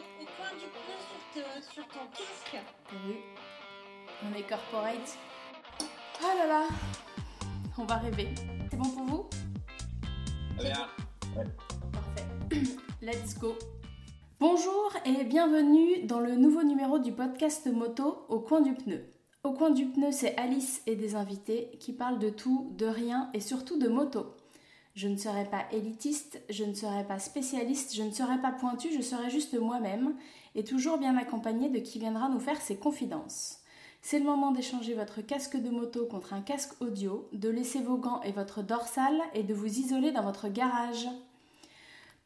au, 0.00 0.24
coin 0.24 0.56
du 0.58 0.66
pneu 0.66 1.42
sur, 1.62 1.72
sur 1.72 1.86
ton 1.88 2.06
casque. 2.12 2.64
Oui. 2.92 3.16
On 4.24 4.38
est 4.38 4.42
corporate. 4.42 5.18
Ah 6.22 6.34
là 6.38 6.46
là. 6.46 6.68
On 7.78 7.84
va 7.84 7.96
rêver. 7.96 8.28
C'est 8.70 8.76
bon 8.76 8.88
pour 8.88 9.04
vous? 9.04 9.30
Bien. 10.58 10.88
Parfait. 11.92 12.26
Let's 13.02 13.38
go. 13.38 13.56
Bonjour 14.38 14.92
et 15.04 15.24
bienvenue 15.24 16.06
dans 16.06 16.20
le 16.20 16.34
nouveau 16.34 16.62
numéro 16.62 16.98
du 16.98 17.12
podcast 17.12 17.66
moto 17.66 18.24
Au 18.28 18.40
coin 18.40 18.60
du 18.60 18.74
pneu. 18.74 19.04
Au 19.44 19.52
coin 19.52 19.70
du 19.70 19.86
pneu, 19.86 20.12
c'est 20.12 20.36
Alice 20.36 20.82
et 20.86 20.96
des 20.96 21.14
invités 21.14 21.70
qui 21.78 21.92
parlent 21.92 22.18
de 22.18 22.30
tout, 22.30 22.72
de 22.76 22.86
rien 22.86 23.30
et 23.34 23.40
surtout 23.40 23.78
de 23.78 23.88
moto. 23.88 24.34
Je 25.00 25.08
ne 25.08 25.16
serai 25.16 25.46
pas 25.46 25.64
élitiste, 25.72 26.42
je 26.50 26.62
ne 26.62 26.74
serai 26.74 27.04
pas 27.04 27.18
spécialiste, 27.18 27.94
je 27.96 28.02
ne 28.02 28.10
serai 28.10 28.36
pas 28.36 28.52
pointu, 28.52 28.88
je 28.94 29.00
serai 29.00 29.30
juste 29.30 29.58
moi-même 29.58 30.14
et 30.54 30.62
toujours 30.62 30.98
bien 30.98 31.16
accompagnée 31.16 31.70
de 31.70 31.78
qui 31.78 31.98
viendra 31.98 32.28
nous 32.28 32.38
faire 32.38 32.60
ses 32.60 32.76
confidences. 32.76 33.60
C'est 34.02 34.18
le 34.18 34.26
moment 34.26 34.50
d'échanger 34.50 34.92
votre 34.92 35.22
casque 35.22 35.56
de 35.56 35.70
moto 35.70 36.04
contre 36.04 36.34
un 36.34 36.42
casque 36.42 36.74
audio, 36.82 37.30
de 37.32 37.48
laisser 37.48 37.80
vos 37.80 37.96
gants 37.96 38.20
et 38.24 38.32
votre 38.32 38.62
dorsale 38.62 39.18
et 39.32 39.42
de 39.42 39.54
vous 39.54 39.78
isoler 39.78 40.12
dans 40.12 40.22
votre 40.22 40.48
garage. 40.48 41.08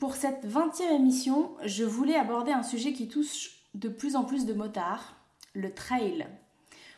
Pour 0.01 0.17
cette 0.17 0.45
20e 0.45 0.97
émission, 0.97 1.53
je 1.65 1.85
voulais 1.85 2.17
aborder 2.17 2.51
un 2.51 2.65
sujet 2.65 2.93
qui 2.93 3.07
touche 3.07 3.53
de 3.75 3.89
plus 3.89 4.17
en 4.17 4.25
plus 4.25 4.47
de 4.47 4.53
motards, 4.53 5.15
le 5.53 5.73
trail. 5.73 6.27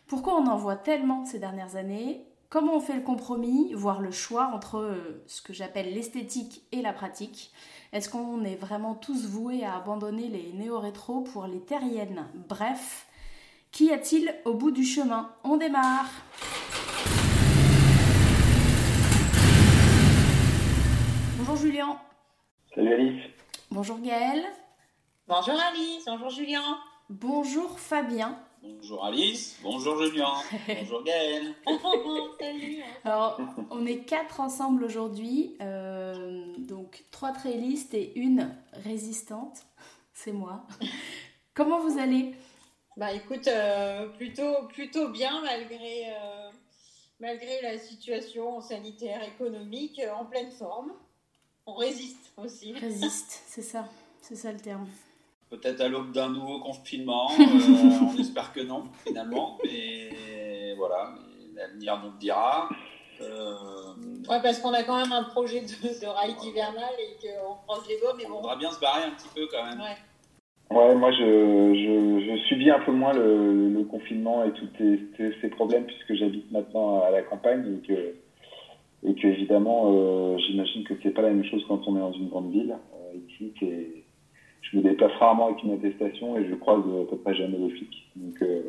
Pourquoi 0.06 0.40
on 0.40 0.46
en 0.46 0.56
voit 0.56 0.76
tellement 0.76 1.26
ces 1.26 1.38
dernières 1.38 1.76
années 1.76 2.25
Comment 2.48 2.76
on 2.76 2.80
fait 2.80 2.94
le 2.94 3.00
compromis, 3.02 3.74
voire 3.74 4.00
le 4.00 4.12
choix 4.12 4.52
entre 4.54 4.78
euh, 4.78 5.24
ce 5.26 5.42
que 5.42 5.52
j'appelle 5.52 5.92
l'esthétique 5.92 6.62
et 6.70 6.80
la 6.80 6.92
pratique 6.92 7.50
Est-ce 7.92 8.08
qu'on 8.08 8.44
est 8.44 8.54
vraiment 8.54 8.94
tous 8.94 9.26
voués 9.26 9.64
à 9.64 9.74
abandonner 9.74 10.28
les 10.28 10.52
néo-rétro 10.52 11.22
pour 11.22 11.48
les 11.48 11.58
terriennes? 11.60 12.28
Bref, 12.48 13.08
qu'y 13.72 13.92
a-t-il 13.92 14.32
au 14.44 14.54
bout 14.54 14.70
du 14.70 14.84
chemin? 14.84 15.32
On 15.42 15.56
démarre 15.56 16.08
Bonjour 21.38 21.56
Julien. 21.56 21.98
Salut 22.76 22.92
Alice. 22.92 23.22
Bonjour 23.72 23.98
Gaël. 23.98 24.44
Bonjour 25.26 25.54
Alice, 25.60 26.04
bonjour 26.06 26.30
Julien. 26.30 26.78
Bonjour 27.10 27.80
Fabien. 27.80 28.38
Bonjour 28.62 29.04
Alice, 29.04 29.58
bonjour 29.62 30.02
Julien, 30.02 30.32
bonjour 30.68 31.02
Gaël. 31.04 31.54
Salut. 32.40 32.82
Alors, 33.04 33.38
on 33.70 33.84
est 33.86 33.98
quatre 33.98 34.40
ensemble 34.40 34.84
aujourd'hui, 34.84 35.56
euh, 35.60 36.44
donc 36.58 37.04
trois 37.10 37.32
trailistes 37.32 37.94
et 37.94 38.18
une 38.18 38.56
résistante, 38.72 39.66
c'est 40.14 40.32
moi. 40.32 40.66
Comment 41.54 41.80
vous 41.80 41.98
allez? 41.98 42.34
Bah 42.96 43.12
écoute, 43.12 43.46
euh, 43.46 44.08
plutôt, 44.08 44.66
plutôt 44.68 45.08
bien 45.08 45.42
malgré, 45.42 46.14
euh, 46.14 46.50
malgré 47.20 47.60
la 47.62 47.78
situation 47.78 48.60
sanitaire, 48.60 49.22
économique, 49.22 50.00
en 50.18 50.24
pleine 50.24 50.50
forme. 50.50 50.92
On 51.66 51.74
résiste 51.74 52.32
aussi. 52.36 52.72
Résiste, 52.72 53.42
c'est 53.46 53.62
ça, 53.62 53.88
c'est 54.22 54.36
ça 54.36 54.52
le 54.52 54.60
terme. 54.60 54.88
Peut-être 55.50 55.80
à 55.80 55.88
l'aube 55.88 56.10
d'un 56.12 56.28
nouveau 56.30 56.58
confinement, 56.60 57.28
euh, 57.38 58.06
on 58.14 58.18
espère 58.18 58.52
que 58.52 58.60
non 58.60 58.84
finalement, 59.06 59.58
mais 59.64 60.74
voilà, 60.76 61.14
l'avenir 61.54 62.00
nous 62.02 62.10
le 62.10 62.18
dira. 62.18 62.68
Euh, 63.20 63.52
Ouais, 64.28 64.42
parce 64.42 64.58
qu'on 64.58 64.72
a 64.74 64.82
quand 64.82 64.96
même 65.00 65.12
un 65.12 65.22
projet 65.22 65.60
de, 65.60 65.66
de 65.66 66.06
ride 66.06 66.42
hivernal 66.42 66.90
et 66.98 67.16
qu'on 67.24 67.54
croise 67.66 67.88
les 67.88 67.98
doigts, 68.00 68.14
mais 68.18 68.26
on 68.26 68.30
bon. 68.30 68.36
voudra 68.38 68.56
bien 68.56 68.70
se 68.72 68.80
barrer 68.80 69.04
un 69.04 69.10
petit 69.10 69.28
peu 69.34 69.46
quand 69.50 69.64
même. 69.64 69.78
Ouais. 69.80 69.96
Ouais, 70.76 70.94
moi 70.96 71.12
je, 71.12 71.18
je, 71.18 72.26
je 72.26 72.42
subis 72.48 72.68
un 72.72 72.80
peu 72.80 72.90
moins 72.90 73.12
le, 73.12 73.68
le 73.68 73.84
confinement 73.84 74.42
et 74.44 74.52
tous 74.52 74.66
ces 75.40 75.48
problèmes 75.48 75.86
puisque 75.86 76.14
j'habite 76.14 76.50
maintenant 76.50 77.02
à 77.04 77.10
la 77.10 77.22
campagne 77.22 77.78
et 77.78 77.86
que, 77.86 78.16
et 79.08 79.14
que 79.14 79.26
évidemment 79.28 79.92
euh, 79.94 80.38
j'imagine 80.38 80.82
que 80.82 80.94
c'est 81.04 81.10
pas 81.12 81.22
la 81.22 81.30
même 81.30 81.44
chose 81.44 81.64
quand 81.68 81.86
on 81.86 81.96
est 81.96 82.00
dans 82.00 82.12
une 82.12 82.28
grande 82.28 82.50
ville. 82.50 82.76
Euh, 82.96 83.18
ici, 83.30 83.52
c'est- 83.60 84.02
je 84.62 84.76
me 84.76 84.82
déplace 84.82 85.12
rarement 85.18 85.46
avec 85.46 85.62
une 85.62 85.72
attestation 85.72 86.36
et 86.36 86.48
je 86.48 86.54
croise 86.54 86.80
à 86.80 87.10
peu 87.10 87.16
près 87.16 87.34
jamais 87.34 87.58
les 87.58 87.70
flics. 87.70 88.08
Donc 88.16 88.42
euh, 88.42 88.62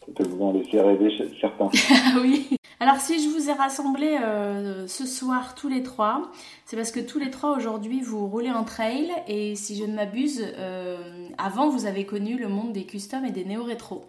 ça 0.00 0.12
peut 0.14 0.24
vous 0.24 0.42
en 0.42 0.52
laisser 0.52 0.80
rêver 0.80 1.16
certains. 1.40 1.68
Ah 1.90 2.18
oui. 2.20 2.48
Alors 2.80 2.96
si 2.96 3.22
je 3.22 3.28
vous 3.28 3.50
ai 3.50 3.52
rassemblés 3.52 4.18
euh, 4.22 4.86
ce 4.86 5.04
soir 5.04 5.54
tous 5.54 5.68
les 5.68 5.82
trois, 5.82 6.30
c'est 6.64 6.76
parce 6.76 6.92
que 6.92 7.00
tous 7.00 7.18
les 7.18 7.30
trois 7.30 7.56
aujourd'hui 7.56 8.00
vous 8.00 8.26
roulez 8.26 8.50
en 8.50 8.64
trail 8.64 9.10
et 9.26 9.56
si 9.56 9.76
je 9.76 9.84
ne 9.84 9.94
m'abuse, 9.94 10.44
euh, 10.58 11.28
avant 11.38 11.68
vous 11.68 11.86
avez 11.86 12.04
connu 12.06 12.36
le 12.38 12.48
monde 12.48 12.72
des 12.72 12.84
customs 12.84 13.24
et 13.24 13.32
des 13.32 13.44
néo-rétro. 13.44 14.04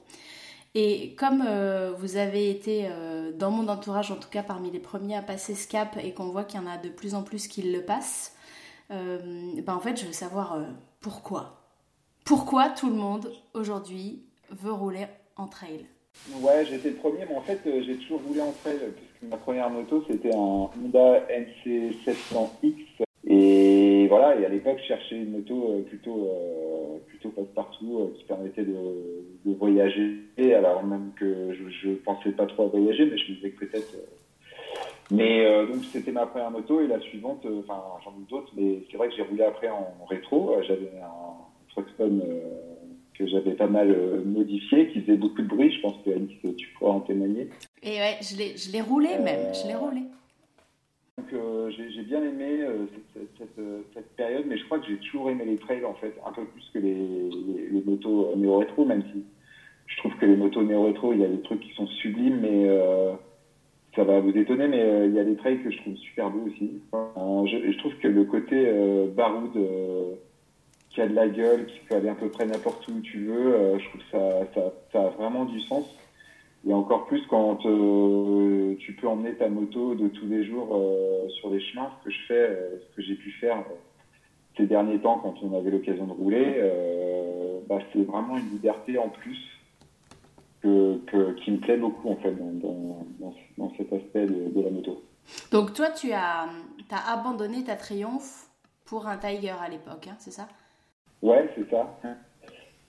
Et 0.75 1.15
comme 1.15 1.43
vous 1.97 2.17
avez 2.17 2.51
été 2.51 2.87
dans 3.39 3.49
mon 3.49 3.67
entourage, 3.69 4.11
en 4.11 4.17
tout 4.17 4.29
cas 4.29 4.43
parmi 4.43 4.69
les 4.69 4.77
premiers 4.77 5.15
à 5.15 5.23
passer 5.23 5.55
ce 5.55 5.67
cap 5.67 5.97
et 6.03 6.13
qu'on 6.13 6.29
voit 6.29 6.43
qu'il 6.43 6.61
y 6.61 6.63
en 6.63 6.67
a 6.67 6.77
de 6.77 6.89
plus 6.89 7.15
en 7.15 7.23
plus 7.23 7.47
qui 7.47 7.63
le 7.63 7.81
passent, 7.81 8.35
ben 8.89 9.73
en 9.73 9.79
fait 9.79 9.99
je 9.99 10.05
veux 10.05 10.13
savoir 10.13 10.53
euh, 10.53 10.63
pourquoi. 10.99 11.55
Pourquoi 12.25 12.69
tout 12.69 12.89
le 12.89 12.95
monde 12.95 13.31
aujourd'hui 13.53 14.23
veut 14.51 14.71
rouler 14.71 15.05
en 15.35 15.47
trail? 15.47 15.85
Ouais, 16.41 16.65
j'étais 16.65 16.89
le 16.89 16.95
premier, 16.95 17.25
mais 17.29 17.35
en 17.35 17.41
fait, 17.41 17.59
euh, 17.65 17.81
j'ai 17.85 17.95
toujours 17.95 18.21
roulé 18.21 18.41
en 18.41 18.51
trail, 18.51 18.77
puisque 18.95 19.31
ma 19.31 19.37
première 19.37 19.69
moto, 19.69 20.03
c'était 20.07 20.33
un 20.33 20.37
Honda 20.37 21.25
NC700X. 21.29 23.03
Et 23.25 24.07
voilà, 24.09 24.39
et 24.39 24.45
à 24.45 24.49
l'époque, 24.49 24.79
je 24.81 24.87
cherchais 24.87 25.15
une 25.17 25.31
moto 25.31 25.83
plutôt, 25.87 26.27
euh, 26.27 26.97
plutôt 27.07 27.29
passe-partout, 27.29 28.11
qui 28.17 28.23
permettait 28.25 28.63
de, 28.63 28.75
de 29.45 29.53
voyager, 29.55 30.17
alors 30.55 30.83
même 30.83 31.11
que 31.15 31.53
je, 31.53 31.69
je 31.69 31.93
pensais 31.95 32.31
pas 32.31 32.47
trop 32.47 32.63
à 32.63 32.67
voyager, 32.67 33.05
mais 33.05 33.17
je 33.17 33.31
me 33.31 33.35
disais 33.35 33.51
que 33.51 33.65
peut-être... 33.65 33.95
Mais 35.11 35.45
euh, 35.45 35.65
donc, 35.65 35.83
c'était 35.91 36.11
ma 36.11 36.27
première 36.27 36.51
moto, 36.51 36.81
et 36.81 36.87
la 36.87 36.99
suivante, 36.99 37.43
euh, 37.45 37.61
enfin, 37.61 37.81
j'en 38.03 38.11
ai 38.11 38.21
eu 38.21 38.25
d'autres, 38.29 38.51
mais 38.55 38.83
c'est 38.89 38.97
vrai 38.97 39.09
que 39.09 39.15
j'ai 39.15 39.23
roulé 39.23 39.43
après 39.43 39.69
en 39.69 40.05
rétro. 40.07 40.53
Euh, 40.53 40.63
J'avais 40.67 40.91
un 41.01 41.35
Truxton 41.69 42.21
euh, 42.23 42.41
que 43.17 43.25
j'avais 43.25 43.53
pas 43.53 43.67
mal 43.67 43.95
modifié, 44.25 44.87
qui 44.89 45.01
faisait 45.01 45.17
beaucoup 45.17 45.41
de 45.41 45.47
bruit. 45.47 45.71
Je 45.71 45.81
pense 45.81 45.95
que 46.05 46.47
tu 46.51 46.67
pourras 46.77 46.91
en 46.91 46.99
témoigner. 46.99 47.49
Et 47.81 47.97
ouais, 47.97 48.17
je 48.21 48.71
l'ai, 48.71 48.81
roulé 48.81 49.17
même, 49.17 49.53
je 49.53 49.67
l'ai 49.67 49.75
roulé. 49.75 50.01
Donc 51.17 51.41
j'ai 51.69 52.01
bien 52.03 52.23
aimé 52.23 52.59
cette, 53.13 53.27
cette, 53.37 53.49
cette, 53.55 53.65
cette 53.93 54.15
période, 54.15 54.45
mais 54.47 54.57
je 54.57 54.63
crois 54.65 54.79
que 54.79 54.87
j'ai 54.87 54.97
toujours 54.97 55.29
aimé 55.29 55.43
les 55.45 55.57
trails 55.57 55.83
en 55.83 55.95
fait, 55.95 56.13
un 56.25 56.31
peu 56.31 56.45
plus 56.45 56.63
que 56.73 56.79
les, 56.79 56.93
les, 56.93 57.69
les 57.71 57.81
motos 57.81 58.33
néo-rétro, 58.37 58.85
même 58.85 59.03
si 59.13 59.25
je 59.87 59.97
trouve 59.97 60.15
que 60.15 60.25
les 60.25 60.37
motos 60.37 60.63
néo-rétro, 60.63 61.11
il 61.11 61.19
y 61.19 61.25
a 61.25 61.27
des 61.27 61.41
trucs 61.41 61.59
qui 61.59 61.73
sont 61.73 61.87
sublimes, 61.87 62.39
mais 62.39 62.69
ça 63.99 64.05
va 64.05 64.21
vous 64.21 64.29
étonner, 64.37 64.69
mais 64.69 64.81
euh, 64.81 65.07
il 65.07 65.13
y 65.13 65.19
a 65.19 65.25
des 65.25 65.35
trails 65.35 65.61
que 65.61 65.69
je 65.69 65.77
trouve 65.79 65.95
super 65.97 66.29
beaux 66.29 66.47
aussi. 66.47 66.81
Je, 66.93 67.77
trouve 67.79 67.93
que 67.97 68.07
le 68.07 68.23
côté 68.23 68.55
euh, 68.55 69.07
baroud 69.13 69.51
euh, 69.57 70.13
qui 70.89 71.01
a 71.01 71.07
de 71.07 71.13
la 71.13 71.27
gueule, 71.27 71.65
qui 71.65 71.79
peut 71.81 71.95
aller 71.95 72.07
à 72.07 72.15
peu 72.15 72.29
près 72.29 72.45
n'importe 72.45 72.87
où 72.87 73.01
tu 73.01 73.25
veux, 73.25 73.55
euh, 73.55 73.77
je 73.77 73.89
trouve 73.89 74.01
que 74.01 74.61
ça, 74.93 75.01
a 75.01 75.09
vraiment 75.09 75.43
du 75.43 75.59
sens. 75.61 75.85
Et 76.65 76.73
encore 76.73 77.07
plus 77.07 77.21
quand 77.27 77.57
tu 77.57 78.93
peux 78.93 79.07
emmener 79.07 79.33
ta 79.33 79.49
moto 79.49 79.95
de 79.95 80.07
tous 80.07 80.27
les 80.27 80.45
jours 80.45 80.81
sur 81.39 81.49
les 81.49 81.59
chemins, 81.59 81.89
ce 81.99 82.05
que 82.05 82.11
je 82.11 82.19
fais, 82.27 82.57
ce 82.81 82.95
que 82.95 83.01
j'ai 83.01 83.15
pu 83.15 83.31
faire 83.31 83.63
ces 84.57 84.65
derniers 84.65 84.99
temps 84.99 85.19
quand 85.19 85.35
on 85.41 85.57
avait 85.57 85.71
l'occasion 85.71 86.05
de 86.05 86.11
rouler, 86.11 86.61
bah, 87.69 87.79
c'est 87.93 88.03
vraiment 88.03 88.37
une 88.37 88.49
liberté 88.49 88.97
en 88.97 89.07
plus 89.07 89.39
que, 90.61 90.97
que- 91.05 91.33
qui 91.43 91.51
me 91.51 91.57
plaît 91.57 91.77
beaucoup 91.77 92.09
en 92.09 92.15
fait 92.17 92.31
dans, 92.33 92.51
dans, 93.19 93.33
dans, 93.57 93.73
cet 93.77 93.91
aspect 93.93 94.25
de, 94.25 94.49
de 94.49 94.61
la 94.61 94.69
moto. 94.69 95.03
Donc 95.51 95.73
toi, 95.73 95.89
tu 95.89 96.11
as, 96.11 96.47
as 96.91 97.13
abandonné 97.13 97.63
ta 97.63 97.75
Triumph 97.75 98.49
pour 98.85 99.07
un 99.07 99.17
Tiger 99.17 99.55
à 99.61 99.69
l'époque, 99.69 100.07
hein, 100.09 100.15
c'est 100.19 100.31
ça? 100.31 100.47
Ouais, 101.21 101.49
c'est 101.55 101.69
ça. 101.69 101.99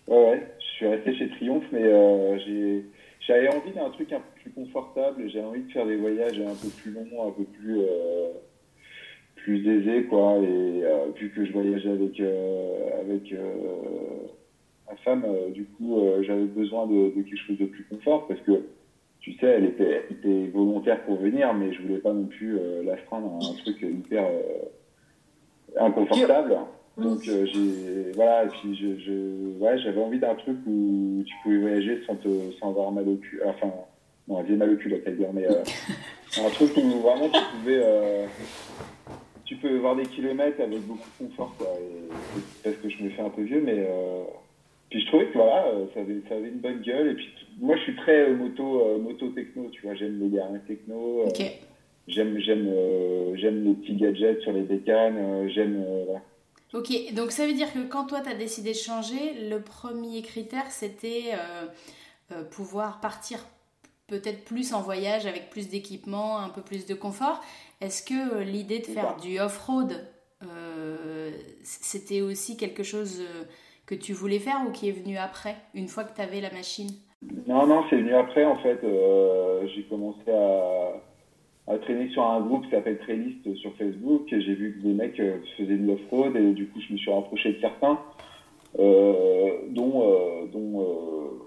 Ouais, 0.07 0.17
ouais, 0.17 0.55
je 0.59 0.65
suis 0.77 0.87
resté 0.87 1.15
chez 1.15 1.29
Triomphe, 1.31 1.65
mais 1.73 1.83
euh, 1.85 2.81
j'avais 3.27 3.49
envie 3.49 3.73
d'un 3.73 3.91
truc 3.91 4.13
un 4.13 4.21
peu 4.21 4.41
plus 4.41 4.51
confortable. 4.53 5.29
J'ai 5.31 5.43
envie 5.43 5.63
de 5.63 5.73
faire 5.73 5.87
des 5.87 5.97
voyages 5.97 6.41
un 6.41 6.55
peu 6.55 6.69
plus 6.69 6.93
longs, 6.93 7.29
un 7.29 7.33
peu 7.33 7.45
plus 7.45 7.81
euh, 7.81 8.31
plus 9.37 9.67
aisés, 9.69 10.05
quoi. 10.05 10.39
Et 10.39 10.85
euh, 10.85 11.07
vu 11.17 11.31
que 11.31 11.45
je 11.45 11.53
voyageais 11.53 11.91
avec 11.91 12.21
euh, 12.21 13.01
avec 13.01 13.33
ma 14.91 14.97
femme, 14.97 15.25
euh, 15.27 15.51
du 15.51 15.65
coup, 15.65 15.99
euh, 15.99 16.23
j'avais 16.23 16.45
besoin 16.45 16.87
de, 16.87 17.15
de 17.17 17.23
quelque 17.23 17.37
chose 17.37 17.59
de 17.59 17.67
plus 17.67 17.85
confort 17.85 18.27
parce 18.27 18.41
que 18.41 18.65
tu 19.21 19.35
sais, 19.35 19.47
elle 19.47 19.67
était, 19.67 20.03
elle 20.09 20.17
était 20.17 20.47
volontaire 20.49 21.03
pour 21.05 21.17
venir, 21.17 21.53
mais 21.53 21.73
je 21.75 21.83
voulais 21.83 21.99
pas 21.99 22.13
non 22.13 22.25
plus 22.25 22.59
euh, 22.59 22.83
l'astreindre 22.83 23.39
à 23.41 23.51
un 23.51 23.55
truc 23.55 23.83
hyper 23.83 24.27
inconfortable. 25.79 26.57
Donc 26.97 27.21
euh, 27.29 27.47
j'ai 27.47 28.13
voilà 28.15 28.45
et 28.45 28.49
puis 28.49 28.75
je, 28.75 28.99
je 28.99 29.59
ouais 29.59 29.79
j'avais 29.79 30.01
envie 30.01 30.19
d'un 30.19 30.35
truc 30.35 30.57
où 30.67 31.23
tu 31.25 31.35
pouvais 31.43 31.59
voyager 31.59 32.03
sans 32.05 32.17
te 32.17 32.29
sans 32.59 32.71
avoir 32.71 32.91
mal 32.91 33.09
au 33.09 33.15
cul 33.15 33.41
enfin 33.47 33.73
non 34.29 34.41
elle 34.41 34.47
faisait 34.47 34.57
mal 34.57 34.71
au 34.75 34.77
cul 34.77 34.89
la 34.91 34.99
Tiger 34.99 35.29
mais 35.33 35.47
euh, 35.47 35.63
un 36.45 36.51
truc 36.51 36.77
où 36.77 36.99
vraiment 36.99 37.29
tu 37.29 37.41
pouvais 37.53 37.81
euh, 37.83 38.27
tu 39.51 39.57
peux 39.57 39.79
voir 39.79 39.97
des 39.97 40.07
kilomètres 40.07 40.61
avec 40.61 40.87
beaucoup 40.87 41.09
de 41.19 41.27
confort, 41.27 41.53
quoi. 41.59 41.67
parce 42.63 42.77
que 42.77 42.89
je 42.89 43.03
me 43.03 43.11
fais 43.11 43.21
un 43.21 43.31
peu 43.31 43.43
vieux, 43.43 43.61
mais 43.61 43.85
euh, 43.85 44.23
puis 44.91 45.01
je 45.01 45.07
trouvais 45.07 45.27
que 45.27 45.35
voilà, 45.35 45.73
ça 45.95 46.01
avait, 46.01 46.21
ça 46.29 46.35
avait 46.35 46.49
une 46.49 46.61
bonne 46.61 46.83
gueule. 46.83 47.13
Et 47.13 47.15
puis 47.15 47.29
moi, 47.61 47.77
je 47.77 47.83
suis 47.83 47.97
très 47.97 48.31
moto, 48.31 48.99
moto 48.99 49.29
techno, 49.29 49.69
tu 49.71 49.83
vois. 49.83 49.95
J'aime 49.95 50.21
les 50.21 50.29
derniers 50.29 50.61
techno. 50.67 51.25
J'aime, 52.09 52.39
j'aime, 52.41 52.69
j'aime 53.37 53.65
les 53.65 53.75
petits 53.75 53.95
gadgets 53.95 54.41
sur 54.41 54.53
les 54.53 54.63
bécanes. 54.63 55.49
j'aime. 55.51 55.85
Ok, 56.73 56.89
donc 57.15 57.31
ça 57.31 57.47
veut 57.47 57.53
dire 57.53 57.73
que 57.73 57.81
quand 57.89 58.07
toi 58.07 58.21
tu 58.21 58.31
as 58.31 58.35
décidé 58.35 58.71
de 58.71 58.77
changer, 58.77 59.49
le 59.49 59.61
premier 59.61 60.23
critère 60.23 60.71
c'était 60.71 61.35
pouvoir 62.51 63.01
partir 63.01 63.41
peut-être 64.11 64.45
plus 64.45 64.75
en 64.75 64.83
voyage 64.83 65.25
avec 65.25 65.49
plus 65.51 65.69
d'équipement, 65.69 66.41
un 66.41 66.49
peu 66.51 66.61
plus 66.61 66.85
de 66.85 66.95
confort. 66.95 67.41
Est-ce 67.81 68.03
que 68.03 68.35
euh, 68.35 68.45
l'idée 68.45 68.81
de 68.81 68.87
faire 68.87 69.17
du 69.17 69.39
off-road, 69.39 70.05
euh, 70.43 71.31
c'était 71.63 72.21
aussi 72.21 72.57
quelque 72.57 72.83
chose 72.83 73.21
euh, 73.21 73.45
que 73.91 73.95
tu 73.97 74.13
voulais 74.13 74.39
faire 74.39 74.63
ou 74.67 74.71
qui 74.71 74.89
est 74.89 74.93
venu 74.93 75.17
après, 75.19 75.57
une 75.75 75.89
fois 75.89 76.05
que 76.05 76.15
tu 76.15 76.23
avais 76.23 76.41
la 76.41 76.51
machine? 76.51 76.91
Non, 77.47 77.67
non, 77.67 77.85
c'est 77.91 77.97
venu 77.97 78.15
après 78.15 78.45
en 78.45 78.57
fait. 78.59 78.79
j'ai 79.75 79.83
commencé 79.83 80.31
à, 80.31 81.77
traîner 81.79 82.09
sur 82.11 82.23
un 82.25 82.41
groupe 82.41 82.65
qui 82.65 82.71
s'appelle 82.71 82.99
Trailist 82.99 83.55
sur 83.57 83.73
Facebook 83.77 84.23
j'ai 84.29 84.55
vu 84.55 84.77
que 84.77 84.89
des 84.89 84.95
mecs 84.95 85.21
faisaient 85.57 85.77
du 85.77 85.91
off-road 85.91 86.35
et 86.37 86.53
du 86.53 86.69
coup 86.69 86.81
je 86.81 86.93
me 86.93 86.99
suis 86.99 87.13
rapproché 87.13 87.53
de 87.53 87.61
certains, 87.61 87.99
dont, 88.79 90.49
dont 90.53 91.41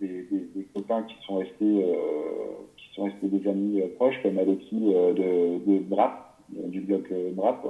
des, 0.00 0.66
copains 0.74 1.02
qui 1.02 1.14
sont 1.26 1.36
restés, 1.36 1.54
euh, 1.62 1.94
qui 2.76 2.94
sont 2.94 3.04
restés 3.04 3.28
des 3.28 3.48
amis 3.48 3.80
euh, 3.80 3.88
proches, 3.96 4.20
comme 4.22 4.38
Alexis 4.38 4.92
euh, 4.94 5.12
de, 5.12 5.70
de 5.70 5.78
Brap, 5.80 6.38
du 6.50 6.80
blog 6.80 7.08
Brap. 7.34 7.66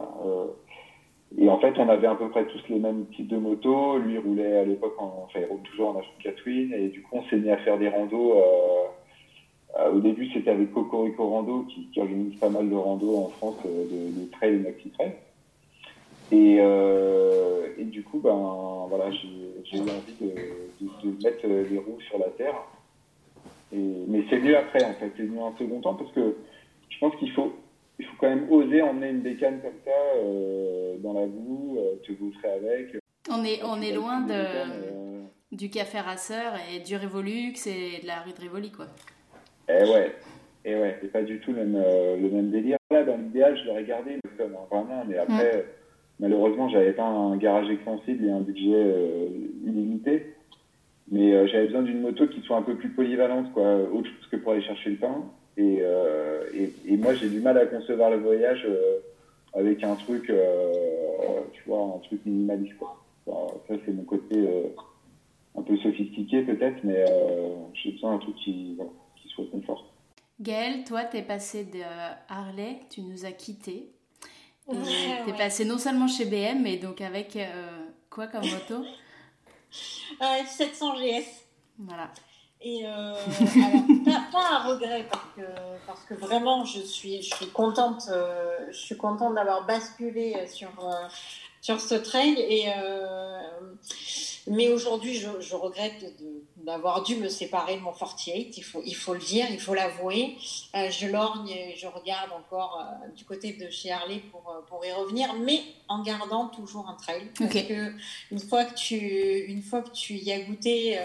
Et 1.39 1.49
en 1.49 1.59
fait, 1.59 1.75
on 1.79 1.89
avait 1.89 2.07
à 2.07 2.15
peu 2.15 2.29
près 2.31 2.47
tous 2.47 2.63
les 2.69 2.79
mêmes 2.79 3.07
types 3.15 3.29
de 3.29 3.37
motos. 3.37 3.99
Lui 3.99 4.19
roulait 4.19 4.59
à 4.59 4.65
l'époque, 4.65 4.95
enfin, 4.99 5.41
il 5.41 5.47
roule 5.47 5.61
toujours 5.63 5.91
en 5.91 5.99
Africa 5.99 6.33
Twin. 6.33 6.73
Et 6.73 6.89
du 6.89 7.03
coup, 7.03 7.17
on 7.17 7.25
s'est 7.25 7.37
mis 7.37 7.51
à 7.51 7.57
faire 7.59 7.79
des 7.79 7.89
randos. 7.89 8.35
au 9.93 10.01
début, 10.01 10.31
c'était 10.33 10.51
avec 10.51 10.73
Cocorico 10.73 11.29
Rando, 11.29 11.65
qui, 11.65 11.89
qui, 11.93 12.01
organise 12.01 12.37
pas 12.39 12.49
mal 12.49 12.71
de 12.71 12.75
randos 12.75 13.17
en 13.17 13.29
France, 13.29 13.57
de, 13.65 14.21
de 14.21 14.31
trail 14.31 14.55
et 14.55 14.59
maxi 14.59 14.91
trail. 14.91 15.13
Et, 16.33 16.57
et, 17.79 17.85
du 17.85 18.03
coup, 18.03 18.21
ben, 18.21 18.87
voilà, 18.89 19.11
j'ai 19.11 19.79
eu 19.79 19.81
envie 19.81 20.15
de, 20.21 20.87
de, 21.09 21.25
mettre 21.25 21.47
les 21.47 21.79
roues 21.79 22.01
sur 22.09 22.19
la 22.19 22.29
terre. 22.31 22.55
Et, 23.73 24.05
mais 24.09 24.25
c'est 24.31 24.39
mieux 24.39 24.57
après, 24.57 24.85
en 24.85 24.95
fait. 24.95 25.13
C'est 25.17 25.25
mieux 25.25 25.41
en 25.41 25.57
second 25.57 25.81
temps 25.81 25.95
parce 25.95 26.13
que 26.13 26.37
je 26.89 26.99
pense 26.99 27.15
qu'il 27.17 27.31
faut, 27.33 27.53
il 27.99 28.07
faut 28.07 28.15
quand 28.19 28.29
même 28.29 28.51
oser 28.51 28.83
emmener 28.83 29.11
une 29.11 29.21
bécane 29.21 29.61
comme 29.61 29.79
ça 29.85 29.91
euh, 30.17 30.97
dans 30.99 31.13
la 31.13 31.27
boue, 31.27 31.79
euh, 31.79 31.97
te 32.07 32.13
vautrer 32.13 32.49
avec. 32.49 32.97
On 33.31 33.45
est, 33.45 33.63
on 33.65 33.81
est 33.81 33.93
loin 33.93 34.21
de, 34.21 34.33
euh, 34.33 35.23
du 35.53 35.71
café 35.71 36.01
rasseur 36.01 36.55
et 36.73 36.81
du 36.81 36.97
Revolux 36.97 37.55
et 37.67 38.01
de 38.03 38.07
la 38.07 38.21
rue 38.21 38.33
de 38.33 38.41
Rivoli, 38.41 38.71
quoi. 38.71 38.87
Eh 39.69 39.85
ouais, 39.85 40.15
et 40.65 40.73
eh 40.73 40.77
ouais, 40.77 40.99
c'est 41.01 41.11
pas 41.11 41.23
du 41.23 41.41
tout 41.41 41.53
le 41.53 41.65
même, 41.65 41.83
le 42.23 42.31
même 42.31 42.51
délire. 42.51 42.79
Là, 42.91 43.03
dans 43.03 43.17
l'idéal, 43.17 43.59
je 43.59 43.67
l'aurais 43.67 43.85
gardé, 43.85 44.19
comme 44.39 44.55
un 44.55 45.05
mais 45.09 45.19
après, 45.19 45.59
mm. 45.59 45.65
malheureusement, 46.21 46.69
j'avais 46.69 46.93
pas 46.93 47.07
un 47.07 47.37
garage 47.37 47.69
extensible 47.69 48.27
et 48.27 48.31
un 48.31 48.41
budget 48.41 48.95
illimité. 49.65 50.37
Mais 51.11 51.35
euh, 51.35 51.47
j'avais 51.47 51.67
besoin 51.67 51.83
d'une 51.83 52.01
moto 52.01 52.27
qui 52.27 52.41
soit 52.43 52.57
un 52.57 52.63
peu 52.63 52.77
plus 52.77 52.91
polyvalente, 52.91 53.53
quoi, 53.53 53.77
autre 53.93 54.09
chose 54.09 54.27
que 54.31 54.37
pour 54.37 54.53
aller 54.53 54.63
chercher 54.63 54.91
le 54.91 54.97
pain. 54.97 55.25
Et, 55.57 55.79
euh, 55.81 56.45
et, 56.55 56.73
et, 56.87 56.97
moi, 56.97 57.15
j'ai 57.15 57.29
du 57.29 57.41
mal 57.41 57.57
à 57.57 57.67
concevoir 57.67 58.11
le 58.11 58.19
voyage 58.19 58.65
euh, 58.67 58.99
avec 59.55 59.83
un 59.83 59.95
truc, 59.97 60.31
tu 61.53 61.63
vois, 61.67 61.95
un 61.97 61.99
truc 62.01 62.25
minimaliste, 62.27 62.77
quoi. 62.77 63.03
ça, 63.27 63.75
c'est 63.85 63.93
mon 63.93 64.05
côté 64.05 64.37
un 65.57 65.63
peu 65.63 65.77
sophistiqué, 65.79 66.43
peut-être, 66.43 66.85
mais 66.85 67.07
j'ai 67.73 67.93
besoin 67.93 68.13
d'un 68.13 68.19
truc 68.19 68.37
qui, 68.37 68.79
qui 69.17 69.29
soit 69.29 69.47
confort. 69.51 69.87
Gaëlle, 70.41 70.85
toi, 70.85 71.05
tu 71.05 71.17
es 71.17 71.23
passé 71.23 71.65
de 71.65 71.81
Harley, 72.29 72.81
tu 72.91 73.01
nous 73.01 73.25
as 73.25 73.33
quittés. 73.33 73.89
Tu 74.69 75.31
es 75.31 75.37
passé 75.39 75.65
non 75.65 75.79
seulement 75.79 76.09
chez 76.09 76.27
BM, 76.27 76.63
mais 76.63 76.77
donc 76.77 77.01
avec 77.01 77.39
quoi 78.11 78.27
comme 78.27 78.45
moto? 78.45 78.85
Un 80.21 80.43
F700 80.43 80.99
GS. 80.99 81.47
Voilà. 81.79 82.11
Et 82.63 82.83
euh, 82.87 83.15
pas, 84.33 84.49
un 84.53 84.69
regret 84.69 85.07
parce 85.11 85.27
que, 85.37 85.43
parce 85.87 86.01
que 86.05 86.15
vraiment 86.15 86.65
je 86.65 86.81
suis, 86.81 87.23
je 87.23 87.35
suis 87.35 87.49
contente, 87.49 88.09
euh, 88.11 88.57
je 88.71 88.77
suis 88.79 88.97
contente 88.97 89.35
d'avoir 89.35 89.67
basculé 89.67 90.47
sur, 90.47 90.71
euh, 90.81 91.07
sur 91.61 91.81
ce 91.81 91.95
trail. 91.95 92.37
Et, 92.39 92.67
mais 94.49 94.69
aujourd'hui, 94.69 95.15
je, 95.15 95.55
regrette 95.57 96.15
d'avoir 96.57 97.03
dû 97.03 97.17
me 97.17 97.29
séparer 97.29 97.77
de 97.77 97.81
mon 97.81 97.93
48. 97.93 98.57
Il 98.57 98.63
faut, 98.63 98.83
il 98.85 98.95
faut 98.95 99.15
le 99.15 99.21
dire, 99.21 99.47
il 99.51 99.59
faut 99.59 99.75
l'avouer. 99.75 100.37
Euh, 100.75 100.89
je 100.91 101.07
lorgne 101.07 101.49
et 101.49 101.75
je 101.77 101.87
regarde 101.87 102.31
encore 102.33 102.81
euh, 102.81 103.09
du 103.17 103.25
côté 103.25 103.55
de 103.55 103.69
chez 103.71 103.91
Harley 103.91 104.21
pour, 104.31 104.49
euh, 104.51 104.61
pour 104.69 104.85
y 104.85 104.93
revenir, 104.93 105.35
mais 105.35 105.63
en 105.89 106.03
gardant 106.03 106.49
toujours 106.49 106.89
un 106.89 106.95
trail. 106.95 107.29
Parce 107.39 107.53
que 107.53 107.93
une 108.31 108.39
fois 108.39 108.65
que 108.65 108.75
tu, 108.75 108.97
une 108.97 109.63
fois 109.63 109.83
que 109.83 109.91
tu 109.91 110.15
y 110.15 110.33
as 110.33 110.41
goûté, 110.41 110.99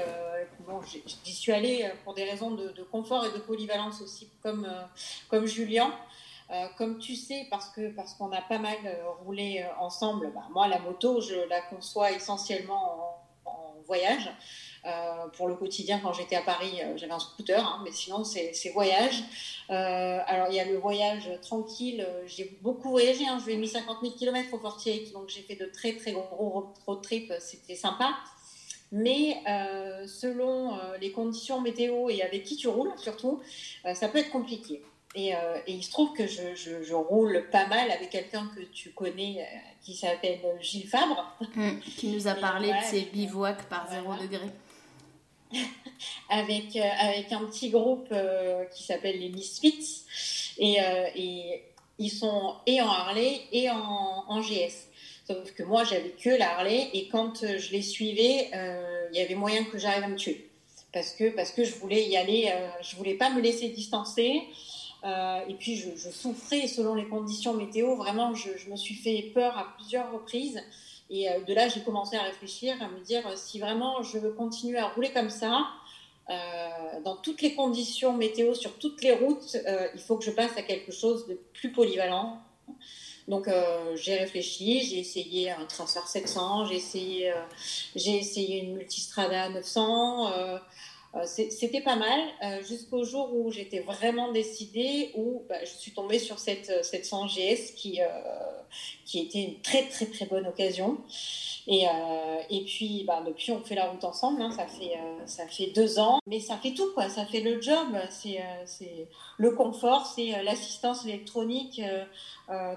bon, 0.67 0.79
j'y 0.83 1.33
suis 1.33 1.51
allée 1.51 1.89
pour 2.03 2.13
des 2.13 2.23
raisons 2.23 2.51
de, 2.51 2.83
confort 2.91 3.25
et 3.25 3.31
de 3.31 3.39
polyvalence 3.39 4.01
aussi, 4.01 4.27
comme, 4.43 4.67
comme 5.29 5.45
Julien. 5.45 5.93
comme 6.77 6.99
tu 6.99 7.15
sais, 7.15 7.47
parce 7.49 7.69
que 7.69 7.89
parce 7.89 8.13
qu'on 8.15 8.31
a 8.31 8.41
pas 8.41 8.57
mal 8.59 8.77
roulé 9.23 9.65
ensemble, 9.79 10.31
bah, 10.33 10.43
moi 10.51 10.67
la 10.67 10.79
moto, 10.79 11.21
je 11.21 11.47
la 11.47 11.61
conçois 11.61 12.11
essentiellement 12.11 13.20
voyage. 13.85 14.29
Euh, 14.83 15.27
pour 15.37 15.47
le 15.47 15.55
quotidien, 15.55 15.99
quand 16.01 16.13
j'étais 16.13 16.35
à 16.35 16.41
Paris, 16.41 16.79
euh, 16.83 16.97
j'avais 16.97 17.11
un 17.11 17.19
scooter, 17.19 17.63
hein, 17.63 17.81
mais 17.83 17.91
sinon, 17.91 18.23
c'est 18.23 18.71
voyage. 18.73 19.23
Euh, 19.69 20.19
alors, 20.25 20.47
il 20.49 20.55
y 20.55 20.59
a 20.59 20.65
le 20.65 20.77
voyage 20.77 21.29
tranquille. 21.41 22.07
J'ai 22.25 22.57
beaucoup 22.61 22.89
voyagé. 22.89 23.27
Hein, 23.27 23.37
je 23.39 23.45
vais 23.45 23.57
mis 23.57 23.67
50 23.67 23.99
000 24.01 24.13
km 24.15 24.53
au 24.53 24.57
48, 24.57 25.13
donc 25.13 25.29
j'ai 25.29 25.41
fait 25.41 25.55
de 25.55 25.65
très, 25.65 25.93
très 25.93 26.13
gros 26.13 26.71
road 26.87 27.01
trips. 27.03 27.33
C'était 27.39 27.75
sympa. 27.75 28.15
Mais 28.93 29.41
selon 30.05 30.77
les 30.99 31.13
conditions 31.13 31.61
météo 31.61 32.09
et 32.09 32.21
avec 32.23 32.43
qui 32.43 32.57
tu 32.57 32.67
roules, 32.67 32.91
surtout, 32.97 33.39
ça 33.93 34.09
peut 34.09 34.17
être 34.17 34.31
compliqué. 34.31 34.81
Et, 35.15 35.29
et, 35.31 35.33
il 35.67 35.83
se 35.83 35.91
trouve 35.91 36.13
que 36.13 36.25
je, 36.25 36.55
je, 36.55 36.83
je 36.83 36.93
roule 36.93 37.45
pas 37.51 37.67
mal 37.67 37.91
avec 37.91 38.09
quelqu'un 38.09 38.49
que 38.55 38.61
tu 38.61 38.91
connais 38.91 39.45
qui 39.83 39.95
s'appelle 39.95 40.39
Gilles 40.61 40.87
Fabre. 40.87 41.35
Mm. 41.55 41.79
qui 41.79 42.07
nous 42.07 42.27
a 42.27 42.35
parlé 42.35 42.69
de 42.69 42.83
ses 42.89 43.01
bivouacs 43.01 43.67
par 43.67 43.89
zéro 43.91 44.13
degré. 44.15 44.47
avec, 46.29 46.75
euh, 46.75 46.89
avec 46.99 47.31
un 47.31 47.45
petit 47.45 47.69
groupe 47.69 48.07
euh, 48.11 48.65
qui 48.65 48.83
s'appelle 48.83 49.19
les 49.19 49.29
Misfits. 49.29 50.03
Et, 50.57 50.81
euh, 50.81 51.07
et, 51.15 51.63
ils 51.99 52.09
sont 52.09 52.55
et 52.65 52.81
en 52.81 52.89
Harley 52.89 53.41
et 53.51 53.69
en, 53.69 54.25
en 54.27 54.41
GS. 54.41 54.87
Sauf 55.27 55.51
que 55.51 55.63
moi, 55.63 55.83
j'avais 55.83 56.09
que 56.09 56.29
la 56.29 56.57
Harley. 56.57 56.89
Et 56.93 57.07
quand 57.09 57.45
je 57.45 57.71
les 57.71 57.83
suivais, 57.83 58.49
il 59.11 59.17
y 59.17 59.21
avait 59.21 59.35
moyen 59.35 59.63
que 59.65 59.77
j'arrive 59.77 60.03
à 60.05 60.07
me 60.07 60.15
tuer. 60.15 60.49
Parce 60.91 61.11
que, 61.11 61.29
parce 61.29 61.51
que 61.51 61.63
je 61.63 61.75
voulais 61.75 62.07
y 62.07 62.17
aller, 62.17 62.51
je 62.81 62.95
voulais 62.95 63.13
pas 63.13 63.29
me 63.29 63.39
laisser 63.39 63.69
distancer. 63.69 64.41
Euh, 65.03 65.39
et 65.47 65.55
puis 65.55 65.77
je, 65.77 66.09
souffrais 66.09 66.67
selon 66.67 66.95
les 66.95 67.07
conditions 67.07 67.53
météo. 67.53 67.95
Vraiment, 67.95 68.35
je, 68.35 68.69
me 68.69 68.75
suis 68.75 68.95
fait 68.95 69.31
peur 69.33 69.57
à 69.57 69.73
plusieurs 69.77 70.11
reprises. 70.11 70.61
Et 71.09 71.29
euh, 71.29 71.41
de 71.41 71.53
là, 71.53 71.67
j'ai 71.67 71.81
commencé 71.81 72.15
à 72.15 72.23
réfléchir, 72.23 72.75
à 72.81 72.87
me 72.87 72.99
dire 72.99 73.23
si 73.35 73.59
vraiment 73.59 74.03
je 74.03 74.17
veux 74.17 74.31
continuer 74.31 74.77
à 74.77 74.89
rouler 74.89 75.11
comme 75.11 75.29
ça, 75.29 75.67
euh, 76.29 76.33
dans 77.03 77.17
toutes 77.17 77.41
les 77.41 77.55
conditions 77.55 78.13
météo, 78.13 78.53
sur 78.53 78.77
toutes 78.77 79.01
les 79.01 79.13
routes, 79.13 79.57
il 79.93 79.99
faut 79.99 80.17
que 80.17 80.23
je 80.23 80.31
passe 80.31 80.55
à 80.57 80.61
quelque 80.61 80.91
chose 80.91 81.27
de 81.27 81.39
plus 81.53 81.71
polyvalent. 81.71 82.39
Donc 83.27 83.47
j'ai 83.95 84.15
réfléchi, 84.15 84.81
j'ai 84.81 84.99
essayé 84.99 85.51
un 85.51 85.65
Tracer 85.65 85.99
700, 86.05 86.65
j'ai 86.65 86.75
essayé, 86.75 87.33
j'ai 87.95 88.17
essayé 88.17 88.63
une 88.63 88.75
Multistrada 88.75 89.49
900. 89.49 90.31
Euh, 91.15 91.25
c'était 91.25 91.81
pas 91.81 91.97
mal 91.97 92.19
euh, 92.41 92.63
jusqu'au 92.63 93.03
jour 93.03 93.35
où 93.35 93.51
j'étais 93.51 93.79
vraiment 93.79 94.31
décidée, 94.31 95.11
où 95.15 95.43
bah, 95.49 95.57
je 95.61 95.69
suis 95.69 95.91
tombée 95.91 96.19
sur 96.19 96.39
cette 96.39 96.85
700 96.85 97.23
euh, 97.23 97.27
GS 97.27 97.73
qui, 97.75 97.99
qui 99.05 99.19
était 99.19 99.43
une 99.43 99.59
très 99.61 99.83
très 99.89 100.05
très 100.05 100.25
bonne 100.25 100.47
occasion. 100.47 100.97
Et, 101.67 101.85
et 102.49 102.61
puis 102.63 103.03
bah, 103.05 103.21
depuis 103.25 103.51
on 103.51 103.61
fait 103.61 103.75
la 103.75 103.89
route 103.89 104.03
ensemble, 104.03 104.41
hein, 104.41 104.51
ça, 104.51 104.65
fait, 104.65 104.97
ça 105.27 105.47
fait 105.47 105.67
deux 105.67 105.99
ans, 105.99 106.19
mais 106.25 106.39
ça 106.39 106.57
fait 106.57 106.73
tout 106.73 106.91
quoi, 106.95 107.07
ça 107.07 107.23
fait 107.25 107.41
le 107.41 107.61
job, 107.61 107.95
c'est 108.09 108.39
le 109.37 109.51
confort, 109.51 110.07
c'est 110.07 110.41
l'assistance 110.43 111.05
électronique, 111.05 111.79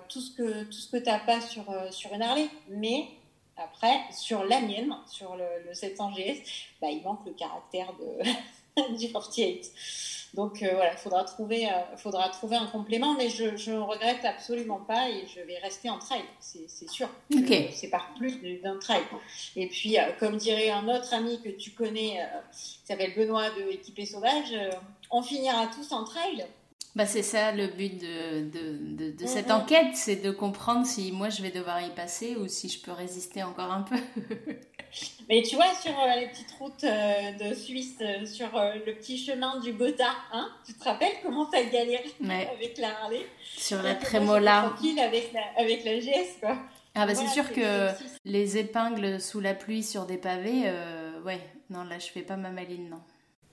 tout 0.09 0.21
ce 0.21 0.37
que, 0.37 0.65
tout 0.65 0.73
ce 0.73 0.91
que 0.91 0.99
tu 0.99 1.05
n'as 1.05 1.21
pas 1.21 1.41
sur, 1.41 1.65
sur 1.91 2.13
une 2.13 2.21
Harley. 2.21 2.49
Mais 2.69 3.07
après, 3.57 4.01
sur 4.13 4.45
la 4.45 4.61
mienne, 4.61 4.95
sur 5.07 5.37
le, 5.37 5.73
700 5.73 6.13
GS, 6.13 6.43
bah, 6.81 6.89
il 6.91 7.03
manque 7.03 7.25
le 7.27 7.33
caractère 7.33 7.93
de, 7.95 8.97
du 8.99 9.13
48. 9.13 9.73
Donc 10.35 10.63
euh, 10.63 10.71
voilà, 10.75 10.93
il 10.93 10.99
faudra 10.99 11.23
trouver, 11.23 11.69
euh, 11.69 11.97
faudra 11.97 12.29
trouver 12.29 12.57
un 12.57 12.67
complément, 12.67 13.15
mais 13.15 13.29
je 13.29 13.71
ne 13.71 13.79
regrette 13.79 14.25
absolument 14.25 14.81
pas 14.81 15.09
et 15.09 15.27
je 15.33 15.41
vais 15.41 15.59
rester 15.59 15.89
en 15.89 15.99
trail, 15.99 16.25
c'est 16.41 16.91
sûr. 16.91 17.09
Ok. 17.33 17.53
C'est 17.73 17.89
pas 17.89 18.03
plus 18.19 18.61
d'un 18.61 18.79
trail. 18.79 19.03
Et 19.55 19.69
puis, 19.69 19.97
euh, 19.97 20.03
comme 20.19 20.37
dirait 20.37 20.71
un 20.71 20.89
autre 20.89 21.15
ami 21.15 21.41
que 21.41 21.51
tu 21.51 21.71
connais, 21.71 22.19
qui 22.53 22.81
s'appelle 22.85 23.15
Benoît 23.15 23.51
de 23.51 23.71
Équipé 23.71 24.07
Sauvage, 24.07 24.53
on 25.11 25.23
finira 25.23 25.69
tous 25.69 25.93
en 25.93 26.05
trail. 26.05 26.45
Bah 26.95 27.07
c'est 27.07 27.23
ça 27.23 27.51
le 27.51 27.67
but 27.67 28.01
de, 28.01 28.43
de, 28.51 29.11
de, 29.11 29.27
cette 29.27 29.51
enquête, 29.51 29.95
c'est 29.97 30.17
de 30.17 30.31
comprendre 30.31 30.87
si 30.87 31.11
moi 31.11 31.29
je 31.29 31.43
vais 31.43 31.51
devoir 31.51 31.83
y 31.83 31.91
passer 31.91 32.37
ou 32.37 32.47
si 32.47 32.69
je 32.69 32.81
peux 32.81 32.93
résister 32.93 33.43
encore 33.43 33.73
un 33.73 33.83
peu. 33.83 33.97
Mais 35.29 35.43
tu 35.43 35.57
vois, 35.57 35.75
sur 35.75 35.93
euh, 35.93 36.21
les 36.21 36.29
petites 36.29 36.53
routes 36.53 36.85
euh, 36.85 37.33
de 37.33 37.55
Suisse, 37.55 37.97
euh, 38.01 38.25
sur 38.27 38.47
le 38.55 38.95
petit 38.95 39.19
chemin 39.19 39.59
du 39.59 39.73
Gotha, 39.73 40.11
hein, 40.33 40.49
tu 40.65 40.75
te 40.75 40.85
rappelles 40.85 41.15
comment 41.23 41.47
t'as 41.47 41.65
galéré 41.65 42.13
Ouais, 42.23 42.49
avec 42.57 42.79
la 42.79 43.01
Harley? 43.01 43.27
Sur 43.57 43.83
la 43.83 43.95
trémola. 43.95 44.71
tranquille 44.71 45.01
avec 45.01 45.33
la, 45.33 45.41
avec 45.61 45.85
la 45.85 45.99
GS, 45.99 46.39
quoi. 46.41 46.57
Ah 46.95 47.07
bah 47.07 47.13
Voilà, 47.13 47.29
c'est 47.29 47.35
sûr 47.35 47.53
que 47.53 47.89
les 48.25 48.57
épingles 48.57 49.21
sous 49.21 49.41
la 49.41 49.55
pluie 49.55 49.83
sur 49.83 50.07
des 50.07 50.17
pavés, 50.17 50.73
ouais, 51.25 51.41
non 51.71 51.83
là 51.83 51.99
je 51.99 52.07
fais 52.07 52.23
pas 52.23 52.37
ma 52.37 52.51
maline, 52.51 52.89
non. 52.89 53.01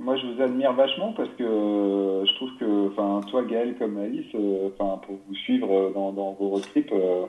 Moi, 0.02 0.16
je 0.16 0.26
vous 0.26 0.42
admire 0.42 0.74
vachement 0.74 1.14
parce 1.14 1.30
que 1.38 1.44
euh, 1.44 2.26
je 2.26 2.36
trouve 2.36 2.50
que, 2.60 2.88
enfin, 2.88 3.22
toi, 3.30 3.44
Gaël, 3.44 3.76
comme 3.78 4.00
Alice, 4.00 4.26
euh, 4.34 4.70
enfin, 4.74 5.00
pour 5.06 5.16
vous 5.28 5.36
suivre 5.36 5.72
euh, 5.72 5.92
dans, 5.94 6.12
vos 6.12 6.50
road 6.50 6.64
trips, 6.64 6.92
euh, 6.92 7.28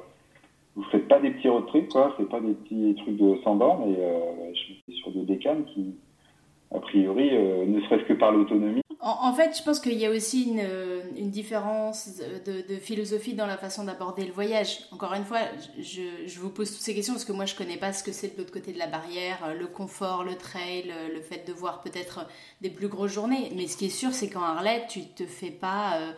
vous 0.74 0.82
faites 0.84 1.06
pas 1.06 1.20
des 1.20 1.32
petits 1.32 1.50
road 1.50 1.66
trips, 1.66 1.90
quoi. 1.90 2.14
C'est 2.16 2.28
pas 2.30 2.40
des 2.40 2.54
petits 2.54 2.94
trucs 2.94 3.18
de 3.18 3.36
100 3.44 3.56
bornes 3.56 3.90
et 3.90 4.54
je 4.54 4.58
suis 4.58 4.82
sur 5.02 5.10
des 5.10 5.20
bécanes 5.20 5.64
qui, 5.66 5.94
a 6.74 6.78
priori, 6.78 7.30
ne 7.66 7.78
serait-ce 7.82 8.04
que 8.04 8.14
par 8.14 8.32
l'autonomie. 8.32 8.81
En, 9.04 9.32
fait, 9.34 9.58
je 9.58 9.64
pense 9.64 9.80
qu'il 9.80 9.98
y 9.98 10.06
a 10.06 10.10
aussi 10.10 10.44
une, 10.44 10.64
une 11.16 11.30
différence 11.30 12.08
de, 12.46 12.76
philosophie 12.76 13.34
dans 13.34 13.46
la 13.46 13.58
façon 13.58 13.82
d'aborder 13.82 14.24
le 14.24 14.32
voyage. 14.32 14.78
Encore 14.92 15.12
une 15.14 15.24
fois, 15.24 15.40
je, 15.76 16.38
vous 16.38 16.50
pose 16.50 16.70
toutes 16.70 16.82
ces 16.82 16.94
questions 16.94 17.12
parce 17.12 17.24
que 17.24 17.32
moi, 17.32 17.44
je 17.44 17.56
connais 17.56 17.78
pas 17.78 17.92
ce 17.92 18.04
que 18.04 18.12
c'est 18.12 18.34
de 18.34 18.38
l'autre 18.38 18.52
côté 18.52 18.72
de 18.72 18.78
la 18.78 18.86
barrière, 18.86 19.56
le 19.58 19.66
confort, 19.66 20.22
le 20.22 20.36
trail, 20.36 20.94
le 21.12 21.20
fait 21.20 21.44
de 21.48 21.52
voir 21.52 21.82
peut-être 21.82 22.28
des 22.60 22.70
plus 22.70 22.86
grosses 22.86 23.10
journées. 23.10 23.50
Mais 23.56 23.66
ce 23.66 23.76
qui 23.76 23.86
est 23.86 23.90
sûr, 23.90 24.12
c'est 24.12 24.30
qu'en 24.30 24.42
Harley, 24.42 24.86
tu 24.88 25.04
te 25.04 25.26
fais 25.26 25.50
pas 25.50 25.96
euh, 25.96 26.12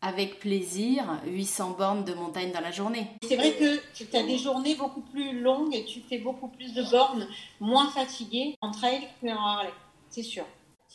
avec 0.00 0.38
plaisir 0.38 1.04
800 1.26 1.76
bornes 1.76 2.04
de 2.04 2.14
montagne 2.14 2.52
dans 2.52 2.62
la 2.62 2.70
journée. 2.70 3.06
C'est 3.22 3.36
vrai 3.36 3.52
que 3.52 3.82
tu 3.92 4.06
as 4.16 4.22
des 4.22 4.38
journées 4.38 4.76
beaucoup 4.76 5.02
plus 5.02 5.38
longues 5.38 5.74
et 5.74 5.84
tu 5.84 6.00
fais 6.00 6.18
beaucoup 6.18 6.48
plus 6.48 6.72
de 6.72 6.82
bornes, 6.90 7.28
moins 7.60 7.90
fatigué 7.90 8.56
en 8.62 8.70
trail 8.70 9.08
qu'en 9.20 9.36
Harley, 9.36 9.72
c'est 10.08 10.22
sûr. 10.22 10.46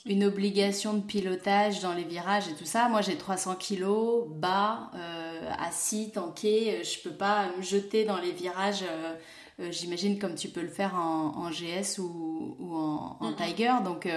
Une 0.08 0.24
obligation 0.24 0.94
de 0.94 1.02
pilotage 1.02 1.80
dans 1.82 1.94
les 1.94 2.04
virages 2.04 2.48
et 2.48 2.54
tout 2.54 2.66
ça. 2.66 2.90
Moi, 2.90 3.02
j'ai 3.02 3.16
300 3.18 3.56
kilos, 3.56 4.28
bas, 4.30 4.92
euh, 4.94 5.50
assis, 5.58 6.12
tanké. 6.14 6.84
Je 6.84 7.00
peux 7.02 7.16
pas 7.16 7.48
me 7.58 7.64
jeter 7.64 8.06
dans 8.06 8.20
les 8.20 8.32
virages. 8.32 8.84
euh, 8.84 9.16
euh, 9.62 9.72
J'imagine 9.72 10.20
comme 10.20 10.36
tu 10.36 10.50
peux 10.50 10.62
le 10.62 10.68
faire 10.68 10.94
en, 10.96 11.34
en 11.38 11.50
GS 11.50 11.98
ou, 12.00 12.56
ou 12.60 12.76
en, 12.76 13.18
en. 13.20 13.34
Tiger. 13.34 13.74
Donc, 13.84 14.08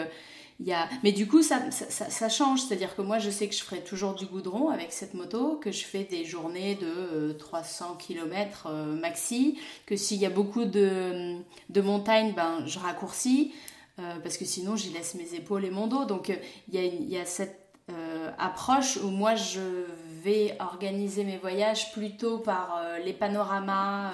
il 0.60 0.66
y 0.66 0.72
a... 0.74 0.88
Mais 1.02 1.12
du 1.12 1.26
coup, 1.26 1.42
ça, 1.42 1.70
ça, 1.70 1.86
ça- 1.88 2.10
ça 2.10 2.28
change. 2.28 2.60
C'est-à-dire 2.62 2.94
que 2.94 3.00
moi, 3.02 3.18
je 3.18 3.30
sais 3.30 3.48
que 3.48 3.54
je 3.54 3.62
ferai 3.62 3.80
toujours 3.80 4.14
du 4.14 4.26
goudron 4.26 4.68
avec 4.68 4.92
cette 4.92 5.14
moto, 5.14 5.56
que 5.56 5.72
je 5.72 5.84
fais 5.84 6.04
des 6.04 6.24
journées 6.26 6.74
de 6.74 6.86
euh, 6.86 7.32
300 7.32 7.94
km 7.96 8.68
maxi, 9.00 9.58
que 9.86 9.96
s'il 9.96 10.18
y 10.18 10.26
a 10.26 10.30
beaucoup 10.30 10.64
de, 10.66 11.36
de 11.70 11.80
montagnes, 11.80 12.34
ben, 12.34 12.62
je 12.66 12.78
raccourcis. 12.78 13.52
Euh, 13.98 14.20
parce 14.22 14.36
que 14.36 14.44
sinon 14.44 14.76
j'y 14.76 14.90
laisse 14.90 15.14
mes 15.14 15.34
épaules 15.34 15.64
et 15.64 15.70
mon 15.70 15.86
dos. 15.86 16.04
Donc 16.04 16.30
euh, 16.30 16.36
il 16.72 17.10
y, 17.10 17.18
a, 17.18 17.24
cette 17.24 17.58
euh, 17.90 18.30
approche 18.38 18.96
où 18.98 19.08
moi 19.08 19.34
je 19.34 19.86
vais 20.22 20.56
organiser 20.60 21.24
mes 21.24 21.36
voyages 21.36 21.92
plutôt 21.92 22.38
par 22.38 22.82
les 23.04 23.12
panoramas, 23.12 24.12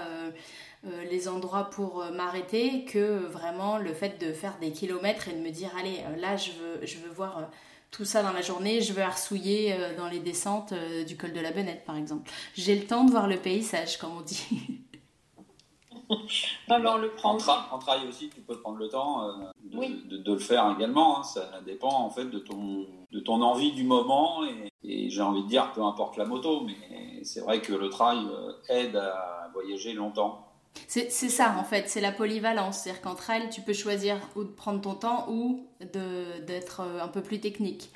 les 1.11 1.29
endroits 1.29 1.71
pour 1.71 2.05
m'arrêter, 2.13 2.85
que 2.85 3.27
vraiment 3.27 3.79
le 3.79 3.95
fait 3.95 4.21
de 4.21 4.35
faire 4.35 4.59
des 4.61 4.71
kilomètres 4.71 5.29
et 5.29 5.33
de 5.33 5.39
me 5.39 5.51
dire 5.51 5.71
allez 5.79 6.05
là 6.19 6.37
je 6.37 6.51
veux, 6.51 6.87
je 6.87 6.99
veux 6.99 7.11
voir... 7.11 7.51
tout 7.91 8.05
ça 8.05 8.23
dans 8.23 8.33
la 8.33 8.43
journée, 8.43 8.83
je 8.83 8.93
veux 8.93 9.03
arsouiller 9.03 9.75
dans 9.97 10.09
les 10.09 10.21
descentes 10.21 10.75
du 11.07 11.17
col 11.17 11.33
de 11.33 11.41
la 11.41 11.53
Benette 11.53 11.87
par 11.87 11.97
exemple. 11.97 12.31
J'ai 12.55 12.77
le 12.79 12.87
temps 12.87 13.05
de 13.05 13.11
voir 13.11 13.29
le 13.29 13.39
paysage 13.39 13.97
comme 13.97 14.15
on 14.19 14.21
dit. 14.21 14.47
Non, 16.69 16.79
mais 16.79 16.89
on 16.89 16.97
le 16.99 17.13
En, 17.13 17.17
prend. 17.17 17.37
tra- 17.37 17.65
en 17.73 17.79
trail 17.79 18.07
aussi, 18.09 18.29
tu 18.31 18.41
peux 18.41 18.57
prendre 18.59 18.79
le 18.79 18.89
temps 18.89 19.23
euh, 19.29 19.33
de, 19.65 19.79
Oui. 19.79 20.03
de- 20.09 20.17
de 20.19 20.33
le 20.33 20.39
faire 20.39 20.75
également. 20.77 21.19
hein. 21.21 21.23
Ça 21.23 21.49
dépend 21.67 21.93
en 21.93 22.11
fait 22.11 22.25
de 22.27 22.39
ton, 22.39 22.87
de 23.13 23.21
ton 23.21 23.41
envie 23.43 23.73
du 23.73 23.85
moment. 23.85 24.45
Et, 24.45 24.69
et 24.83 25.11
j'ai 25.11 25.23
envie 25.23 25.43
de 25.43 25.49
dire, 25.49 25.73
peu 25.73 25.83
importe 25.83 26.17
la 26.17 26.25
moto, 26.25 26.63
mais 26.63 27.23
c'est 27.25 27.41
vrai 27.41 27.61
que 27.61 27.73
le 27.73 27.89
trail 27.91 28.19
euh, 28.31 28.53
aide 28.69 28.97
à 28.97 29.51
voyager 29.53 29.93
longtemps. 29.93 30.47
C'est 30.89 31.09
ça 31.11 31.55
en 31.59 31.63
fait, 31.65 31.89
c'est 31.89 32.01
la 32.01 32.11
polyvalence. 32.11 32.79
C'est-à-dire 32.79 33.01
qu'entre 33.03 33.31
elles, 33.31 33.49
tu 33.49 33.61
peux 33.61 33.73
choisir 33.73 34.17
ou 34.35 34.43
de 34.43 34.49
prendre 34.51 34.81
ton 34.81 34.95
temps 34.95 35.27
ou 35.31 35.67
de- 35.81 36.41
d'être 36.45 36.81
euh, 36.81 37.01
un 37.01 37.07
peu 37.09 37.23
plus 37.23 37.41
technique. 37.41 37.91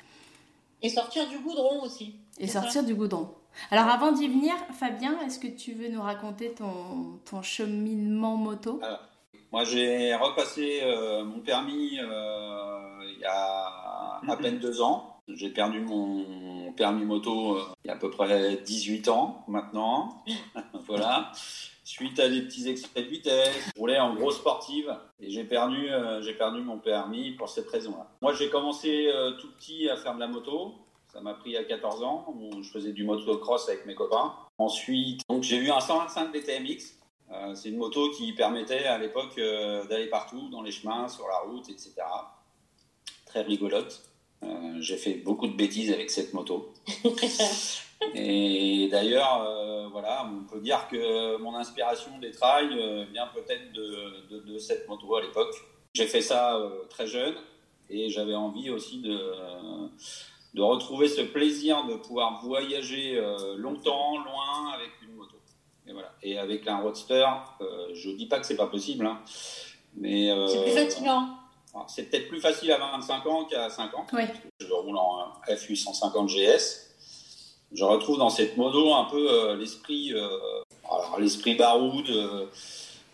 Et 0.81 0.87
sortir 0.89 1.27
du 1.27 1.37
goudron 1.39 1.83
aussi. 1.83 2.15
Et 2.39 2.47
ça. 2.47 2.61
sortir 2.61 2.83
du 2.85 2.95
goudron. 2.95 3.29
Alors 3.71 3.87
avant 3.87 4.11
d'y 4.11 4.27
venir, 4.27 4.53
Fabien, 4.73 5.19
est-ce 5.21 5.39
que 5.39 5.47
tu 5.47 5.73
veux 5.73 5.89
nous 5.89 6.01
raconter 6.01 6.53
ton, 6.53 7.41
cheminement 7.41 8.35
moto? 8.35 8.81
Moi, 9.51 9.63
j'ai 9.63 10.13
repassé 10.15 10.81
euh, 10.83 11.23
mon 11.23 11.39
permis 11.39 11.99
euh, 11.99 12.79
il 13.15 13.19
y 13.19 13.25
a 13.25 14.21
à 14.27 14.37
peine 14.37 14.59
deux 14.59 14.81
ans. 14.81 15.19
J'ai 15.27 15.49
perdu 15.49 15.79
mon 15.81 16.71
permis 16.73 17.05
moto 17.05 17.57
euh, 17.57 17.63
il 17.83 17.87
y 17.87 17.91
a 17.91 17.93
à 17.93 17.97
peu 17.97 18.09
près 18.09 18.57
18 18.57 19.09
ans 19.09 19.43
maintenant. 19.47 20.23
voilà. 20.87 21.31
Suite 21.83 22.19
à 22.19 22.29
des 22.29 22.43
petits 22.43 22.69
excès 22.69 22.87
de 22.95 23.07
vitesse, 23.07 23.71
je 23.75 23.79
roulais 23.79 23.99
en 23.99 24.13
grosse 24.13 24.37
sportive 24.37 24.95
et 25.19 25.31
j'ai 25.31 25.43
perdu, 25.43 25.89
euh, 25.89 26.21
j'ai 26.21 26.33
perdu 26.33 26.61
mon 26.61 26.77
permis 26.77 27.31
pour 27.31 27.49
cette 27.49 27.67
raison-là. 27.69 28.07
Moi, 28.21 28.33
j'ai 28.33 28.49
commencé 28.49 29.07
euh, 29.07 29.31
tout 29.31 29.51
petit 29.53 29.89
à 29.89 29.97
faire 29.97 30.13
de 30.13 30.19
la 30.19 30.27
moto. 30.27 30.75
Ça 31.11 31.21
m'a 31.21 31.33
pris 31.33 31.57
à 31.57 31.63
14 31.63 32.03
ans 32.03 32.25
où 32.35 32.61
je 32.61 32.69
faisais 32.69 32.91
du 32.93 33.03
motocross 33.03 33.67
avec 33.67 33.85
mes 33.85 33.95
copains. 33.95 34.33
Ensuite, 34.57 35.21
donc 35.27 35.43
j'ai 35.43 35.57
eu 35.57 35.71
un 35.71 35.79
125 35.79 36.31
DTMX. 36.31 36.95
Euh, 37.31 37.55
c'est 37.55 37.69
une 37.69 37.77
moto 37.77 38.09
qui 38.11 38.33
permettait 38.33 38.85
à 38.85 38.97
l'époque 38.97 39.37
euh, 39.37 39.85
d'aller 39.87 40.07
partout, 40.07 40.49
dans 40.49 40.61
les 40.61 40.71
chemins, 40.71 41.07
sur 41.07 41.27
la 41.27 41.39
route, 41.39 41.67
etc. 41.69 41.93
Très 43.25 43.41
rigolote. 43.41 44.01
Euh, 44.43 44.77
j'ai 44.79 44.97
fait 44.97 45.15
beaucoup 45.15 45.47
de 45.47 45.53
bêtises 45.55 45.91
avec 45.91 46.09
cette 46.11 46.33
moto. 46.33 46.73
Et 48.15 48.87
d'ailleurs, 48.89 49.41
euh, 49.43 49.87
voilà, 49.91 50.25
on 50.31 50.45
peut 50.45 50.61
dire 50.61 50.87
que 50.89 51.37
mon 51.37 51.55
inspiration 51.55 52.17
des 52.19 52.31
trails 52.31 52.69
euh, 52.79 53.03
vient 53.11 53.27
peut-être 53.27 53.73
de, 53.73 54.27
de- 54.29 54.53
de 54.53 54.57
cette 54.57 54.87
moto 54.87 55.15
à 55.15 55.21
l'époque. 55.21 55.53
J'ai 55.93 56.07
fait 56.07 56.21
ça 56.21 56.55
euh, 56.55 56.85
très 56.89 57.07
jeune 57.07 57.35
et 57.89 58.09
j'avais 58.09 58.35
envie 58.35 58.69
aussi 58.69 59.01
de, 59.01 59.19
de 60.53 60.61
retrouver 60.61 61.07
ce 61.07 61.21
plaisir 61.21 61.85
de 61.85 61.95
pouvoir 61.95 62.41
voyager 62.43 63.17
euh, 63.17 63.55
longtemps, 63.57 64.17
loin 64.17 64.71
avec 64.73 64.89
une 65.03 65.15
moto. 65.15 65.35
Et 65.87 65.93
voilà. 65.93 66.11
Et 66.23 66.37
avec 66.37 66.67
un 66.67 66.77
roadster, 66.79 67.25
euh, 67.61 67.89
je 67.93 68.09
dis 68.11 68.25
pas 68.25 68.39
que 68.39 68.45
c'est 68.45 68.55
pas 68.55 68.67
possible, 68.67 69.05
hein, 69.05 69.19
mais 69.95 70.31
euh, 70.31 70.47
C'est 70.47 70.63
plus 70.63 70.71
fatigant. 70.71 71.27
alors, 71.73 71.89
C'est 71.89 72.03
peut-être 72.03 72.27
plus 72.29 72.41
facile 72.41 72.71
à 72.71 72.77
25 72.77 73.25
ans 73.27 73.45
qu'à 73.45 73.69
50. 73.69 74.09
Oui. 74.13 74.23
Je 74.59 74.71
roule 74.73 74.97
en 74.97 75.33
F850 75.47 76.27
GS. 76.27 76.87
Je 77.71 77.83
retrouve 77.83 78.17
dans 78.17 78.31
cette 78.31 78.57
moto 78.57 78.95
un 78.95 79.05
peu 79.05 79.53
l'esprit, 79.53 80.11
l'esprit 81.19 81.53
baroud. 81.53 82.09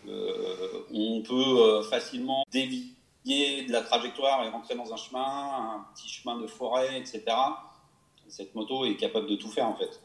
on 0.08 1.22
peut 1.24 1.84
facilement 1.90 2.46
dévier 2.50 2.95
de 3.26 3.72
la 3.72 3.82
trajectoire 3.82 4.46
et 4.46 4.50
rentrer 4.50 4.76
dans 4.76 4.94
un 4.94 4.98
chemin, 4.98 5.22
un 5.22 5.86
petit 5.94 6.08
chemin 6.08 6.40
de 6.40 6.48
forêt, 6.48 7.00
etc. 7.00 7.24
Cette 8.28 8.54
moto 8.56 8.86
est 8.86 8.96
capable 8.96 9.28
de 9.28 9.36
tout 9.36 9.50
faire 9.50 9.68
en 9.68 9.76
fait. 9.76 10.02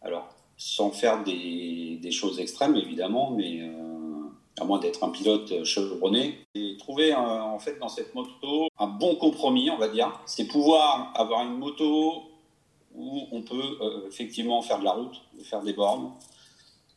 Alors, 0.00 0.28
sans 0.56 0.90
faire 0.90 1.22
des, 1.24 1.98
des 2.00 2.10
choses 2.10 2.40
extrêmes 2.40 2.76
évidemment, 2.76 3.30
mais 3.30 3.60
euh, 3.60 4.28
à 4.58 4.64
moins 4.64 4.78
d'être 4.78 5.04
un 5.04 5.10
pilote 5.10 5.64
chevronné. 5.64 6.46
J'ai 6.54 6.76
trouvé 6.78 7.12
euh, 7.12 7.16
en 7.16 7.58
fait 7.58 7.78
dans 7.78 7.88
cette 7.88 8.14
moto 8.14 8.68
un 8.78 8.86
bon 8.86 9.16
compromis, 9.16 9.70
on 9.70 9.76
va 9.76 9.88
dire. 9.88 10.20
C'est 10.26 10.46
pouvoir 10.46 11.12
avoir 11.14 11.42
une 11.44 11.58
moto 11.58 12.22
où 12.94 13.28
on 13.30 13.42
peut 13.42 13.78
euh, 13.80 14.08
effectivement 14.08 14.62
faire 14.62 14.78
de 14.78 14.84
la 14.84 14.92
route, 14.92 15.20
faire 15.44 15.62
des 15.62 15.72
bornes. 15.72 16.12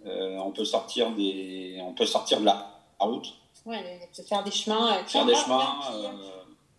On 0.03 0.51
peut 0.51 0.65
sortir 0.65 1.11
des, 1.11 1.79
on 1.83 1.93
peut 1.93 2.07
sortir 2.07 2.39
de 2.39 2.45
la 2.45 2.81
route, 2.99 3.35
Ouais, 3.65 4.09
faire 4.27 4.43
des 4.43 4.51
chemins. 4.51 4.93
euh, 4.97 5.03
faire 5.05 5.25
des 5.25 5.35
chemins, 5.35 5.75
viens, 5.91 6.09
euh, 6.09 6.11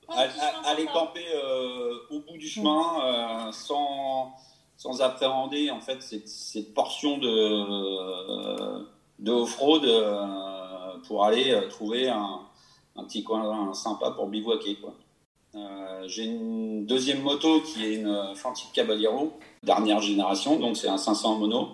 viens. 0.09 0.17
aller, 0.17 0.33
aller 0.65 0.87
camper 0.87 1.25
euh, 1.35 1.95
au 2.11 2.21
bout 2.21 2.37
du 2.37 2.49
chemin 2.49 2.83
euh, 3.49 3.53
sans, 3.53 4.33
sans 4.77 5.01
appréhender 5.01 5.71
en 5.71 5.81
fait 5.81 6.03
cette, 6.03 6.29
cette 6.29 6.75
portion 6.75 7.19
de, 7.19 8.85
de 9.21 9.31
off-road 9.31 9.85
euh, 9.85 10.27
pour 11.07 11.25
aller 11.25 11.53
euh, 11.53 11.69
trouver 11.69 12.09
un, 12.09 12.41
un 12.97 13.05
petit 13.05 13.23
coin 13.23 13.73
sympa 13.75 14.11
pour 14.11 14.27
bivouaquer. 14.27 14.77
Quoi. 14.77 14.93
J'ai 16.07 16.25
une 16.25 16.85
deuxième 16.87 17.23
moto 17.23 17.61
qui 17.61 17.85
est 17.87 17.95
une 17.95 18.35
Fanti 18.35 18.67
Caballero, 18.75 19.33
dernière 19.63 20.01
génération, 20.01 20.59
donc 20.59 20.77
c'est 20.77 20.89
un 20.89 20.99
500 20.99 21.37
mono. 21.37 21.69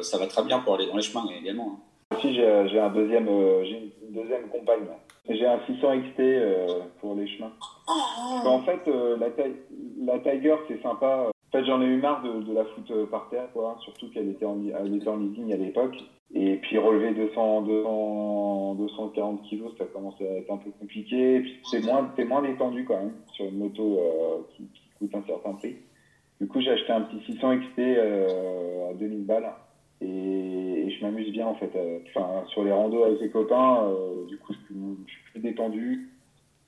ça 0.00 0.16
va 0.16 0.26
très 0.26 0.42
bien 0.44 0.60
pour 0.60 0.74
aller 0.74 0.86
dans 0.86 0.96
les 0.96 1.02
chemins 1.02 1.26
également. 1.38 1.78
Hein. 2.12 2.16
Aussi, 2.16 2.34
j'ai 2.34 2.80
un 2.80 2.88
deuxième, 2.88 3.26
j'ai 3.64 3.78
une 3.78 3.90
deuxième 4.12 4.48
compagne. 4.48 4.86
J'ai 5.28 5.46
un 5.46 5.60
600 5.66 6.00
XT 6.00 6.22
pour 7.00 7.14
les 7.14 7.26
chemins. 7.26 7.52
Oh. 7.88 8.46
En 8.46 8.62
fait, 8.62 8.80
la, 8.86 9.28
la 10.04 10.18
Tiger, 10.18 10.56
c'est 10.68 10.82
sympa. 10.82 11.30
En 11.52 11.58
fait, 11.58 11.64
j'en 11.64 11.82
ai 11.82 11.86
eu 11.86 11.96
marre 11.96 12.22
de, 12.22 12.52
la 12.52 12.64
foutre 12.64 13.08
par 13.10 13.28
terre, 13.28 13.48
quoi. 13.52 13.76
Surtout 13.80 14.08
qu'elle 14.10 14.28
était 14.28 14.46
en, 14.46 14.58
elle 14.78 14.94
était 14.94 15.08
en 15.08 15.16
leasing 15.16 15.52
à 15.52 15.56
l'époque. 15.56 15.96
Et 16.32 16.56
puis 16.58 16.78
relever 16.78 17.12
200, 17.12 17.62
200, 17.62 18.74
240 18.76 19.42
kilos, 19.42 19.72
ça 19.76 19.84
commence 19.86 20.14
à 20.20 20.24
être 20.24 20.50
un 20.50 20.58
peu 20.58 20.70
compliqué. 20.78 21.36
Et 21.36 21.40
puis 21.40 21.60
c'est 21.68 21.84
moins, 21.84 22.12
c'est 22.16 22.24
moins 22.24 22.42
détendu 22.42 22.84
quand 22.84 22.98
même 22.98 23.14
sur 23.32 23.46
une 23.46 23.58
moto 23.58 23.98
euh, 23.98 24.42
qui, 24.56 24.68
coûte 24.98 25.14
un 25.14 25.26
certain 25.26 25.54
prix. 25.54 25.76
Du 26.40 26.46
coup, 26.46 26.60
j'ai 26.60 26.70
acheté 26.70 26.92
un 26.92 27.00
petit 27.00 27.20
600 27.32 27.58
XT 27.58 27.78
euh, 27.78 28.90
à 28.90 28.94
2000 28.94 29.26
balles. 29.26 29.50
Et, 30.00 30.90
je 30.90 31.04
m'amuse 31.04 31.30
bien 31.32 31.46
en 31.46 31.54
fait. 31.54 31.70
Euh, 31.76 32.00
enfin, 32.08 32.44
sur 32.48 32.64
les 32.64 32.72
randos 32.72 33.04
avec 33.04 33.20
les 33.20 33.30
copains, 33.30 33.88
du 34.28 34.36
coup, 34.38 34.52
je 34.52 35.12
suis 35.12 35.22
plus 35.32 35.40
détendu 35.40 36.10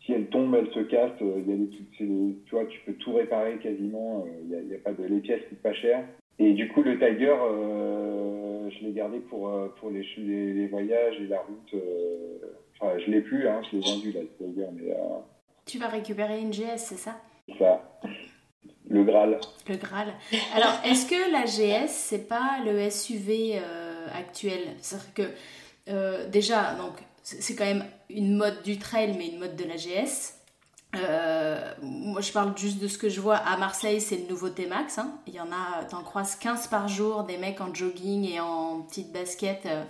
si 0.04 0.12
elle 0.12 0.26
tombe, 0.26 0.54
elle 0.54 0.70
se 0.72 0.80
casse, 0.80 1.12
il 1.20 1.48
y 1.48 1.52
a 1.52 1.56
des 1.56 1.68
tu 1.70 2.50
vois, 2.50 2.64
tu 2.66 2.80
peux 2.84 2.94
tout 2.94 3.14
réparer 3.14 3.58
quasiment. 3.58 4.24
Il 4.44 4.68
y 4.68 4.74
a, 4.74 4.78
pas 4.78 4.92
de, 4.92 5.04
les 5.04 5.20
pièces 5.20 5.42
coûtent 5.48 5.62
pas 5.62 5.74
cher. 5.74 6.04
Et 6.38 6.52
du 6.54 6.68
coup, 6.68 6.82
le 6.82 6.98
Tiger, 6.98 7.36
euh, 7.40 8.68
je 8.70 8.84
l'ai 8.84 8.92
gardé 8.92 9.20
pour 9.20 9.48
euh, 9.48 9.68
pour 9.78 9.90
les, 9.90 10.04
les, 10.18 10.66
voyages 10.66 11.20
et 11.20 11.26
la 11.26 11.40
route. 11.40 11.74
Euh, 11.74 12.38
enfin, 12.80 12.98
je 12.98 13.10
l'ai 13.10 13.20
plus, 13.20 13.46
hein, 13.46 13.60
je 13.70 13.76
l'ai 13.76 13.82
vendu 13.82 14.12
là, 14.12 14.20
le 14.22 14.46
Tiger, 14.46 14.66
mais. 14.74 14.94
tu 15.66 15.78
vas 15.78 15.88
récupérer 15.88 16.40
une 16.40 16.50
GS, 16.50 16.78
c'est 16.78 16.96
ça? 16.96 17.20
Ça. 17.58 18.00
Le 18.92 19.02
Graal. 19.04 19.40
Le 19.68 19.76
Graal. 19.76 20.12
Alors, 20.54 20.74
est-ce 20.84 21.06
que 21.06 21.32
la 21.32 21.44
GS, 21.44 21.88
c'est 21.88 22.28
pas 22.28 22.58
le 22.64 22.88
SUV 22.90 23.58
actuel? 24.14 24.60
C'est-à-dire 24.80 25.14
que 25.14 26.28
déjà, 26.28 26.74
donc 26.74 26.92
c'est 27.22 27.54
quand 27.54 27.64
même 27.64 27.84
une 28.10 28.36
mode 28.36 28.62
du 28.62 28.78
trail, 28.78 29.14
mais 29.16 29.28
une 29.28 29.38
mode 29.38 29.56
de 29.56 29.64
la 29.64 29.76
GS. 29.76 30.34
Euh, 30.94 31.72
moi, 31.80 32.20
je 32.20 32.32
parle 32.32 32.56
juste 32.56 32.78
de 32.78 32.86
ce 32.86 32.98
que 32.98 33.08
je 33.08 33.20
vois 33.20 33.36
à 33.36 33.56
Marseille, 33.56 34.00
c'est 34.00 34.16
le 34.16 34.28
nouveau 34.28 34.50
T-Max. 34.50 34.98
Hein. 34.98 35.12
Il 35.26 35.34
y 35.34 35.40
en 35.40 35.50
a, 35.50 35.84
t'en 35.84 36.02
croises 36.02 36.36
15 36.36 36.66
par 36.66 36.88
jour, 36.88 37.24
des 37.24 37.38
mecs 37.38 37.60
en 37.60 37.72
jogging 37.72 38.28
et 38.30 38.40
en 38.40 38.82
petite 38.82 39.10
basket 39.10 39.64
euh, 39.64 39.84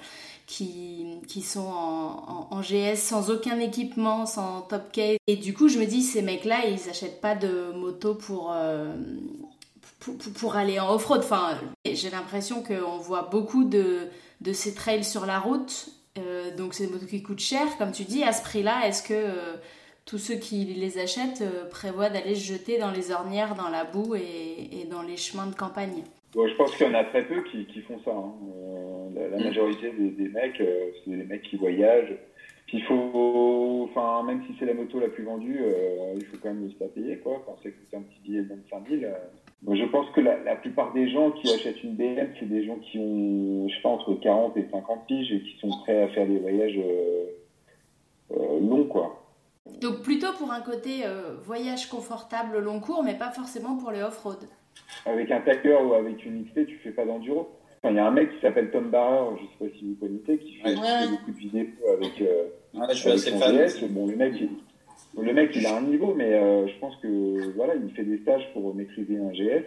qui, 0.53 1.07
qui 1.29 1.41
sont 1.41 1.67
en, 1.67 2.61
GS 2.61 2.97
sans 2.97 3.31
aucun 3.31 3.59
équipement, 3.59 4.27
sans 4.27 4.61
top 4.61 4.93
case. 4.93 5.17
Et 5.27 5.37
du 5.37 5.55
coup, 5.55 5.69
je 5.69 5.79
me 5.79 5.87
dis, 5.87 6.03
ces 6.03 6.21
mecs-là, 6.21 6.67
ils 6.67 6.87
n'achètent 6.87 7.23
pas 7.23 7.35
de 7.35 7.73
moto 7.73 8.15
pour, 8.15 8.53
euh, 8.55 8.95
pour, 9.99 10.15
pour, 10.19 10.57
aller 10.57 10.79
en 10.79 10.93
off-road. 10.93 11.21
Enfin, 11.25 11.59
j'ai 11.91 12.11
l'impression 12.11 12.63
qu'on 12.63 12.99
voit 12.99 13.23
beaucoup 13.23 13.65
de, 13.65 14.09
de 14.43 14.53
ces 14.53 14.75
trails 14.75 15.05
sur 15.05 15.25
la 15.25 15.41
route 15.41 15.89
euh, 16.19 16.55
donc 16.55 16.75
c'est 16.75 16.89
des 16.89 16.93
motos 16.93 17.07
qui 17.07 17.23
coûtent 17.23 17.39
cher, 17.39 17.67
comme 17.79 17.91
tu 17.91 18.05
dis. 18.05 18.23
À 18.23 18.35
ce 18.35 18.43
prix-là, 18.43 18.87
est-ce 18.87 19.03
que 19.03 19.15
euh, 19.15 19.57
tous 20.05 20.19
ceux 20.19 20.35
qui 20.35 20.67
les 20.67 20.99
achètent 20.99 21.43
prévoient 21.71 22.11
d'aller 22.11 22.35
se 22.35 22.45
jeter 22.45 22.77
dans 22.77 22.91
les 22.91 23.11
ornières, 23.13 23.55
dans 23.55 23.71
la 23.71 23.85
boue 23.85 24.15
et, 24.15 24.87
dans 24.91 25.01
les 25.01 25.17
chemins 25.17 25.47
de 25.47 25.55
campagne? 25.55 26.05
Je 26.35 26.55
pense 26.57 26.75
qu'il 26.77 26.87
y 26.87 26.91
en 26.91 26.95
a 26.95 27.05
très 27.05 27.25
peu 27.25 27.43
qui, 27.43 27.81
font 27.83 27.99
ça. 28.05 28.13
Hein. 28.13 28.33
La, 29.15 29.39
mm. 29.39 29.45
majorité 29.45 29.91
des, 29.93 30.29
mecs, 30.29 30.63
c'est 31.05 31.11
des 31.11 31.25
mecs 31.25 31.43
qui 31.43 31.57
voyagent. 31.57 32.17
Puis 32.67 32.79
il 32.79 32.85
faut, 32.85 33.89
enfin, 33.91 34.23
même 34.23 34.43
si 34.47 34.55
c'est 34.59 34.65
la 34.65 34.75
moto 34.75 34.99
la 34.99 35.09
plus 35.09 35.25
vendue, 35.25 35.61
il 36.17 36.25
faut 36.25 36.39
quand 36.43 36.55
même 36.55 36.71
se 36.71 36.83
la 36.83 36.89
payer, 36.89 37.19
quoi. 37.19 37.43
Quand 37.45 37.57
c'est 37.63 37.97
un 37.97 38.03
petit 38.03 38.21
billet 38.23 38.43
de 38.43 38.49
25 38.49 38.89
000, 38.89 39.13
je 39.71 39.85
pense 39.85 40.11
que 40.11 40.21
la, 40.21 40.57
plupart 40.57 40.93
des 40.93 41.09
gens 41.09 41.31
qui 41.31 41.53
achètent 41.53 41.83
une 41.83 41.95
BM, 41.95 42.29
c'est 42.39 42.49
des 42.49 42.65
gens 42.65 42.77
qui 42.77 42.99
ont, 42.99 43.69
je 43.69 43.75
sais 43.75 43.83
pas, 43.83 43.91
entre 43.91 44.15
40 44.15 44.57
et 44.57 44.67
50 44.71 45.07
piges 45.07 45.33
et 45.33 45.41
qui 45.41 45.57
sont 45.61 45.71
prêts 45.83 46.03
à 46.03 46.09
faire 46.09 46.27
des 46.27 46.39
voyages 46.39 46.79
euh, 46.79 47.25
euh, 48.33 48.61
longs, 48.61 48.87
quoi. 48.87 49.19
Donc 49.81 50.03
plutôt 50.03 50.33
pour 50.33 50.51
un 50.51 50.61
côté 50.61 51.07
euh, 51.07 51.37
voyage 51.45 51.89
confortable 51.89 52.59
long 52.59 52.81
cours, 52.81 53.05
mais 53.05 53.15
pas 53.15 53.31
forcément 53.31 53.77
pour 53.77 53.93
les 53.93 54.03
off-road. 54.03 54.39
Avec 55.05 55.31
un 55.31 55.41
Tiger 55.41 55.79
ou 55.85 55.95
avec 55.95 56.25
une 56.25 56.45
XT, 56.45 56.67
tu 56.67 56.79
fais 56.79 56.93
pas 56.93 57.05
d'enduro. 57.05 57.51
Il 57.85 57.95
y 57.95 57.99
a 57.99 58.07
un 58.07 58.13
mec 58.13 58.31
qui 58.33 58.41
s'appelle 58.41 58.71
Tom 58.71 58.91
Barrer, 58.91 59.37
je 59.41 59.43
sais 59.43 59.71
pas 59.71 59.77
si 59.77 59.85
vous 59.85 59.97
connaissez, 59.97 60.39
qui 60.39 60.55
fait, 60.59 60.75
beaucoup 61.11 61.33
de 61.33 61.37
vidéos 61.37 61.67
avec. 61.93 62.21
ouais, 62.21 62.87
je 62.91 62.95
suis 62.95 63.11
assez 63.11 63.31
fan. 63.33 63.89
Bon, 63.91 64.07
le 64.07 64.15
mec, 64.15 64.35
le 65.19 65.33
mec, 65.33 65.51
il 65.55 65.67
a 65.67 65.77
un 65.77 65.83
niveau, 65.83 66.15
mais 66.15 66.33
euh, 66.33 66.67
je 66.67 66.79
pense 66.79 66.97
que 66.97 67.53
voilà, 67.55 67.75
il 67.75 67.93
fait 67.95 68.05
des 68.05 68.19
stages 68.19 68.51
pour 68.53 68.75
maîtriser 68.75 69.19
un 69.19 69.31
GS. 69.31 69.67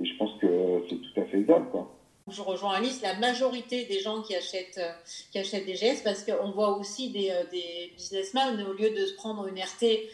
Et 0.00 0.04
je 0.04 0.16
pense 0.18 0.38
que 0.40 0.82
c'est 0.88 0.96
tout 0.96 1.20
à 1.20 1.24
fait 1.24 1.42
faisable, 1.42 1.70
quoi. 1.70 1.94
Je 2.30 2.42
rejoins 2.42 2.74
Alice, 2.74 3.00
la 3.00 3.14
majorité 3.14 3.86
des 3.86 4.00
gens 4.00 4.20
qui 4.20 4.34
achètent, 4.36 4.78
euh, 4.78 4.92
qui 5.32 5.38
achètent 5.38 5.64
des 5.64 5.74
GS, 5.74 6.02
parce 6.04 6.24
qu'on 6.24 6.50
voit 6.50 6.76
aussi 6.76 7.10
des, 7.10 7.30
euh, 7.30 7.44
des, 7.50 7.92
businessmen, 7.96 8.62
au 8.68 8.74
lieu 8.74 8.90
de 8.90 9.06
se 9.06 9.14
prendre 9.14 9.46
une 9.46 9.58
RT 9.58 10.08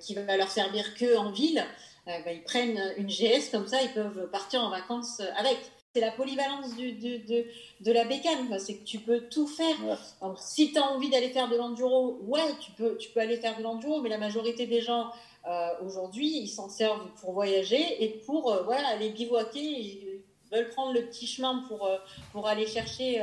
qui 0.00 0.14
va 0.14 0.36
leur 0.36 0.50
servir 0.50 0.94
que 0.94 1.16
en 1.16 1.30
ville, 1.30 1.64
bah, 2.06 2.32
ils 2.32 2.42
prennent 2.42 2.80
une 2.96 3.08
GS, 3.08 3.50
comme 3.50 3.66
ça 3.66 3.82
ils 3.82 3.92
peuvent 3.92 4.28
partir 4.30 4.62
en 4.62 4.70
vacances 4.70 5.20
avec 5.36 5.58
c'est 5.94 6.00
la 6.00 6.10
polyvalence 6.10 6.74
du, 6.74 6.92
de, 6.92 7.46
de, 7.80 7.92
la 7.92 8.04
bécane. 8.04 8.58
C'est 8.58 8.78
que 8.78 8.84
tu 8.84 8.98
peux 8.98 9.20
tout 9.30 9.46
faire. 9.46 9.76
si 10.38 10.72
tu 10.72 10.78
as 10.78 10.82
envie 10.82 11.08
d'aller 11.08 11.28
faire 11.28 11.48
de 11.48 11.56
l'enduro, 11.56 12.18
ouais, 12.26 12.42
tu 12.60 12.72
peux, 12.72 12.96
tu 12.96 13.10
peux 13.10 13.20
aller 13.20 13.36
faire 13.36 13.56
de 13.56 13.62
l'enduro, 13.62 14.00
mais 14.00 14.08
la 14.08 14.18
majorité 14.18 14.66
des 14.66 14.80
gens 14.80 15.12
euh, 15.46 15.68
aujourd'hui, 15.86 16.38
ils 16.38 16.48
s'en 16.48 16.68
servent 16.68 17.06
pour 17.20 17.32
voyager 17.32 18.02
et 18.02 18.08
pour 18.08 18.52
euh, 18.52 18.62
voilà, 18.64 18.88
aller 18.88 19.10
bivouaquer. 19.10 19.60
Ils 19.60 20.20
veulent 20.50 20.70
prendre 20.70 20.92
le 20.92 21.02
petit 21.02 21.28
chemin 21.28 21.64
pour, 21.68 21.86
euh, 21.86 21.98
pour 22.32 22.48
aller 22.48 22.66
chercher 22.66 23.18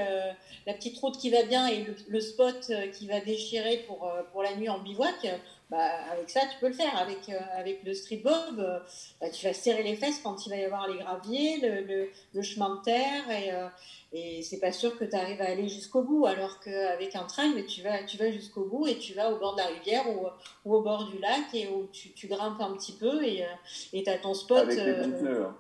la 0.65 0.74
petite 0.74 0.98
route 1.00 1.17
qui 1.17 1.30
va 1.30 1.44
bien 1.44 1.67
et 1.67 1.86
le, 2.08 2.22
spot 2.22 2.72
qui 2.94 3.08
va 3.08 3.20
déchirer 3.20 3.84
pour, 3.88 4.10
pour 4.32 4.44
la 4.44 4.56
nuit 4.56 4.70
en 4.70 4.80
bivouac. 4.80 5.28
Bah, 5.72 5.90
avec 6.12 6.30
ça, 6.30 6.42
tu 6.52 6.60
peux 6.60 6.68
le 6.68 6.74
faire. 6.74 6.98
Avec, 6.98 7.30
euh, 7.30 7.40
avec 7.56 7.82
le 7.86 7.94
street 7.94 8.22
bob, 8.22 8.60
euh, 8.60 8.80
bah, 9.22 9.30
tu 9.30 9.46
vas 9.46 9.54
serrer 9.54 9.84
les 9.84 9.96
fesses 9.96 10.20
quand 10.22 10.46
il 10.46 10.50
va 10.50 10.58
y 10.58 10.66
avoir 10.66 10.90
les 10.90 10.98
graviers, 10.98 11.60
le, 11.62 12.10
le, 12.34 12.42
chemin 12.42 12.76
de 12.76 12.82
terre, 12.82 13.32
et, 13.32 13.54
euh, 13.54 13.68
et 14.12 14.42
c'est 14.42 14.60
pas 14.60 14.74
sûr 14.74 14.98
que 14.98 15.06
tu 15.06 15.16
arrives 15.16 15.42
à 15.42 15.46
aller 15.46 15.70
jusqu'au 15.70 16.02
bout. 16.02 16.26
Alors 16.26 16.60
qu'avec 16.60 17.16
un 17.16 17.24
train, 17.24 17.54
mais 17.56 17.64
tu 17.64 17.82
vas, 17.84 18.04
tu 18.04 18.18
vas 18.18 18.30
jusqu'au 18.32 18.66
bout 18.66 18.86
et 18.86 18.98
tu 18.98 19.14
vas 19.14 19.32
au 19.32 19.40
bord 19.40 19.54
de 19.54 19.62
la 19.62 19.68
rivière 19.68 20.10
ou, 20.10 20.28
ou 20.66 20.76
au 20.76 20.82
bord 20.82 21.08
du 21.08 21.18
lac 21.20 21.46
et 21.54 21.70
où 21.70 21.88
tu, 21.94 22.12
tu 22.12 22.28
grimpes 22.28 22.60
un 22.60 22.74
petit 22.74 22.98
peu 22.98 23.24
et 23.24 23.46
tu 23.94 24.10
as 24.10 24.18
ton 24.18 24.34
spot. 24.34 24.58
Avec 24.58 24.78
les 24.78 24.94
bons 24.94 25.18
pneus. 25.20 25.46
Hein. 25.46 25.56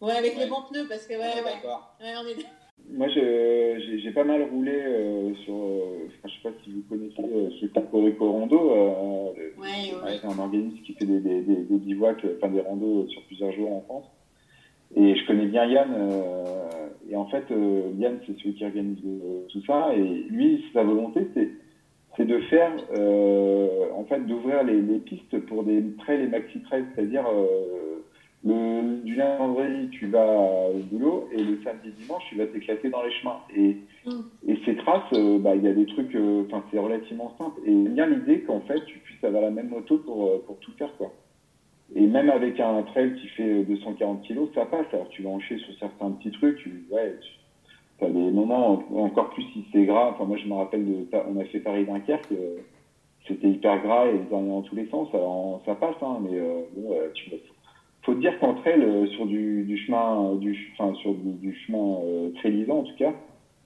Ouais, 0.00 0.16
avec 0.16 0.36
les 0.36 0.46
bons 0.46 0.62
pneus, 0.62 0.86
parce 0.88 1.06
que 1.06 1.14
ouais, 1.14 1.42
ouais, 1.42 1.62
ouais, 2.00 2.14
on 2.16 2.26
est 2.28 2.61
moi, 2.92 3.08
j'ai 3.08 4.10
pas 4.12 4.24
mal 4.24 4.42
roulé 4.42 4.72
euh, 4.74 5.34
sur. 5.44 5.54
Euh, 5.54 6.08
je 6.24 6.30
sais 6.30 6.42
pas 6.42 6.50
si 6.62 6.72
vous 6.72 6.82
connaissez 6.88 7.22
euh, 7.22 7.48
ce 7.60 7.66
Cocorico 7.66 8.30
Rondo. 8.30 8.70
Euh, 8.70 9.32
C'est 10.06 10.26
un 10.26 10.38
organisme 10.38 10.78
qui 10.84 10.92
fait 10.94 11.06
des, 11.06 11.20
des, 11.20 11.42
des, 11.42 11.56
des 11.56 11.78
bivouacs, 11.78 12.24
enfin 12.36 12.52
des 12.52 12.60
randos 12.60 13.06
sur 13.08 13.22
plusieurs 13.24 13.52
jours 13.52 13.72
en 13.72 13.80
France. 13.82 14.04
Et 14.94 15.14
je 15.16 15.26
connais 15.26 15.46
bien 15.46 15.64
Yann. 15.64 15.90
et 17.10 17.16
en 17.16 17.24
fait, 17.26 17.44
Yann, 17.98 18.18
c'est 18.26 18.36
celui 18.38 18.54
qui 18.54 18.64
organise 18.64 18.98
tout 19.48 19.64
ça. 19.64 19.94
Et 19.96 20.02
lui, 20.28 20.62
sa 20.74 20.82
volonté, 20.82 21.28
c'est 22.16 22.26
de 22.26 22.38
faire, 22.40 22.72
en 23.96 24.04
fait, 24.04 24.20
d'ouvrir 24.26 24.64
les, 24.64 24.82
les, 24.82 24.98
pistes 24.98 25.38
pour 25.46 25.64
des 25.64 25.82
trails 25.98 26.24
et 26.24 26.26
maxi 26.26 26.60
trails, 26.60 26.84
c'est-à-dire 26.94 27.24
le, 28.44 29.02
du 29.02 29.14
lundi, 29.14 29.88
tu 29.90 30.08
vas 30.08 30.68
au 30.74 30.78
boulot 30.90 31.28
et 31.32 31.42
le 31.42 31.62
samedi, 31.62 31.90
dimanche, 31.98 32.24
tu 32.28 32.36
vas 32.36 32.46
t'éclater 32.46 32.88
dans 32.90 33.02
les 33.02 33.12
chemins. 33.12 33.40
Et, 33.54 33.76
mm. 34.06 34.20
et 34.48 34.58
ces 34.64 34.76
traces, 34.76 35.12
euh, 35.12 35.38
bah, 35.38 35.54
il 35.54 35.62
y 35.62 35.68
a 35.68 35.72
des 35.72 35.86
trucs, 35.86 36.14
euh, 36.14 36.44
enfin, 36.46 36.64
c'est 36.70 36.78
relativement 36.78 37.34
simple. 37.38 37.60
Et 37.64 38.00
a 38.00 38.06
l'idée 38.06 38.40
qu'en 38.40 38.60
fait, 38.60 38.84
tu 38.86 38.98
puisses 38.98 39.22
avoir 39.22 39.42
la 39.42 39.50
même 39.50 39.68
moto 39.68 39.98
pour, 39.98 40.26
euh, 40.26 40.42
pour 40.46 40.58
tout 40.58 40.72
faire, 40.72 40.92
quoi. 40.96 41.12
Et 41.94 42.06
même 42.06 42.30
avec 42.30 42.58
un 42.58 42.82
trail 42.82 43.14
qui 43.20 43.28
fait 43.28 43.64
240 43.64 44.26
kg, 44.26 44.48
ça 44.54 44.64
passe. 44.64 44.86
Alors, 44.92 45.08
tu 45.10 45.22
vas 45.22 45.30
encher 45.30 45.58
sur 45.58 45.74
certains 45.78 46.10
petits 46.12 46.30
trucs, 46.32 46.56
tu, 46.56 46.84
ouais, 46.90 47.14
tu 47.98 48.04
as 48.04 48.08
des 48.08 48.30
moments, 48.30 48.82
encore 48.96 49.30
plus 49.30 49.44
si 49.52 49.64
c'est 49.72 49.84
gras. 49.84 50.10
Enfin, 50.14 50.24
moi, 50.24 50.38
je 50.38 50.48
me 50.48 50.54
rappelle, 50.54 50.84
de, 50.84 51.06
on 51.28 51.38
a 51.38 51.44
fait 51.44 51.60
Paris-Dunkerque, 51.60 52.32
c'était 53.28 53.48
hyper 53.48 53.82
gras 53.82 54.06
et 54.08 54.18
dans, 54.30 54.62
tous 54.62 54.74
les 54.74 54.88
sens. 54.88 55.08
Alors, 55.12 55.60
ça 55.66 55.74
passe, 55.74 55.96
hein, 56.00 56.18
mais 56.22 56.40
bon, 56.74 56.96
tu 57.14 57.30
vas 57.30 57.36
faut 58.04 58.14
dire 58.14 58.38
qu'entre 58.40 58.66
elles, 58.66 58.82
euh, 58.82 59.06
sur 59.08 59.26
du, 59.26 59.78
chemin, 59.86 60.38
enfin, 60.72 60.94
sur 61.00 61.14
du, 61.14 61.54
chemin 61.66 62.00
euh, 62.04 62.30
très 62.36 62.50
lisant 62.50 62.78
en 62.78 62.84
tout 62.84 62.96
cas, 62.96 63.12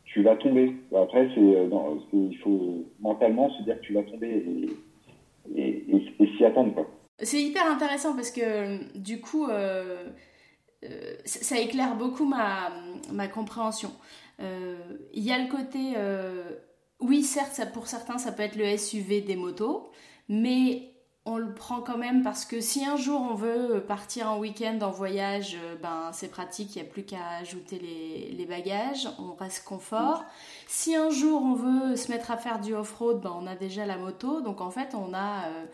tu 0.05 0.23
vas 0.23 0.37
tomber. 0.37 0.75
Après, 0.95 1.29
euh, 1.37 1.69
il 2.13 2.39
faut 2.39 2.87
mentalement 3.01 3.51
se 3.59 3.63
dire 3.63 3.81
que 3.81 3.87
tu 3.87 3.95
vas 3.95 4.03
tomber 4.03 4.45
et, 5.55 5.85
s'y 6.37 6.45
attendre. 6.45 6.87
C'est 7.21 7.43
hyper 7.43 7.67
intéressant 7.71 8.15
parce 8.15 8.31
que 8.31 8.99
du 8.99 9.21
coup, 9.21 9.47
ça 11.25 11.61
éclaire 11.61 11.97
beaucoup 11.97 12.27
ma, 12.27 13.29
compréhension. 13.29 13.91
Il 14.41 15.23
y 15.23 15.33
a 15.33 15.39
le 15.39 15.49
côté, 15.49 15.95
oui, 17.01 17.23
certes, 17.23 17.73
pour 17.73 17.87
certains, 17.87 18.19
ça 18.19 18.33
peut 18.33 18.43
être 18.43 18.57
le 18.57 18.77
SUV 18.77 19.23
des 19.23 19.37
motos, 19.37 19.89
mais 20.29 20.96
on 21.27 21.39
le 21.39 21.53
prend 21.53 21.81
quand 21.81 21.99
même 21.99 22.23
parce 22.23 22.45
que 22.45 22.61
si 22.61 22.85
un 22.87 22.97
jour 22.97 23.21
on 23.21 23.35
veut 23.35 23.85
partir 23.87 24.31
en 24.31 24.39
week-end 24.39 24.79
en 24.81 24.93
voyage, 24.93 25.59
euh, 25.61 25.75
ben 25.75 26.11
c'est 26.13 26.29
pratique, 26.29 26.77
il 26.77 26.83
n'y 26.83 26.89
a 26.89 26.91
plus 26.91 27.05
qu'à 27.05 27.29
ajouter 27.41 27.79
les, 27.79 28.47
bagages, 28.47 29.09
on 29.19 29.35
reste 29.35 29.65
confort. 29.65 30.25
Si 30.69 30.95
un 30.95 31.11
jour 31.11 31.43
on 31.43 31.55
veut 31.55 31.97
se 31.97 32.13
mettre 32.13 32.31
à 32.31 32.37
faire 32.37 32.61
du 32.61 32.75
off-road, 32.75 33.21
ben 33.21 33.33
on 33.37 33.47
a 33.49 33.57
déjà 33.57 33.85
la 33.87 33.99
moto, 33.99 34.41
donc 34.41 34.61
en 34.61 34.71
fait 34.71 34.95
on 34.95 35.13
a 35.13 35.49
euh, 35.49 35.65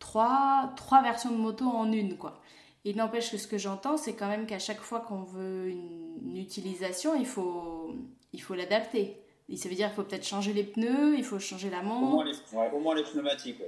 trois, 0.00 0.72
trois 0.74 1.00
versions 1.00 1.30
de 1.30 1.36
moto 1.36 1.64
en 1.64 1.92
une 1.92 2.18
quoi. 2.18 2.40
Il 2.84 2.96
n'empêche 2.96 3.30
que 3.30 3.38
ce 3.38 3.46
que 3.46 3.58
j'entends, 3.58 3.96
c'est 3.96 4.14
quand 4.14 4.28
même 4.28 4.46
qu'à 4.46 4.58
chaque 4.58 4.80
fois 4.80 5.00
qu'on 5.00 5.22
veut 5.22 5.68
une, 5.68 6.36
utilisation, 6.36 7.14
il 7.14 7.26
faut 7.26 7.94
il 8.32 8.42
faut 8.42 8.54
l'adapter. 8.54 9.16
Ça 9.56 9.68
veut 9.68 9.74
dire 9.74 9.86
qu'il 9.86 9.96
faut 9.96 10.02
peut-être 10.02 10.26
changer 10.26 10.52
les 10.52 10.64
pneus, 10.64 11.16
il 11.16 11.24
faut 11.24 11.38
changer 11.38 11.70
la 11.70 11.82
montre. 11.82 12.26
Au 12.74 12.80
moins 12.80 12.94
les, 12.94 13.02
pneumatiques. 13.02 13.62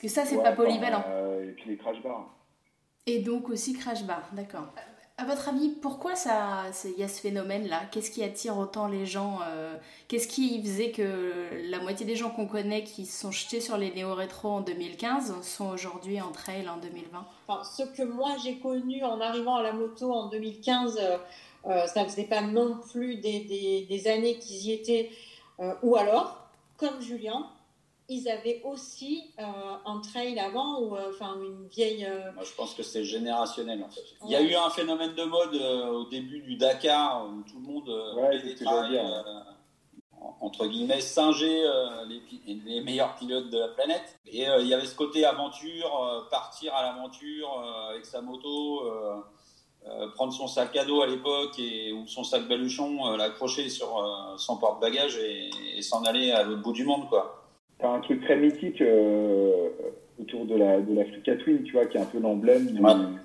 Parce 0.00 0.14
que 0.14 0.20
ça, 0.20 0.26
c'est 0.26 0.42
pas 0.42 0.52
polyvalent. 0.52 1.04
Euh, 1.08 1.50
et 1.50 1.52
puis 1.52 1.70
les 1.70 1.76
crash 1.76 2.02
bars. 2.02 2.34
Et 3.06 3.18
donc 3.18 3.50
aussi 3.50 3.74
crash 3.74 4.04
bar, 4.04 4.22
d'accord. 4.32 4.66
À 5.18 5.24
votre 5.26 5.50
avis, 5.50 5.68
pourquoi 5.68 6.14
ça, 6.14 6.64
il 6.84 6.98
y 6.98 7.02
a 7.02 7.08
ce 7.08 7.20
phénomène-là? 7.20 7.82
Qu'est-ce 7.92 8.10
qui 8.10 8.24
attire 8.24 8.56
autant 8.56 8.86
les 8.86 9.04
gens 9.04 9.40
euh, 9.46 9.76
Qu'est-ce 10.08 10.26
qui 10.26 10.62
faisait 10.62 10.90
que 10.90 11.50
la 11.68 11.80
moitié 11.80 12.06
des 12.06 12.16
gens 12.16 12.30
qu'on 12.30 12.46
connaît 12.46 12.84
qui 12.84 13.04
sont 13.04 13.30
jetés 13.30 13.60
sur 13.60 13.76
les 13.76 13.92
néo-rétro 13.92 14.48
en 14.48 14.60
2015 14.62 15.42
sont 15.42 15.68
aujourd'hui 15.68 16.18
en 16.22 16.32
trail 16.32 16.66
en 16.66 16.78
2020 16.78 17.26
enfin, 17.46 17.62
Ce 17.62 17.82
que 17.82 18.02
moi 18.02 18.30
j'ai 18.42 18.56
connu 18.56 19.04
en 19.04 19.20
arrivant 19.20 19.56
à 19.56 19.62
la 19.62 19.74
moto 19.74 20.10
en 20.10 20.30
2015, 20.30 20.98
euh, 21.66 21.86
ça 21.86 22.02
ne 22.02 22.08
faisait 22.08 22.24
pas 22.24 22.40
non 22.40 22.78
plus 22.90 23.16
des, 23.16 23.40
des, 23.40 23.86
des 23.86 24.08
années 24.08 24.38
qu'ils 24.38 24.68
y 24.68 24.72
étaient. 24.72 25.10
ou 25.82 25.96
alors, 25.96 26.48
comme 26.78 27.02
Julien, 27.02 27.50
ils 28.10 28.28
avaient 28.28 28.60
aussi 28.64 29.30
euh, 29.38 29.44
un 29.86 30.00
trail 30.00 30.38
avant 30.40 30.80
ou 30.80 30.96
euh, 30.96 31.10
enfin 31.10 31.36
une 31.40 31.68
vieille. 31.68 32.04
Euh, 32.04 32.32
Moi, 32.34 32.42
je 32.42 32.52
pense 32.54 32.74
que 32.74 32.82
c'est 32.82 33.04
générationnel 33.04 33.82
en 33.84 33.88
fait. 33.88 34.02
Il 34.24 34.32
y 34.32 34.36
a 34.36 34.42
eu 34.42 34.54
un 34.56 34.68
phénomène 34.68 35.14
de 35.14 35.22
mode 35.22 35.54
au 35.54 36.04
début 36.06 36.40
du 36.40 36.56
Dakar 36.56 37.26
où 37.26 37.42
tout 37.42 37.60
le 37.60 37.72
monde 37.72 37.88
ouais, 38.16 38.42
des 38.42 38.56
trails, 38.56 39.00
entre 40.40 40.66
guillemets 40.66 41.00
singer 41.00 41.64
les, 42.08 42.20
les, 42.54 42.80
meilleurs 42.80 43.14
pilotes 43.14 43.48
de 43.48 43.58
la 43.58 43.68
planète. 43.68 44.18
Et 44.26 44.44
il 44.58 44.66
y 44.66 44.74
avait 44.74 44.86
ce 44.86 44.96
côté 44.96 45.24
aventure, 45.24 46.26
partir 46.30 46.74
à 46.74 46.82
l'aventure 46.82 47.64
avec 47.90 48.04
sa 48.04 48.20
moto. 48.20 48.82
prendre 50.16 50.32
son 50.32 50.48
sac 50.48 50.76
à 50.76 50.84
dos 50.84 51.00
à 51.00 51.06
l'époque 51.06 51.58
et 51.60 51.92
ou 51.92 52.08
son 52.08 52.24
sac 52.24 52.48
baluchon, 52.48 53.16
l'accrocher 53.16 53.68
sur 53.68 54.34
son 54.36 54.56
porte-bagages 54.56 55.16
et, 55.16 55.50
et 55.76 55.82
s'en 55.82 56.02
aller 56.02 56.32
à 56.32 56.42
l'autre 56.42 56.62
bout 56.62 56.72
du 56.72 56.84
monde 56.84 57.08
quoi 57.08 57.39
tu 57.80 57.86
un 57.86 58.00
truc 58.00 58.20
très 58.22 58.36
mythique 58.36 58.80
euh, 58.82 59.68
autour 60.20 60.44
de 60.46 60.56
la, 60.56 60.80
de 60.80 60.94
la 60.94 61.04
Twin, 61.36 61.62
tu 61.62 61.72
vois, 61.72 61.86
qui 61.86 61.96
est 61.96 62.00
un 62.00 62.06
peu 62.06 62.18
l'emblème. 62.18 62.68
Enfin, 62.82 63.16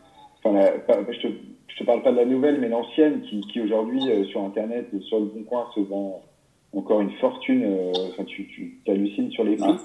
je, 1.12 1.20
te, 1.20 1.28
je 1.68 1.78
te 1.78 1.84
parle 1.84 2.04
pas 2.04 2.12
de 2.12 2.18
la 2.18 2.26
nouvelle, 2.26 2.60
mais 2.60 2.70
l'ancienne, 2.70 3.22
qui, 3.22 3.41
qui 3.41 3.62
aujourd'hui, 3.62 4.02
euh, 4.10 4.24
sur 4.26 4.44
Internet 4.44 4.88
et 4.96 5.02
sur 5.02 5.20
le 5.20 5.26
bon 5.26 5.44
coin, 5.44 5.68
se 5.74 5.80
vend 5.82 6.22
encore 6.74 7.02
une 7.02 7.12
fortune. 7.13 7.63
Euh, 7.65 7.91
enfin, 8.12 8.24
tu, 8.24 8.48
tu 8.48 8.80
hallucines 8.88 9.32
sur 9.32 9.44
les 9.44 9.56
prix. 9.56 9.76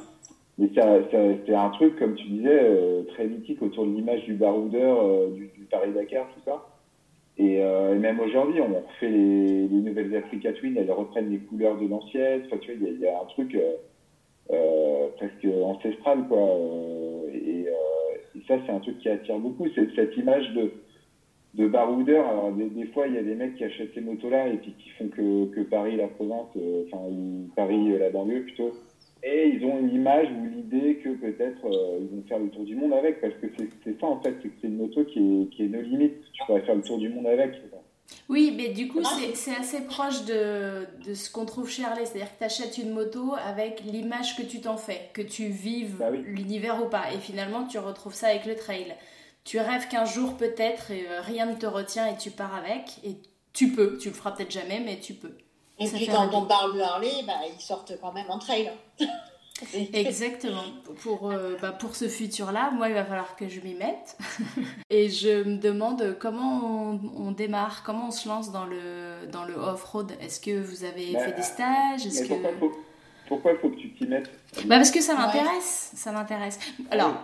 Mais 0.59 0.69
c'est 0.75 1.55
un 1.55 1.71
truc, 1.71 1.99
comme 1.99 2.15
tu 2.15 2.27
disais, 2.29 2.61
très 3.15 3.27
mythique 3.27 3.63
autour 3.63 3.87
de 3.87 3.93
l'image 3.93 4.25
du 4.25 4.35
baroudeur, 4.35 5.31
du, 5.31 5.49
du 5.57 5.65
Paris-Dakar, 5.71 6.29
tout 6.35 6.43
ça. 6.45 6.67
Et, 7.39 7.63
même 7.99 8.21
aujourd'hui, 8.21 8.61
on 8.61 8.67
refait 8.67 9.09
les, 9.09 9.69
les 9.69 9.81
nouvelles 9.81 10.15
Africa 10.17 10.53
Twin, 10.53 10.77
elles 10.77 10.93
reprennent 10.93 11.31
les 11.31 11.39
couleurs 11.39 11.79
de 11.79 11.87
l'ancienne. 11.87 12.43
Enfin, 12.45 12.59
tu 12.59 12.75
vois, 12.75 12.89
il 12.91 12.99
y, 12.99 13.01
y, 13.01 13.09
a 13.09 13.23
un 13.23 13.25
truc 13.25 13.55
euh, 13.55 13.73
presque 15.17 15.47
ancestrale, 15.65 16.27
quoi. 16.29 16.39
Euh, 16.39 17.29
et, 17.33 17.67
euh, 17.69 18.39
et, 18.39 18.43
ça, 18.47 18.59
c'est 18.65 18.73
un 18.73 18.81
truc 18.81 18.99
qui 18.99 19.09
attire 19.09 19.39
beaucoup, 19.39 19.67
c'est 19.75 19.95
cette 19.95 20.17
image 20.17 20.53
de, 20.55 20.73
de 21.55 21.69
baroudeur. 21.69 22.27
Alors, 22.27 22.53
des, 22.53 22.87
fois, 22.87 23.07
il 23.07 23.15
y 23.15 23.19
a 23.19 23.23
des 23.23 23.35
mecs 23.35 23.57
qui 23.57 23.65
achètent 23.65 23.95
ces 23.95 24.01
motos-là 24.01 24.49
et 24.49 24.57
puis 24.57 24.75
qui 24.79 24.91
font 24.91 25.09
que, 25.09 25.47
que 25.55 25.61
Paris, 25.61 25.97
la 25.97 26.09
province, 26.09 26.49
enfin, 26.87 27.05
Paris, 27.57 27.99
la 27.99 28.11
banlieue 28.11 28.43
plutôt. 28.43 28.73
Et 29.23 29.49
ils 29.49 29.65
ont 29.67 29.79
une 29.79 29.95
image 29.95 30.29
ou 30.31 30.47
l'idée 30.47 30.97
que 30.97 31.11
peut-être 31.11 31.67
ils 32.01 32.09
vont 32.09 32.23
faire 32.27 32.39
le 32.39 32.49
tour 32.49 32.65
du 32.65 32.75
monde 32.75 32.95
avec, 32.95 33.21
parce 33.21 33.35
que 33.35 33.49
c'est 33.85 34.01
ça 34.01 34.07
en 34.07 34.19
fait, 34.23 34.35
c'est 34.41 34.49
que 34.49 34.55
c'est 34.63 34.69
une 34.69 34.79
moto 34.79 35.05
qui 35.05 35.19
est, 35.19 35.47
qui 35.51 35.65
est 35.65 35.69
no 35.69 35.83
limite. 35.83 36.15
Tu 36.33 36.43
pourrais 36.47 36.63
faire 36.63 36.77
le 36.77 36.81
tour 36.81 36.97
du 36.97 37.11
monde 37.11 37.27
avec. 37.27 37.53
Oui, 38.29 38.55
mais 38.57 38.69
du 38.69 38.89
coup, 38.89 39.03
c'est 39.35 39.57
assez 39.57 39.81
proche 39.81 40.25
de, 40.25 40.87
de 41.05 41.15
ce 41.15 41.31
qu'on 41.31 41.45
trouve 41.45 41.69
chez 41.69 41.85
Harley. 41.85 42.07
C'est-à-dire 42.07 42.33
que 42.33 42.39
tu 42.39 42.45
achètes 42.45 42.79
une 42.79 42.93
moto 42.93 43.35
avec 43.45 43.83
l'image 43.85 44.37
que 44.37 44.43
tu 44.43 44.61
t'en 44.61 44.77
fais, 44.77 45.11
que 45.13 45.23
tu 45.23 45.49
vives 45.49 45.97
bah 45.97 46.11
l'univers 46.11 46.81
ou 46.83 46.89
pas. 46.89 47.13
Et 47.13 47.19
finalement, 47.19 47.67
tu 47.67 47.79
retrouves 47.79 48.15
ça 48.15 48.29
avec 48.29 48.47
le 48.47 48.55
trail. 48.55 48.95
Tu 49.45 49.59
rêves 49.59 49.89
qu'un 49.89 50.05
jour, 50.05 50.37
peut-être, 50.37 50.93
euh, 50.93 51.21
rien 51.23 51.47
ne 51.47 51.55
te 51.55 51.67
retient 51.67 52.07
et 52.07 52.17
tu 52.17 52.31
pars 52.31 52.55
avec. 52.55 53.01
Et 53.05 53.17
tu 53.53 53.73
peux. 53.73 53.99
Tu 53.99 54.11
le 54.11 54.15
feras 54.15 54.31
peut-être 54.31 54.53
jamais, 54.53 54.81
mais 54.81 55.01
tu 55.01 55.15
peux. 55.15 55.37
Et 55.81 55.89
puis, 55.89 56.07
quand 56.07 56.29
on 56.33 56.47
parle 56.47 56.77
de 56.77 56.81
Harley, 56.81 57.23
bah, 57.27 57.33
ils 57.53 57.61
sortent 57.61 57.95
quand 58.01 58.13
même 58.13 58.31
en 58.31 58.39
trail. 58.39 58.71
Exactement. 59.93 60.65
Pour, 61.03 61.31
euh, 61.31 61.57
bah, 61.61 61.73
pour 61.73 61.95
ce 61.97 62.09
futur-là, 62.09 62.71
moi, 62.71 62.89
il 62.89 62.95
va 62.95 63.05
falloir 63.05 63.37
que 63.37 63.49
je 63.49 63.61
m'y 63.61 63.75
mette. 63.75 64.17
Et 64.91 65.09
je 65.09 65.45
me 65.45 65.57
demande 65.57 66.17
comment 66.19 66.99
on, 67.17 67.33
démarre, 67.33 67.83
comment 67.85 68.09
on 68.09 68.11
se 68.11 68.29
lance 68.29 68.53
dans 68.53 68.67
le, 68.67 69.27
dans 69.33 69.45
le 69.45 69.55
off-road. 69.55 70.13
Est-ce 70.21 70.41
que 70.41 70.61
vous 70.61 70.85
avez 70.85 71.13
fait 71.13 71.33
des 71.33 71.43
stages? 71.43 72.07
Est-ce 72.07 72.29
que... 72.29 72.35
Pourquoi 73.31 73.53
il 73.53 73.59
faut 73.59 73.69
que 73.69 73.77
tu 73.77 73.93
t'y 73.93 74.09
mettes? 74.09 74.29
Bah 74.65 74.75
Parce 74.77 74.91
que 74.91 75.01
ça 75.01 75.15
m'intéresse. 75.15 75.93
Ça 75.95 76.11
m'intéresse. 76.11 76.59
Alors, 76.91 77.15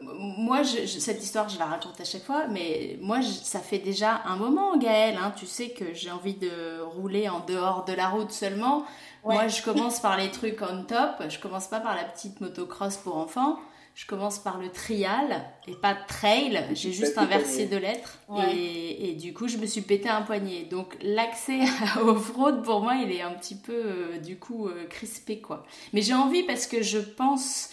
moi, 0.00 0.62
je, 0.62 0.86
cette 0.86 1.20
histoire, 1.20 1.48
je 1.48 1.58
la 1.58 1.64
raconte 1.64 2.00
à 2.00 2.04
chaque 2.04 2.22
fois, 2.22 2.46
mais 2.46 2.96
moi, 3.00 3.22
ça 3.22 3.58
fait 3.58 3.80
déjà 3.80 4.22
un 4.24 4.36
moment, 4.36 4.76
Gaëlle. 4.76 5.16
Hein, 5.16 5.32
tu 5.36 5.46
sais 5.46 5.70
que 5.70 5.92
j'ai 5.94 6.12
envie 6.12 6.34
de 6.34 6.80
rouler 6.80 7.28
en 7.28 7.40
dehors 7.40 7.84
de 7.86 7.92
la 7.92 8.08
route 8.08 8.30
seulement. 8.30 8.84
Moi, 9.24 9.48
je 9.48 9.62
commence 9.62 10.00
par 10.00 10.16
les 10.16 10.30
trucs 10.30 10.60
on 10.62 10.84
top. 10.84 11.28
Je 11.28 11.38
commence 11.38 11.66
pas 11.66 11.80
par 11.80 11.94
la 11.94 12.04
petite 12.04 12.40
motocross 12.40 12.96
pour 12.96 13.16
enfants. 13.16 13.58
Je 13.98 14.06
commence 14.06 14.38
par 14.38 14.58
le 14.58 14.70
trial 14.70 15.42
et 15.66 15.74
pas 15.74 15.92
trail. 15.92 16.64
J'ai 16.72 16.92
juste 16.92 17.18
inversé 17.18 17.66
deux 17.66 17.80
lettres. 17.80 18.20
Et, 18.48 19.10
et, 19.10 19.14
du 19.14 19.34
coup, 19.34 19.48
je 19.48 19.56
me 19.56 19.66
suis 19.66 19.80
pété 19.80 20.08
un 20.08 20.22
poignet. 20.22 20.66
Donc, 20.70 20.96
l'accès 21.02 21.62
au 22.02 22.14
fraude, 22.14 22.62
pour 22.62 22.80
moi, 22.80 22.94
il 22.94 23.10
est 23.10 23.22
un 23.22 23.32
petit 23.32 23.56
peu, 23.56 23.72
euh, 23.74 24.18
du 24.18 24.38
coup, 24.38 24.68
euh, 24.68 24.86
crispé, 24.86 25.40
quoi. 25.40 25.66
Mais 25.92 26.00
j'ai 26.00 26.14
envie 26.14 26.44
parce 26.44 26.68
que 26.68 26.80
je 26.80 27.00
pense... 27.00 27.70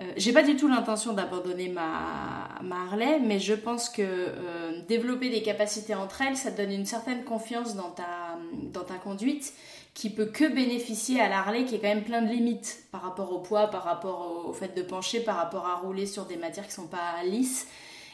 Euh, 0.00 0.12
j'ai 0.18 0.34
pas 0.34 0.42
du 0.42 0.56
tout 0.56 0.68
l'intention 0.68 1.14
d'abandonner 1.14 1.70
ma, 1.70 2.50
ma, 2.62 2.82
Harley, 2.82 3.20
mais 3.20 3.40
je 3.40 3.54
pense 3.54 3.88
que 3.88 4.82
développer 4.88 5.30
des 5.30 5.42
capacités 5.42 5.94
entre 5.94 6.20
elles, 6.20 6.36
ça 6.36 6.50
donne 6.50 6.70
une 6.72 6.86
certaine 6.86 7.24
confiance 7.24 7.76
dans 7.76 7.90
ta, 7.90 8.38
dans 8.74 8.84
ta 8.84 8.96
conduite 8.96 9.54
qui 9.94 10.10
peut 10.10 10.26
que 10.26 10.48
bénéficier 10.48 11.20
à 11.20 11.28
l'Harley 11.28 11.64
qui 11.64 11.74
est 11.74 11.78
quand 11.78 11.88
même 11.88 12.04
plein 12.04 12.22
de 12.22 12.28
limites 12.28 12.84
par 12.90 13.02
rapport 13.02 13.32
au 13.32 13.40
poids, 13.40 13.66
par 13.66 13.84
rapport 13.84 14.46
au 14.46 14.52
fait 14.52 14.74
de 14.74 14.82
pencher, 14.82 15.20
par 15.20 15.36
rapport 15.36 15.66
à 15.66 15.76
rouler 15.76 16.06
sur 16.06 16.24
des 16.24 16.36
matières 16.36 16.66
qui 16.66 16.72
sont 16.72 16.86
pas 16.86 17.22
lisses. 17.24 17.66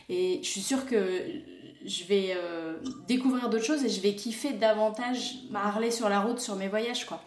Et 0.08 0.40
je 0.42 0.48
suis 0.48 0.60
sûre 0.60 0.86
que 0.86 1.24
je 1.84 2.04
vais 2.04 2.34
euh, 2.36 2.78
découvrir 3.06 3.48
d'autres 3.48 3.64
choses 3.64 3.84
et 3.84 3.88
je 3.88 4.00
vais 4.00 4.14
kiffer 4.14 4.52
davantage 4.54 5.36
ma 5.50 5.64
Harley 5.66 5.90
sur 5.90 6.08
la 6.08 6.20
route, 6.20 6.40
sur 6.40 6.56
mes 6.56 6.68
voyages, 6.68 7.06
quoi. 7.06 7.22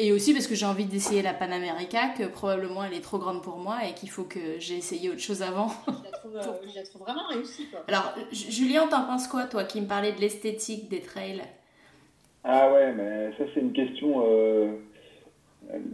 Et 0.00 0.12
aussi 0.12 0.32
parce 0.32 0.46
que 0.46 0.54
j'ai 0.54 0.66
envie 0.66 0.84
d'essayer 0.84 1.22
la 1.22 1.34
Panamérica, 1.34 2.10
que 2.10 2.22
probablement 2.22 2.84
elle 2.84 2.94
est 2.94 3.00
trop 3.00 3.18
grande 3.18 3.42
pour 3.42 3.56
moi 3.56 3.84
et 3.84 3.94
qu'il 3.94 4.08
faut 4.08 4.22
que 4.22 4.60
j'ai 4.60 4.76
essayé 4.76 5.10
autre 5.10 5.18
chose 5.18 5.42
avant. 5.42 5.72
je, 5.88 6.04
la 6.04 6.18
trouve, 6.18 6.36
euh, 6.36 6.68
je 6.70 6.74
la 6.76 6.84
trouve 6.84 7.02
vraiment 7.02 7.26
réussie. 7.26 7.66
Quoi. 7.66 7.80
Alors, 7.88 8.14
Julien, 8.30 8.86
t'en 8.86 9.04
penses 9.06 9.26
quoi, 9.26 9.46
toi, 9.46 9.64
qui 9.64 9.80
me 9.80 9.88
parlais 9.88 10.12
de 10.12 10.20
l'esthétique 10.20 10.88
des 10.88 11.00
trails? 11.00 11.42
Ah 12.50 12.72
ouais, 12.72 12.94
mais 12.94 13.30
ça 13.36 13.44
c'est 13.52 13.60
une 13.60 13.74
question. 13.74 14.24
Euh, 14.24 14.72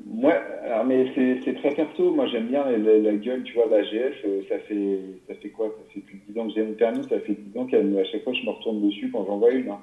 moi, 0.07 0.35
alors, 0.63 0.85
mais 0.85 1.07
c'est 1.45 1.55
très 1.55 1.75
perso. 1.75 2.13
Moi 2.15 2.29
j'aime 2.29 2.47
bien 2.47 2.65
la, 2.65 3.13
gueule, 3.15 3.43
tu 3.43 3.55
vois, 3.55 3.67
l'AGF. 3.67 4.25
Euh, 4.25 4.43
ça 4.49 4.61
fait 4.61 5.01
ça 5.27 5.35
fait 5.35 5.49
quoi? 5.51 5.67
Ça 5.67 5.93
fait 5.93 6.01
plus 6.01 6.19
de 6.29 6.33
10 6.33 6.39
ans 6.39 6.47
que 6.47 6.55
j'ai 6.55 6.63
mon 6.63 6.75
permis. 6.75 7.03
Ça 7.09 7.19
fait 7.19 7.35
10 7.35 7.59
ans 7.59 7.67
qu'à 7.67 8.05
chaque 8.05 8.23
fois 8.23 8.33
je 8.35 8.47
me 8.47 8.51
retourne 8.51 8.87
dessus 8.87 9.11
quand 9.11 9.27
j'en 9.27 9.39
vois 9.39 9.51
une. 9.51 9.69
Hein. 9.69 9.81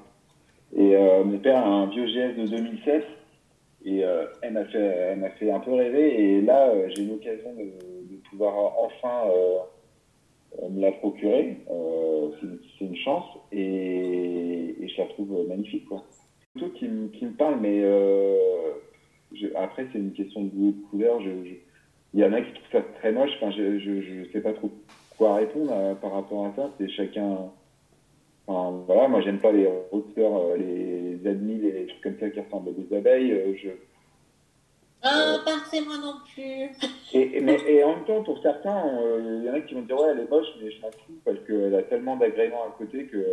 Et 0.73 0.95
euh, 0.95 1.25
mon 1.25 1.39
père 1.39 1.57
a 1.57 1.67
un 1.67 1.87
vieux 1.87 2.05
GS 2.05 2.39
de 2.39 2.47
2007 2.47 3.05
et 3.83 4.03
elle 4.41 4.53
m'a 4.53 4.63
fait 4.63 4.79
elle 4.79 5.19
m'a 5.19 5.31
fait 5.31 5.51
un 5.51 5.59
peu 5.59 5.73
rêver. 5.73 6.21
Et 6.21 6.41
là 6.41 6.71
j'ai 6.95 7.03
l'occasion 7.03 7.53
de, 7.53 8.15
pouvoir 8.29 8.55
enfin 8.79 9.29
me 10.69 10.79
la 10.79 10.93
procurer. 10.93 11.57
c'est 12.79 12.85
une, 12.85 12.95
chance 12.95 13.25
et, 13.51 14.75
et 14.79 14.87
je 14.87 15.01
la 15.01 15.07
trouve 15.07 15.45
magnifique 15.49 15.85
quoi 15.89 16.05
qui, 16.55 16.89
qui 17.13 17.25
me 17.25 17.31
parle, 17.31 17.59
mais 17.59 17.81
euh, 17.83 18.73
après, 19.55 19.87
c'est 19.91 19.99
une 19.99 20.13
question 20.13 20.43
de 20.43 20.49
goût 20.49 20.69
et 20.69 20.73
de 20.73 20.89
couleur. 20.89 21.21
Je, 21.21 21.29
il 22.13 22.19
y 22.19 22.25
en 22.25 22.33
a 22.33 22.41
qui 22.41 22.53
trouvent 22.53 22.71
ça 22.71 22.81
très 22.99 23.11
moche. 23.11 23.31
Enfin, 23.37 23.51
je, 23.51 23.79
je, 23.79 24.31
sais 24.31 24.41
pas 24.41 24.53
trop 24.53 24.71
quoi 25.17 25.35
répondre 25.35 25.71
euh, 25.73 25.95
par 25.95 26.13
rapport 26.13 26.45
à 26.45 26.53
ça. 26.55 26.69
C'est 26.79 26.89
chacun. 26.89 27.51
Enfin, 28.47 28.83
voilà, 28.85 29.07
moi, 29.07 29.21
j'aime 29.21 29.39
pas 29.39 29.51
les 29.51 29.69
hauteurs, 29.91 30.37
euh, 30.37 30.57
les 30.57 31.29
admils 31.29 31.65
et 31.65 31.71
les 31.71 31.87
trucs 31.87 32.01
comme 32.01 32.19
ça 32.19 32.29
qui 32.29 32.39
ressemblent 32.39 32.69
à 32.69 32.73
des 32.73 32.95
abeilles. 32.95 33.57
je, 33.61 33.69
ah, 35.03 35.37
moi 35.85 35.97
non 35.97 36.13
plus. 36.31 36.69
Et, 37.13 37.41
mais, 37.41 37.57
et 37.67 37.83
en 37.83 37.95
même 37.95 38.05
temps, 38.05 38.23
pour 38.23 38.39
certains, 38.41 38.83
il 39.19 39.43
y 39.43 39.49
en 39.49 39.53
a 39.55 39.61
qui 39.61 39.73
vont 39.73 39.81
dire 39.81 39.99
ouais, 39.99 40.09
elle 40.11 40.19
est 40.19 40.29
moche, 40.29 40.47
mais 40.61 40.69
je 40.71 40.79
m'en 40.79 40.91
fous 40.91 41.19
parce 41.25 41.39
qu'elle 41.45 41.73
a 41.73 41.81
tellement 41.83 42.15
d'agréments 42.15 42.63
à 42.63 42.75
côté 42.77 43.05
que, 43.05 43.25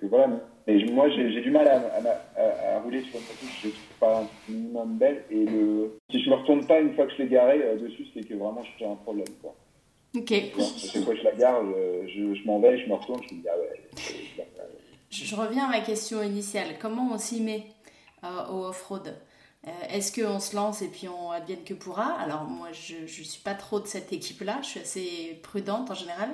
que 0.00 0.06
voilà. 0.06 0.28
Mais 0.66 0.84
moi, 0.92 1.08
j'ai 1.10 1.40
du 1.40 1.50
mal 1.50 1.66
à, 1.66 1.76
à, 1.76 2.80
rouler 2.80 3.02
sur 3.02 3.14
une 3.14 3.22
moto 3.22 3.34
que 3.40 3.46
je 3.62 3.68
trouve 3.68 3.98
pas 3.98 4.20
un 4.20 4.52
minimum 4.52 4.98
belle. 4.98 5.24
Et 5.30 5.44
le, 5.44 5.98
si 6.10 6.22
je 6.22 6.30
me 6.30 6.34
retourne 6.36 6.66
pas 6.66 6.80
une 6.80 6.94
fois 6.94 7.06
que 7.06 7.12
je 7.14 7.22
l'ai 7.22 7.28
garé 7.28 7.58
dessus, 7.80 8.06
c'est 8.12 8.26
que 8.26 8.34
vraiment 8.34 8.62
j'ai 8.78 8.84
un 8.86 8.96
problème. 8.96 9.26
Quoi. 9.40 9.54
Ok. 10.16 10.32
C'est 10.76 11.04
quoi 11.04 11.14
je 11.14 11.22
la 11.22 11.32
gare, 11.32 11.62
je, 12.06 12.34
je, 12.34 12.46
m'en 12.46 12.60
vais, 12.60 12.78
je 12.78 12.88
me 12.88 12.94
retourne, 12.94 13.20
je 13.28 13.34
me 13.34 13.40
dis 13.40 13.48
ah 13.48 13.58
ouais. 13.58 13.84
Je, 15.10 15.34
reviens 15.34 15.64
à 15.64 15.68
ma 15.68 15.80
question 15.80 16.22
initiale. 16.22 16.76
Comment 16.78 17.12
on 17.14 17.18
s'y 17.18 17.40
met 17.40 17.64
euh, 18.24 18.46
au 18.50 18.66
off-road? 18.66 19.16
Euh, 19.66 19.70
Est-ce 19.88 20.12
qu'on 20.20 20.38
se 20.38 20.54
lance 20.54 20.82
et 20.82 20.88
puis 20.88 21.08
on 21.08 21.30
advienne 21.30 21.64
que 21.64 21.72
pourra? 21.72 22.12
Alors 22.20 22.44
moi, 22.44 22.68
je 22.72 23.02
ne 23.02 23.06
suis 23.06 23.40
pas 23.42 23.54
trop 23.54 23.80
de 23.80 23.86
cette 23.86 24.12
équipe-là, 24.12 24.58
je 24.62 24.68
suis 24.68 24.80
assez 24.80 25.40
prudente 25.42 25.90
en 25.90 25.94
général. 25.94 26.28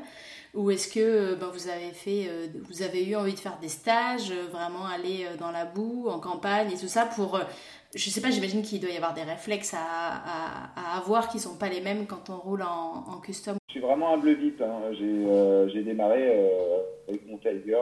Ou 0.55 0.71
est-ce 0.71 0.93
que 0.93 1.01
euh, 1.01 1.37
ben, 1.37 1.49
vous 1.53 1.69
avez 1.69 1.91
fait, 1.91 2.29
vous 2.69 2.83
avez 2.83 3.05
eu 3.05 3.17
envie 3.17 3.35
de 3.35 3.39
faire 3.39 3.59
des 3.61 3.69
stages, 3.69 4.33
vraiment 4.53 4.87
aller 4.87 5.27
dans 5.39 5.51
la 5.51 5.65
boue, 5.65 6.09
en 6.09 6.21
campagne 6.21 6.71
et 6.71 6.79
tout 6.79 6.89
ça 6.89 7.07
pour 7.07 7.41
je 7.97 8.11
sais 8.11 8.21
pas, 8.21 8.31
j'imagine 8.31 8.63
qu'il 8.63 8.81
doit 8.81 8.91
y 8.91 8.97
avoir 8.97 9.15
des 9.15 9.23
réflexes 9.23 9.73
à, 9.73 9.79
à, 9.79 10.99
avoir 10.99 11.29
qui 11.29 11.39
sont 11.39 11.57
pas 11.57 11.69
les 11.69 11.81
mêmes 11.81 12.07
quand 12.09 12.29
on 12.29 12.39
roule 12.39 12.63
en, 12.63 13.21
custom. 13.21 13.55
Je 13.69 13.73
suis 13.75 13.81
vraiment 13.81 14.15
un 14.15 14.17
bleu 14.17 14.33
vite. 14.33 14.61
Hein. 14.61 14.91
J'ai 14.99 15.83
démarré 15.85 16.29
avec 17.07 17.25
mon 17.29 17.39
Tiger 17.39 17.79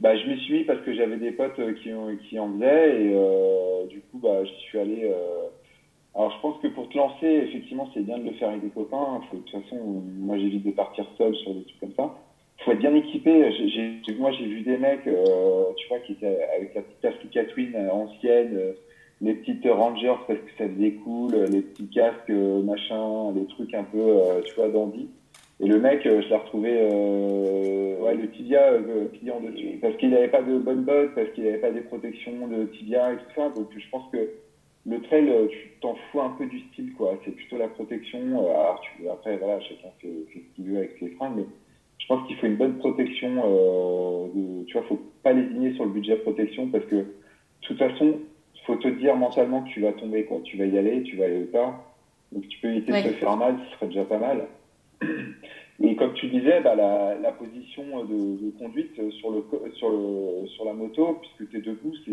bah, 0.00 0.14
je 0.16 0.26
m'y 0.26 0.38
suis 0.40 0.52
mis 0.52 0.64
parce 0.64 0.80
que 0.82 0.94
j'avais 0.94 1.16
des 1.16 1.32
potes 1.32 1.58
euh, 1.58 1.72
qui, 1.72 1.90
qui 2.28 2.38
en 2.38 2.52
faisaient 2.52 3.02
et 3.02 3.12
euh, 3.14 3.86
du 3.86 4.00
coup, 4.00 4.18
bah, 4.18 4.44
j'y 4.44 4.60
suis 4.66 4.78
allé. 4.78 5.10
Euh... 6.16 6.18
Alors, 6.18 6.32
je 6.32 6.40
pense 6.40 6.60
que 6.62 6.68
pour 6.68 6.88
te 6.88 6.96
lancer, 6.96 7.26
effectivement, 7.26 7.88
c'est 7.94 8.00
bien 8.00 8.18
de 8.18 8.24
le 8.24 8.32
faire 8.32 8.48
avec 8.48 8.62
des 8.62 8.70
copains. 8.70 9.20
De 9.32 9.38
toute 9.38 9.50
façon, 9.50 9.76
moi, 10.18 10.38
j'évite 10.38 10.64
de 10.64 10.72
partir 10.72 11.06
seul 11.18 11.34
sur 11.36 11.54
des 11.54 11.62
trucs 11.64 11.80
comme 11.80 11.94
ça. 11.96 12.14
Faut 12.64 12.72
être 12.72 12.78
bien 12.78 12.94
équipé. 12.94 13.50
Moi, 14.18 14.32
j'ai 14.32 14.46
vu 14.46 14.62
des 14.62 14.78
mecs, 14.78 15.06
euh, 15.06 15.64
tu 15.76 15.88
vois, 15.88 15.98
avec 15.98 16.74
la 16.74 16.82
petite 16.82 17.04
Africa 17.04 17.44
Twin 17.44 17.76
ancienne, 17.90 18.56
euh, 18.56 18.72
les 19.20 19.34
petites 19.34 19.66
Rangers 19.66 20.16
parce 20.26 20.38
que 20.40 20.50
ça 20.58 20.68
faisait 20.68 20.92
cool, 21.04 21.34
les 21.50 21.62
petits 21.62 21.88
casques, 21.88 22.28
machin, 22.28 23.32
les 23.34 23.46
trucs 23.46 23.72
un 23.74 23.84
peu, 23.84 24.20
tu 24.44 24.54
vois, 24.54 24.68
dandy. 24.68 25.08
Et 25.58 25.66
le 25.66 25.78
mec, 25.80 26.04
euh, 26.04 26.20
je 26.20 26.28
l'ai 26.28 26.36
retrouvé, 26.36 26.70
euh, 26.78 27.98
ouais, 28.00 28.14
le 28.14 28.30
tibia 28.30 28.72
euh, 28.72 29.06
plié 29.06 29.30
en 29.30 29.40
dessus. 29.40 29.78
Parce 29.80 29.96
qu'il 29.96 30.10
n'avait 30.10 30.28
pas 30.28 30.42
de 30.42 30.58
bonne 30.58 30.84
botte, 30.84 31.14
parce 31.14 31.30
qu'il 31.30 31.44
n'avait 31.44 31.58
pas 31.58 31.70
des 31.70 31.80
protections 31.80 32.46
de 32.46 32.64
tibia 32.64 33.14
et 33.14 33.16
tout 33.16 33.34
ça. 33.34 33.48
Donc 33.48 33.68
je 33.74 33.90
pense 33.90 34.04
que 34.12 34.18
le 34.86 35.00
trail, 35.02 35.28
euh, 35.28 35.48
tu 35.48 35.70
t'en 35.80 35.94
fous 35.94 36.20
un 36.20 36.30
peu 36.30 36.46
du 36.46 36.60
style, 36.60 36.92
quoi. 36.92 37.18
C'est 37.24 37.32
plutôt 37.32 37.58
la 37.58 37.68
protection. 37.68 38.18
Alors, 38.38 38.80
tu, 38.80 39.08
après, 39.08 39.36
voilà, 39.36 39.60
chacun 39.60 39.88
fait, 40.00 40.08
fait 40.32 40.40
ce 40.40 40.54
qu'il 40.54 40.70
veut 40.70 40.78
avec 40.78 40.96
ses 41.00 41.08
fringues, 41.10 41.34
mais 41.36 41.46
je 41.98 42.06
pense 42.06 42.26
qu'il 42.26 42.36
faut 42.36 42.46
une 42.46 42.56
bonne 42.56 42.78
protection. 42.78 43.42
Euh, 43.44 44.28
de, 44.34 44.64
tu 44.66 44.74
vois, 44.74 44.86
faut 44.88 45.00
pas 45.22 45.32
lésigner 45.32 45.74
sur 45.74 45.84
le 45.84 45.90
budget 45.90 46.16
protection 46.16 46.68
parce 46.68 46.84
que, 46.84 46.96
de 46.96 47.06
toute 47.62 47.78
façon, 47.78 48.20
faut 48.64 48.76
te 48.76 48.88
dire 48.88 49.16
mentalement 49.16 49.62
que 49.62 49.70
tu 49.70 49.80
vas 49.80 49.92
tomber, 49.92 50.24
quoi. 50.24 50.40
Tu 50.44 50.56
vas 50.56 50.66
y 50.66 50.78
aller, 50.78 51.02
tu 51.02 51.16
vas 51.16 51.24
aller 51.24 51.42
au 51.42 51.46
pas. 51.46 51.84
Donc, 52.32 52.46
tu 52.48 52.58
peux 52.60 52.68
éviter 52.68 52.92
de 52.92 53.08
te 53.08 53.14
faire 53.14 53.36
mal, 53.36 53.56
ce 53.64 53.76
serait 53.76 53.86
déjà 53.88 54.04
pas 54.04 54.18
mal. 54.18 54.46
Et 55.82 55.94
comme 55.96 56.14
tu 56.14 56.28
disais, 56.28 56.60
bah, 56.62 56.74
la, 56.74 57.16
la, 57.16 57.32
position 57.32 58.04
de, 58.04 58.44
de, 58.44 58.50
conduite 58.58 58.94
sur, 59.12 59.30
le, 59.30 59.44
sur, 59.74 59.90
le, 59.90 60.46
sur 60.46 60.64
la 60.64 60.72
moto, 60.72 61.20
puisque 61.20 61.50
tu 61.50 61.58
es 61.58 61.60
debout, 61.60 61.92
c'est, 62.04 62.12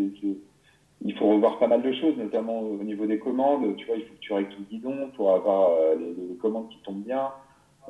il 1.02 1.14
faut 1.16 1.28
revoir 1.28 1.58
pas 1.58 1.66
mal 1.66 1.82
de 1.82 1.92
choses, 1.92 2.16
notamment 2.16 2.60
au 2.60 2.82
niveau 2.82 3.06
des 3.06 3.18
commandes. 3.18 3.76
Tu 3.76 3.86
vois, 3.86 3.96
il 3.96 4.04
faut 4.04 4.14
que 4.14 4.20
tu 4.20 4.32
règles 4.32 4.48
tout 4.50 4.60
le 4.60 4.66
guidon 4.66 5.10
pour 5.16 5.32
avoir 5.32 5.70
euh, 5.70 5.96
les, 5.96 6.36
commandes 6.36 6.68
qui 6.68 6.78
tombent 6.78 7.04
bien. 7.04 7.30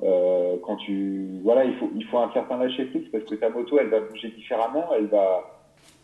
Euh, 0.03 0.57
quand 0.63 0.77
tu, 0.77 1.41
voilà, 1.45 1.65
il 1.65 1.75
faut, 1.77 1.91
il 1.95 2.05
faut 2.07 2.19
un 2.19 2.33
certain 2.33 2.59
lâcher 2.59 2.87
prise 2.87 3.07
parce 3.13 3.25
que 3.25 3.37
ta 3.37 3.49
moto, 3.49 3.79
elle 3.79 3.89
va 3.89 4.01
bouger 4.01 4.29
différemment, 4.31 4.87
elle 4.97 5.07
va, 5.07 5.55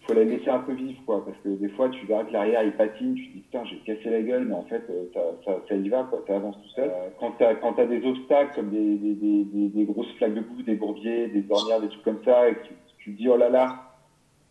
faut 0.06 0.14
la 0.14 0.24
laisser 0.24 0.48
un 0.48 0.60
peu 0.60 0.72
vivre, 0.72 1.00
quoi, 1.06 1.24
parce 1.24 1.36
que 1.38 1.48
des 1.48 1.68
fois, 1.70 1.88
tu 1.88 2.06
verras 2.06 2.24
que 2.24 2.32
l'arrière, 2.32 2.62
il 2.62 2.72
patine, 2.72 3.14
tu 3.14 3.28
te 3.28 3.32
dis, 3.34 3.40
putain, 3.40 3.64
j'ai 3.64 3.76
cassé 3.78 4.10
la 4.10 4.22
gueule, 4.22 4.46
mais 4.46 4.54
en 4.54 4.64
fait, 4.64 4.82
euh, 4.90 5.06
ça, 5.44 5.56
ça, 5.68 5.74
y 5.74 5.88
va, 5.88 6.04
quoi, 6.04 6.22
ça 6.26 6.36
avance 6.36 6.56
tout 6.62 6.68
seul. 6.70 6.88
Euh, 6.90 7.08
quand 7.18 7.32
tu 7.36 7.44
as, 7.44 7.54
quand 7.56 7.78
as 7.78 7.86
des 7.86 8.06
obstacles, 8.06 8.54
comme 8.54 8.70
des, 8.70 8.96
des, 8.96 9.14
des, 9.14 9.68
des, 9.68 9.84
grosses 9.84 10.12
flaques 10.18 10.34
de 10.34 10.40
boue, 10.40 10.62
des 10.62 10.76
bourbiers, 10.76 11.28
des 11.28 11.44
ornières, 11.50 11.80
des 11.80 11.88
trucs 11.88 12.04
comme 12.04 12.22
ça, 12.24 12.48
et 12.48 12.54
que 12.54 12.66
tu, 12.66 12.74
tu 12.98 13.12
te 13.12 13.16
dis, 13.18 13.28
oh 13.28 13.36
là 13.36 13.48
là, 13.48 13.89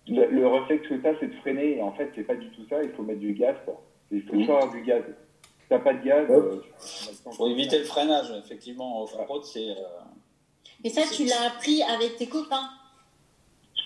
le, 0.10 0.28
le 0.28 0.48
réflexe 0.48 0.88
que 0.88 0.96
tu 0.96 1.08
as, 1.08 1.20
c'est 1.20 1.28
de 1.28 1.36
freiner, 1.36 1.78
et 1.78 1.82
en 1.82 1.92
fait, 1.94 2.12
c'est 2.16 2.24
pas 2.24 2.36
du 2.36 2.50
tout 2.52 2.66
ça, 2.70 2.84
il 2.84 2.92
faut 2.92 3.04
mettre 3.04 3.20
du 3.20 3.34
gaz, 3.34 3.56
quoi. 3.66 3.82
Il 4.12 4.24
faut 4.24 4.34
toujours 4.34 4.58
avoir 4.58 4.72
du 4.72 4.82
gaz. 4.82 5.04
Si 5.44 5.70
t'as 5.70 5.80
pas 5.80 5.94
de 5.94 6.04
gaz, 6.04 6.26
il 6.30 6.34
euh, 6.34 7.32
faut 7.32 7.48
éviter 7.48 7.80
le 7.80 7.86
freinage, 7.86 8.32
effectivement, 8.44 9.02
au 9.02 9.06
road 9.06 9.44
c'est... 9.44 9.76
Et 10.84 10.90
ça, 10.90 11.02
tu 11.14 11.26
l'as 11.26 11.48
appris 11.48 11.84
avec 11.84 12.16
tes 12.16 12.28
copains? 12.28 12.70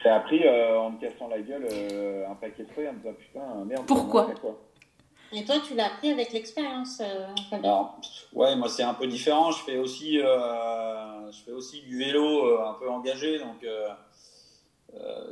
J'ai 0.04 0.10
appris 0.10 0.46
euh, 0.46 0.80
en 0.80 0.92
me 0.92 1.00
cassant 1.00 1.28
la 1.28 1.40
gueule 1.40 1.66
euh, 1.72 2.30
un 2.30 2.36
paquet 2.36 2.64
de 2.64 2.72
fois 2.72 2.84
en 2.90 2.94
me 2.94 2.98
disant 3.00 3.14
putain, 3.14 3.66
merde. 3.66 3.86
Pourquoi? 3.88 4.28
Et 5.32 5.46
toi, 5.46 5.56
tu 5.66 5.74
l'as 5.76 5.88
appris 5.88 6.12
avec 6.12 6.34
l'expérience 6.34 7.02
euh, 7.02 7.28
Ouais, 8.34 8.56
moi 8.56 8.68
c'est 8.68 8.84
un 8.84 8.94
peu 8.94 9.08
différent. 9.08 9.52
Je 9.52 9.64
fais 9.64 9.78
aussi, 9.78 10.18
je 10.18 11.44
fais 11.46 11.52
aussi 11.52 11.82
du 11.82 11.98
vélo 11.98 12.60
un 12.60 12.74
peu 12.74 12.90
engagé. 12.90 13.40
Donc 13.40 13.66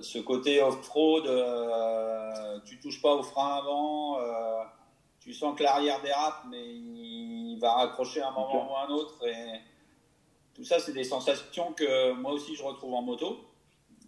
ce 0.02 0.20
côté 0.20 0.62
off-road, 0.62 1.26
tu 2.66 2.80
touches 2.80 3.02
pas 3.02 3.14
au 3.14 3.24
frein 3.24 3.58
avant. 3.58 4.18
tu 5.20 5.34
sens 5.34 5.58
que 5.58 5.64
l'arrière 5.64 6.02
dérape, 6.02 6.44
mais 6.50 6.64
il 6.66 7.58
va 7.60 7.74
raccrocher 7.74 8.22
un 8.22 8.32
moment 8.32 8.72
ou 8.72 8.76
un 8.76 8.94
autre. 8.96 9.26
Et 9.28 9.60
tout 10.54 10.64
ça, 10.64 10.80
c'est 10.80 10.94
des 10.94 11.04
sensations 11.04 11.74
que 11.74 12.14
moi 12.14 12.34
aussi 12.34 12.56
je 12.56 12.64
retrouve 12.64 12.94
en 12.94 13.02
moto 13.02 13.40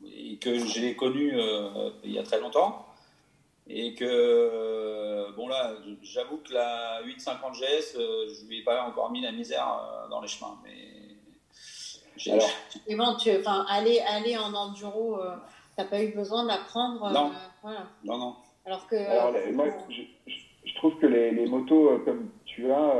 et 0.06 0.38
que 0.38 0.66
j'ai 0.66 0.96
connu 0.96 1.32
euh, 1.34 1.90
il 2.04 2.12
y 2.12 2.20
a 2.20 2.24
très 2.24 2.40
longtemps. 2.40 2.88
Et 3.68 3.96
que, 3.96 4.04
euh, 4.06 5.32
bon 5.38 5.48
là, 5.48 5.74
j'avoue 6.02 6.38
que 6.38 6.54
la 6.54 7.02
850 7.04 7.54
GS, 7.56 7.96
euh, 7.96 8.28
je 8.28 8.46
lui 8.48 8.60
ai 8.60 8.64
pas 8.64 8.84
encore 8.84 9.10
mis 9.12 9.22
la 9.22 9.32
misère 9.32 10.08
dans 10.10 10.20
les 10.20 10.28
chemins. 10.28 10.58
Mais 10.64 10.93
Alors, 12.32 12.50
bon, 12.90 13.16
tu, 13.18 13.30
enfin, 13.40 13.66
aller, 13.70 14.00
aller 14.02 14.38
en 14.38 14.54
enduro, 14.54 15.18
tu 15.76 15.82
n'as 15.82 15.88
pas 15.88 16.04
eu 16.04 16.14
besoin 16.14 16.46
d'apprendre. 16.46 17.12
Non. 17.12 17.32
Voilà. 17.62 17.88
non, 18.04 18.18
non. 18.18 18.36
Alors 18.66 18.88
que. 18.88 18.96
Alors, 18.96 19.34
moi, 19.54 19.66
je, 19.90 20.02
je, 20.28 20.76
trouve 20.76 20.96
que 21.00 21.06
les, 21.06 21.32
les 21.32 21.46
motos, 21.46 22.00
comme 22.06 22.30
tu 22.46 22.72
as, 22.72 22.94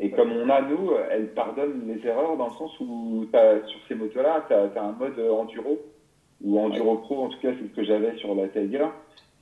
et 0.00 0.10
comme 0.10 0.32
on 0.32 0.48
a 0.50 0.62
nous, 0.62 0.90
elles 1.10 1.32
pardonnent 1.34 1.86
les 1.86 2.06
erreurs 2.06 2.36
dans 2.36 2.48
le 2.48 2.54
sens 2.54 2.72
où 2.80 3.26
sur 3.30 3.78
ces 3.88 3.94
motos-là, 3.94 4.44
tu 4.48 4.54
as, 4.54 4.82
un 4.82 4.92
mode 4.92 5.18
enduro 5.18 5.78
ou 6.42 6.58
Enduro 6.58 6.96
Pro, 6.96 7.24
en 7.24 7.28
tout 7.28 7.38
cas, 7.40 7.50
c'est 7.58 7.68
ce 7.68 7.74
que 7.74 7.84
j'avais 7.84 8.16
sur 8.18 8.34
la 8.34 8.48
Tiger, 8.48 8.86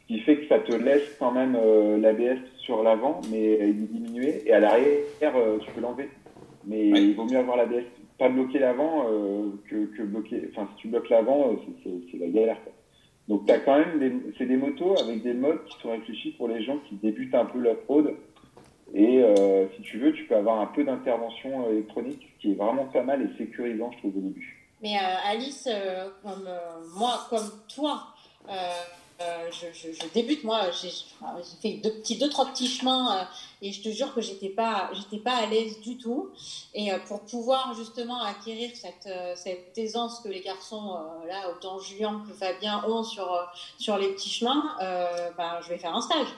ce 0.03 0.07
qui 0.07 0.21
fait 0.21 0.37
que 0.37 0.49
ça 0.49 0.59
te 0.61 0.73
laisse 0.73 1.17
quand 1.19 1.33
même 1.33 1.57
euh, 1.57 1.99
l'ABS 1.99 2.41
sur 2.59 2.83
l'avant, 2.83 3.21
mais 3.31 3.55
il 3.55 3.63
est 3.63 3.73
diminué, 3.73 4.43
et 4.47 4.53
à 4.53 4.61
l'arrière, 4.61 5.37
euh, 5.37 5.59
tu 5.59 5.71
peux 5.73 5.81
l'enlever. 5.81 6.09
Mais 6.67 6.89
il 6.89 7.15
vaut 7.15 7.25
mieux 7.25 7.39
avoir 7.39 7.57
l'ABS, 7.57 7.85
pas 8.19 8.29
bloquer 8.29 8.59
l'avant 8.59 9.07
euh, 9.09 9.51
que, 9.69 9.87
que, 9.97 10.03
bloquer. 10.03 10.49
Enfin, 10.51 10.69
si 10.73 10.83
tu 10.83 10.89
bloques 10.89 11.09
l'avant, 11.09 11.57
c'est 11.83 12.19
la 12.19 12.29
galère. 12.29 12.63
Quoi. 12.63 12.73
Donc, 13.29 13.49
as 13.51 13.59
quand 13.61 13.79
même 13.79 13.99
des, 13.99 14.13
c'est 14.39 14.47
des 14.47 14.57
motos 14.57 14.99
avec 15.01 15.23
des 15.23 15.35
modes 15.35 15.65
qui 15.65 15.81
sont 15.81 15.91
réfléchis 15.91 16.33
pour 16.33 16.49
les 16.49 16.63
gens 16.63 16.79
qui 16.89 16.97
débutent 16.97 17.35
un 17.35 17.47
peu 17.47 17.59
l'off-road. 17.59 18.15
Et 18.93 19.23
euh, 19.23 19.67
si 19.75 19.83
tu 19.83 19.99
veux, 19.99 20.13
tu 20.13 20.25
peux 20.25 20.37
avoir 20.37 20.61
un 20.61 20.67
peu 20.67 20.85
d'intervention 20.85 21.71
électronique, 21.71 22.35
qui 22.39 22.53
est 22.53 22.55
vraiment 22.55 22.85
pas 22.85 23.03
mal 23.03 23.23
et 23.23 23.39
sécurisant, 23.39 23.91
je 23.93 23.99
trouve, 23.99 24.17
au 24.19 24.21
début. 24.21 24.65
Mais 24.83 24.97
euh, 24.97 25.31
Alice, 25.31 25.67
euh, 25.71 26.11
comme 26.23 26.47
euh, 26.47 26.59
moi, 26.95 27.21
comme 27.31 27.51
toi, 27.75 28.09
je, 29.21 29.67
je, 29.73 30.13
débute, 30.13 30.45
moi, 30.45 30.71
j'ai 30.71 30.91
fait 31.63 31.75
deux, 31.75 31.91
petits, 31.91 32.17
deux, 32.19 32.29
trois 32.29 32.47
petits 32.47 32.69
chemins 32.69 33.29
et 33.63 33.73
je 33.73 33.83
te 33.83 33.89
jure 33.89 34.13
que 34.15 34.21
j'étais 34.21 34.49
pas, 34.49 34.91
pas 35.25 35.37
à 35.37 35.47
l'aise 35.47 35.81
du 35.81 35.97
tout. 35.97 36.31
Et 36.75 36.91
pour 37.07 37.21
pouvoir 37.21 37.75
justement 37.75 38.23
acquérir 38.23 38.71
cette, 38.75 39.09
cette 39.37 39.77
aisance 39.79 40.21
que 40.21 40.29
les 40.29 40.41
garçons, 40.41 40.99
là, 41.27 41.51
autant 41.51 41.79
Julien 41.79 42.25
que 42.29 42.35
Fabien 42.35 42.85
ont 42.89 43.05
sur, 43.05 43.49
sur 43.79 43.97
les 43.99 44.09
petits 44.09 44.31
chemins, 44.31 44.77
ben, 45.37 45.61
je 45.63 45.69
vais 45.69 45.79
faire 45.79 45.95
un 45.95 46.03
stage. 46.03 46.29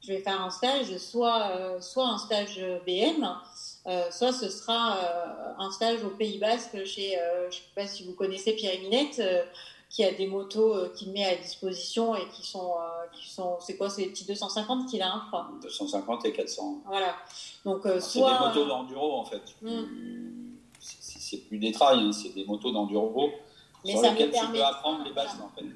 Je 0.00 0.14
vais 0.14 0.20
faire 0.20 0.40
un 0.40 0.50
stage, 0.50 0.96
soit, 0.96 1.80
soit 1.80 2.06
un 2.06 2.18
stage 2.18 2.58
BM, 2.86 3.28
euh, 3.86 4.10
soit 4.10 4.32
ce 4.32 4.50
sera 4.50 4.98
euh, 4.98 5.52
un 5.58 5.70
stage 5.70 6.04
au 6.04 6.10
Pays 6.10 6.38
Basque 6.38 6.84
chez, 6.84 7.18
euh, 7.18 7.50
je 7.50 7.56
ne 7.56 7.62
sais 7.62 7.68
pas 7.74 7.86
si 7.86 8.04
vous 8.04 8.12
connaissez 8.12 8.52
Pierre 8.52 8.78
Minette, 8.82 9.22
qui 9.90 10.04
a 10.04 10.12
des 10.12 10.28
motos 10.28 10.88
qu'il 10.94 11.12
met 11.12 11.24
à 11.24 11.36
disposition 11.36 12.14
et 12.14 12.26
qui 12.28 12.46
sont, 12.46 12.74
qui 13.12 13.28
sont 13.28 13.58
c'est 13.60 13.76
quoi, 13.76 13.90
c'est 13.90 14.02
les 14.02 14.08
petits 14.08 14.24
250 14.24 14.88
qu'il 14.88 15.02
a, 15.02 15.12
hein, 15.12 15.22
je 15.24 15.26
crois. 15.26 15.50
250 15.62 16.24
et 16.24 16.32
400. 16.32 16.82
Voilà. 16.86 17.16
Donc, 17.64 17.82
soit... 17.82 18.00
C'est 18.00 18.20
des 18.20 18.38
motos 18.38 18.66
d'enduro 18.66 19.12
en 19.18 19.24
fait. 19.24 19.42
Hmm. 19.60 20.54
C'est 20.78 21.48
plus 21.48 21.58
des 21.58 21.72
trails, 21.72 21.98
hein, 21.98 22.12
c'est 22.12 22.32
des 22.34 22.44
motos 22.44 22.70
d'enduro. 22.70 23.30
Mais 23.84 23.90
sur 23.92 24.00
ça 24.00 24.12
lesquelles 24.12 24.30
tu 24.30 24.46
peux 24.52 24.62
apprendre 24.62 25.04
les 25.04 25.12
bases 25.12 25.40
en 25.42 25.48
fait. 25.48 25.66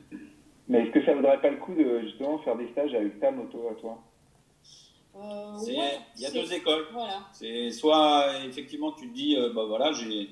Mais 0.68 0.82
est-ce 0.82 0.92
que 0.92 1.04
ça 1.04 1.10
ne 1.10 1.16
vaudrait 1.16 1.40
pas 1.40 1.50
le 1.50 1.56
coup 1.56 1.74
de 1.74 2.00
justement 2.00 2.38
faire 2.38 2.56
des 2.56 2.70
stages 2.70 2.94
avec 2.94 3.20
ta 3.20 3.30
moto 3.30 3.68
à 3.68 3.74
toi? 3.74 3.98
Il 5.66 6.22
y 6.22 6.26
a 6.26 6.30
deux 6.30 6.52
écoles. 6.52 6.86
Voilà. 6.92 7.20
C'est 7.32 7.70
soit 7.70 8.42
effectivement 8.44 8.92
tu 8.92 9.10
te 9.10 9.14
dis, 9.14 9.36
bah 9.54 9.64
voilà, 9.66 9.92
j'ai 9.92 10.30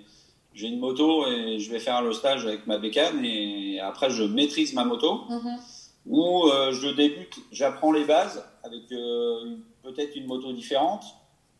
j'ai 0.55 0.69
une 0.69 0.79
moto 0.79 1.27
et 1.27 1.59
je 1.59 1.71
vais 1.71 1.79
faire 1.79 2.03
le 2.03 2.13
stage 2.13 2.47
avec 2.47 2.67
ma 2.67 2.79
bécane 2.79 3.25
et 3.25 3.81
après 3.81 4.11
je 4.11 4.23
maîtrise 4.23 4.75
ma 4.75 4.85
moto. 4.85 5.23
Mhm. 5.29 5.59
Ou 6.07 6.49
euh, 6.49 6.73
je 6.73 6.89
débute, 6.89 7.39
j'apprends 7.53 7.93
les 7.93 8.05
bases 8.05 8.45
avec 8.65 8.91
euh, 8.91 9.57
peut-être 9.83 10.17
une 10.17 10.27
moto 10.27 10.53
différente, 10.53 11.05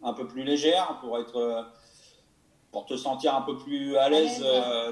un 0.03 0.13
peu 0.13 0.27
plus 0.27 0.43
légère 0.43 0.99
pour 1.01 1.17
être 1.19 1.37
euh, 1.37 1.63
pour 2.73 2.87
te 2.87 2.97
sentir 2.97 3.35
un 3.35 3.43
peu 3.43 3.57
plus 3.57 3.97
à 3.99 4.09
l'aise 4.09 4.43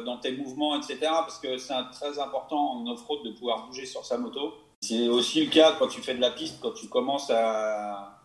dans 0.04 0.18
tes 0.18 0.32
mouvements, 0.32 0.76
etc. 0.76 0.98
Parce 1.00 1.38
que 1.38 1.56
c'est 1.56 1.72
très 1.92 2.18
important 2.18 2.72
en 2.72 2.86
off-road 2.88 3.20
de 3.24 3.30
pouvoir 3.30 3.66
bouger 3.66 3.86
sur 3.86 4.04
sa 4.04 4.18
moto. 4.18 4.52
C'est 4.82 5.08
aussi 5.08 5.46
le 5.46 5.50
cas 5.50 5.72
quand 5.78 5.88
tu 5.88 6.02
fais 6.02 6.14
de 6.14 6.20
la 6.20 6.30
piste, 6.30 6.58
quand 6.60 6.72
tu 6.72 6.88
commences 6.88 7.30
à, 7.30 8.19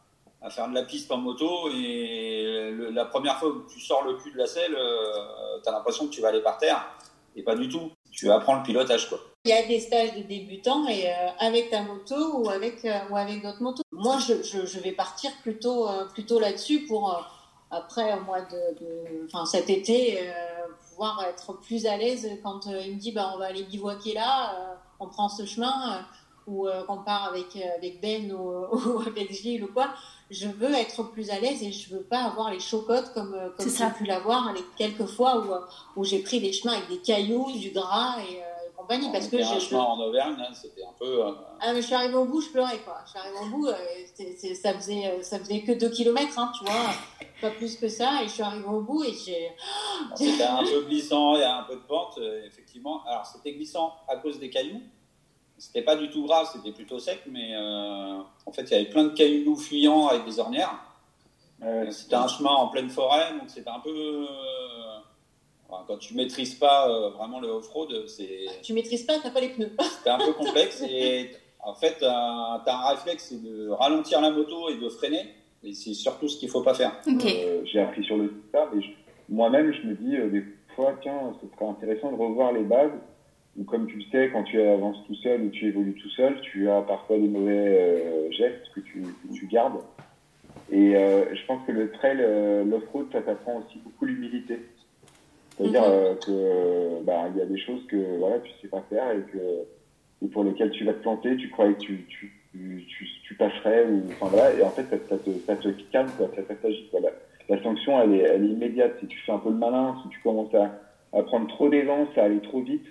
à 0.46 0.50
faire 0.52 0.70
de 0.70 0.76
la 0.76 0.84
piste 0.84 1.12
en 1.12 1.18
moto 1.18 1.70
et 1.74 2.72
la 2.92 3.06
première 3.06 3.38
fois 3.40 3.52
que 3.52 3.74
tu 3.74 3.80
sors 3.80 4.04
le 4.04 4.14
cul 4.14 4.32
de 4.32 4.38
la 4.38 4.46
selle, 4.46 4.76
euh, 4.76 5.60
tu 5.64 5.68
as 5.68 5.72
l'impression 5.72 6.06
que 6.06 6.12
tu 6.12 6.22
vas 6.22 6.28
aller 6.28 6.42
par 6.42 6.60
terre 6.60 6.86
et 7.36 7.42
pas 7.42 7.56
du 7.56 7.68
tout. 7.68 7.92
Tu 8.12 8.32
apprends 8.32 8.56
le 8.56 8.64
pilotage 8.64 9.10
quoi. 9.10 9.20
Il 9.46 9.50
y 9.50 9.54
a 9.54 9.66
des 9.66 9.80
stages 9.80 10.16
de 10.16 10.22
débutants 10.22 10.88
et 10.88 11.08
euh, 11.08 11.30
avec 11.40 11.72
ta 11.72 11.82
moto 11.82 12.38
ou 12.38 12.50
avec 12.50 12.86
euh, 12.86 13.00
ou 13.10 13.18
avec 13.18 13.42
d'autres 13.42 13.62
motos. 13.62 13.84
Moi, 13.92 14.20
je, 14.20 14.44
je, 14.44 14.80
vais 14.80 14.92
partir 14.92 15.32
plutôt 15.42 15.88
plutôt 16.14 16.40
là-dessus 16.40 16.86
pour 16.86 17.26
après 17.72 18.14
au 18.14 18.22
mois 18.22 18.42
de, 18.42 19.26
enfin 19.26 19.46
cet 19.46 19.70
été 19.70 20.20
pouvoir 20.90 21.26
être 21.28 21.60
plus 21.60 21.88
à 21.88 21.98
l'aise 21.98 22.30
quand 22.44 22.68
il 22.68 22.96
me 22.96 23.00
dit 23.00 23.12
bah 23.12 23.32
on 23.34 23.40
va 23.40 23.48
aller 23.48 23.64
bivouaquer 23.64 24.14
là, 24.14 24.78
on 25.00 25.08
prend 25.08 25.28
ce 25.28 25.46
chemin 25.46 26.06
ou 26.48 26.68
qu'on 26.88 26.98
part 26.98 27.26
avec 27.26 27.58
avec 27.78 28.02
Ben 28.02 28.32
ou, 28.32 28.66
ou 28.72 29.00
avec 29.00 29.32
Gilles 29.32 29.64
ou 29.64 29.74
quoi 29.74 29.90
je 30.32 30.48
veux 30.48 30.74
être 30.74 31.04
plus 31.12 31.30
à 31.30 31.40
l'aise 31.40 31.62
et 31.62 31.72
je 31.72 31.94
veux 31.94 32.04
pas 32.04 32.24
avoir 32.24 32.52
les 32.52 32.60
chocottes 32.60 33.14
comme, 33.14 33.34
euh, 33.36 33.50
comme 33.58 33.70
j'ai 33.70 33.90
pu 33.98 34.06
l'avoir 34.06 34.54
les 34.54 34.64
quelques 34.78 35.06
fois 35.06 35.38
où, 35.38 35.54
euh, 35.54 35.60
où 35.96 36.04
j'ai 36.04 36.20
pris 36.20 36.40
des 36.40 36.52
chemins 36.52 36.74
avec 36.74 36.90
des 36.90 37.00
cailloux, 37.00 37.52
du 37.52 37.70
gras 37.70 38.18
et, 38.20 38.42
euh, 38.42 38.72
compagnie. 38.76 39.12
Parce 39.12 39.28
que 39.28 39.38
un 39.38 39.60
chemin 39.60 39.82
en 39.82 40.00
Auvergne, 40.00 40.36
hein, 40.40 40.52
c'était 40.54 40.84
un 40.84 40.94
peu. 40.98 41.24
Ah, 41.62 41.74
mais 41.74 41.82
je 41.82 41.86
suis 41.86 41.96
arrivée 41.96 42.16
au 42.16 42.26
bout, 42.26 42.42
je 42.42 42.50
pleurais 42.50 42.80
quoi. 42.80 42.98
Je 43.06 43.12
suis 43.12 43.20
arrivée 43.20 43.38
au 43.40 43.58
bout, 43.58 43.68
ça, 43.68 44.74
faisait, 44.74 45.22
ça 45.22 45.40
faisait 45.40 45.62
que 45.62 45.74
2 45.74 45.90
km, 45.90 46.40
hein, 46.40 46.52
tu 46.58 46.66
vois, 46.66 46.74
pas 47.40 47.52
plus 47.52 47.78
que 47.78 47.88
ça. 47.88 48.24
Et 48.24 48.28
je 48.28 48.34
suis 48.34 48.44
arrivée 48.44 48.66
au 48.66 48.82
bout 48.82 49.04
et 49.04 49.14
j'ai. 49.14 49.52
C'était 50.16 50.44
un 50.44 50.64
peu 50.64 50.86
glissant, 50.86 51.36
il 51.36 51.42
y 51.42 51.44
a 51.44 51.60
un 51.60 51.64
peu 51.64 51.76
de 51.76 51.82
pente, 51.82 52.20
effectivement. 52.46 53.04
Alors 53.06 53.26
c'était 53.28 53.54
glissant 53.54 53.94
à 54.08 54.18
cause 54.18 54.40
des 54.40 54.50
cailloux. 54.50 54.82
C'était 55.58 55.82
pas 55.82 55.96
du 55.96 56.10
tout 56.10 56.26
gras, 56.26 56.46
c'était 56.46 56.72
plutôt 56.72 57.00
sec, 57.00 57.22
mais 57.32 57.56
euh, 57.56 58.20
en 58.46 58.52
fait, 58.52 58.64
il 58.64 58.72
y 58.72 58.76
avait 58.76 58.90
plein 58.90 59.06
de 59.06 59.10
cailloux 59.10 59.56
fuyants 59.56 60.08
avec 60.08 60.26
des 60.26 60.40
ornières. 60.40 60.80
Euh, 61.64 61.90
c'était 61.92 62.16
un 62.16 62.28
chemin 62.28 62.52
en 62.52 62.68
pleine 62.68 62.90
forêt, 62.90 63.32
donc 63.40 63.50
c'était 63.50 63.70
un 63.70 63.80
peu. 63.80 63.90
Euh, 63.90 64.26
quand 65.88 65.98
tu 65.98 66.14
maîtrises 66.14 66.56
pas 66.56 67.10
vraiment 67.12 67.40
le 67.40 67.48
off-road, 67.48 68.08
c'est. 68.08 68.46
Tu 68.64 68.74
maîtrises 68.74 69.04
pas, 69.04 69.20
t'as 69.22 69.32
pas 69.32 69.40
les 69.40 69.50
pneus. 69.50 69.72
C'était 69.98 70.10
un 70.10 70.18
peu 70.18 70.34
complexe 70.34 70.82
et 70.82 71.32
en 71.60 71.74
fait, 71.74 71.98
tu 72.00 72.06
as 72.06 72.64
un 72.68 72.90
réflexe, 72.90 73.28
c'est 73.30 73.44
de 73.44 73.70
ralentir 73.70 74.22
la 74.22 74.32
moto 74.32 74.70
et 74.70 74.78
de 74.78 74.90
freiner. 74.90 75.26
Et 75.64 75.74
c'est 75.74 75.94
surtout 75.94 76.28
ce 76.28 76.38
qu'il 76.38 76.50
faut 76.50 76.62
pas 76.62 76.76
faire. 76.76 77.02
J'ai 77.66 77.80
appris 77.80 78.04
sur 78.04 78.18
le 78.18 78.32
tas, 78.52 78.70
mais 78.74 78.84
moi-même, 79.28 79.74
je 79.74 79.88
me 79.88 79.96
dis 79.96 80.32
des 80.32 80.46
fois, 80.76 80.94
tiens, 81.02 81.34
ce 81.42 81.48
serait 81.56 81.70
intéressant 81.70 82.12
de 82.12 82.18
revoir 82.18 82.52
les 82.52 82.64
bases 82.64 82.92
ou 83.58 83.64
comme 83.64 83.88
tu 83.88 83.98
le 83.98 84.04
sais, 84.12 84.30
quand 84.32 84.44
tu 84.44 84.62
avances 84.62 84.98
tout 85.08 85.16
seul 85.16 85.42
ou 85.42 85.50
tu 85.50 85.68
évolues 85.68 85.94
tout 85.94 86.10
seul, 86.10 86.40
tu 86.42 86.70
as 86.70 86.82
parfois 86.82 87.18
des 87.18 87.28
mauvais 87.28 87.54
euh, 87.54 88.32
gestes 88.32 88.70
que 88.74 88.82
tu, 88.82 89.02
que 89.02 89.34
tu, 89.34 89.48
gardes. 89.48 89.80
Et 90.72 90.96
euh, 90.96 91.34
je 91.34 91.46
pense 91.46 91.66
que 91.66 91.72
le 91.72 91.92
trail, 91.92 92.18
euh, 92.20 92.66
l'off-road, 92.66 93.08
ça 93.12 93.22
t'apprend 93.22 93.60
aussi 93.60 93.80
beaucoup 93.80 94.06
l'humilité. 94.06 94.60
C'est-à-dire 95.58 95.84
euh, 95.86 97.00
bah, 97.04 97.30
il 97.34 97.38
y 97.38 97.42
a 97.42 97.46
des 97.46 97.60
choses 97.60 97.86
que 97.88 98.18
voilà, 98.20 98.40
tu 98.40 98.52
sais 98.62 98.68
pas 98.68 98.84
faire 98.90 99.12
et 99.12 99.22
que 99.32 99.38
et 100.24 100.28
pour 100.28 100.44
lesquelles 100.44 100.72
tu 100.72 100.84
vas 100.84 100.94
te 100.94 101.02
planter, 101.02 101.36
tu 101.38 101.50
croyais 101.50 101.74
que 101.74 101.80
tu, 101.80 102.06
tu, 102.08 102.34
tu, 102.54 103.08
tu 103.24 103.36
passerais 103.36 103.86
ou 103.86 104.04
enfin 104.12 104.28
voilà, 104.28 104.54
et 104.54 104.64
en 104.64 104.70
fait 104.70 104.84
ça, 104.90 104.98
ça 105.10 105.18
te, 105.18 105.30
ça 105.46 105.56
te 105.56 105.68
calme 105.92 106.10
quoi, 106.18 106.30
ça 106.36 106.56
t'agit 106.56 106.88
quoi. 106.90 107.00
La, 107.00 107.10
la, 107.50 107.62
sanction 107.64 108.02
elle 108.02 108.14
est, 108.16 108.24
elle 108.24 108.44
est 108.44 108.50
immédiate. 108.50 108.94
Si 109.00 109.08
tu 109.08 109.18
fais 109.20 109.32
un 109.32 109.40
peu 109.40 109.50
le 109.50 109.56
malin, 109.56 109.96
si 110.04 110.10
tu 110.10 110.20
commences 110.22 110.54
à, 110.56 110.72
à 111.14 111.24
prendre 111.24 111.48
trop 111.48 111.70
d'aisance, 111.70 112.10
à 112.18 112.24
aller 112.24 112.40
trop 112.42 112.62
vite, 112.62 112.86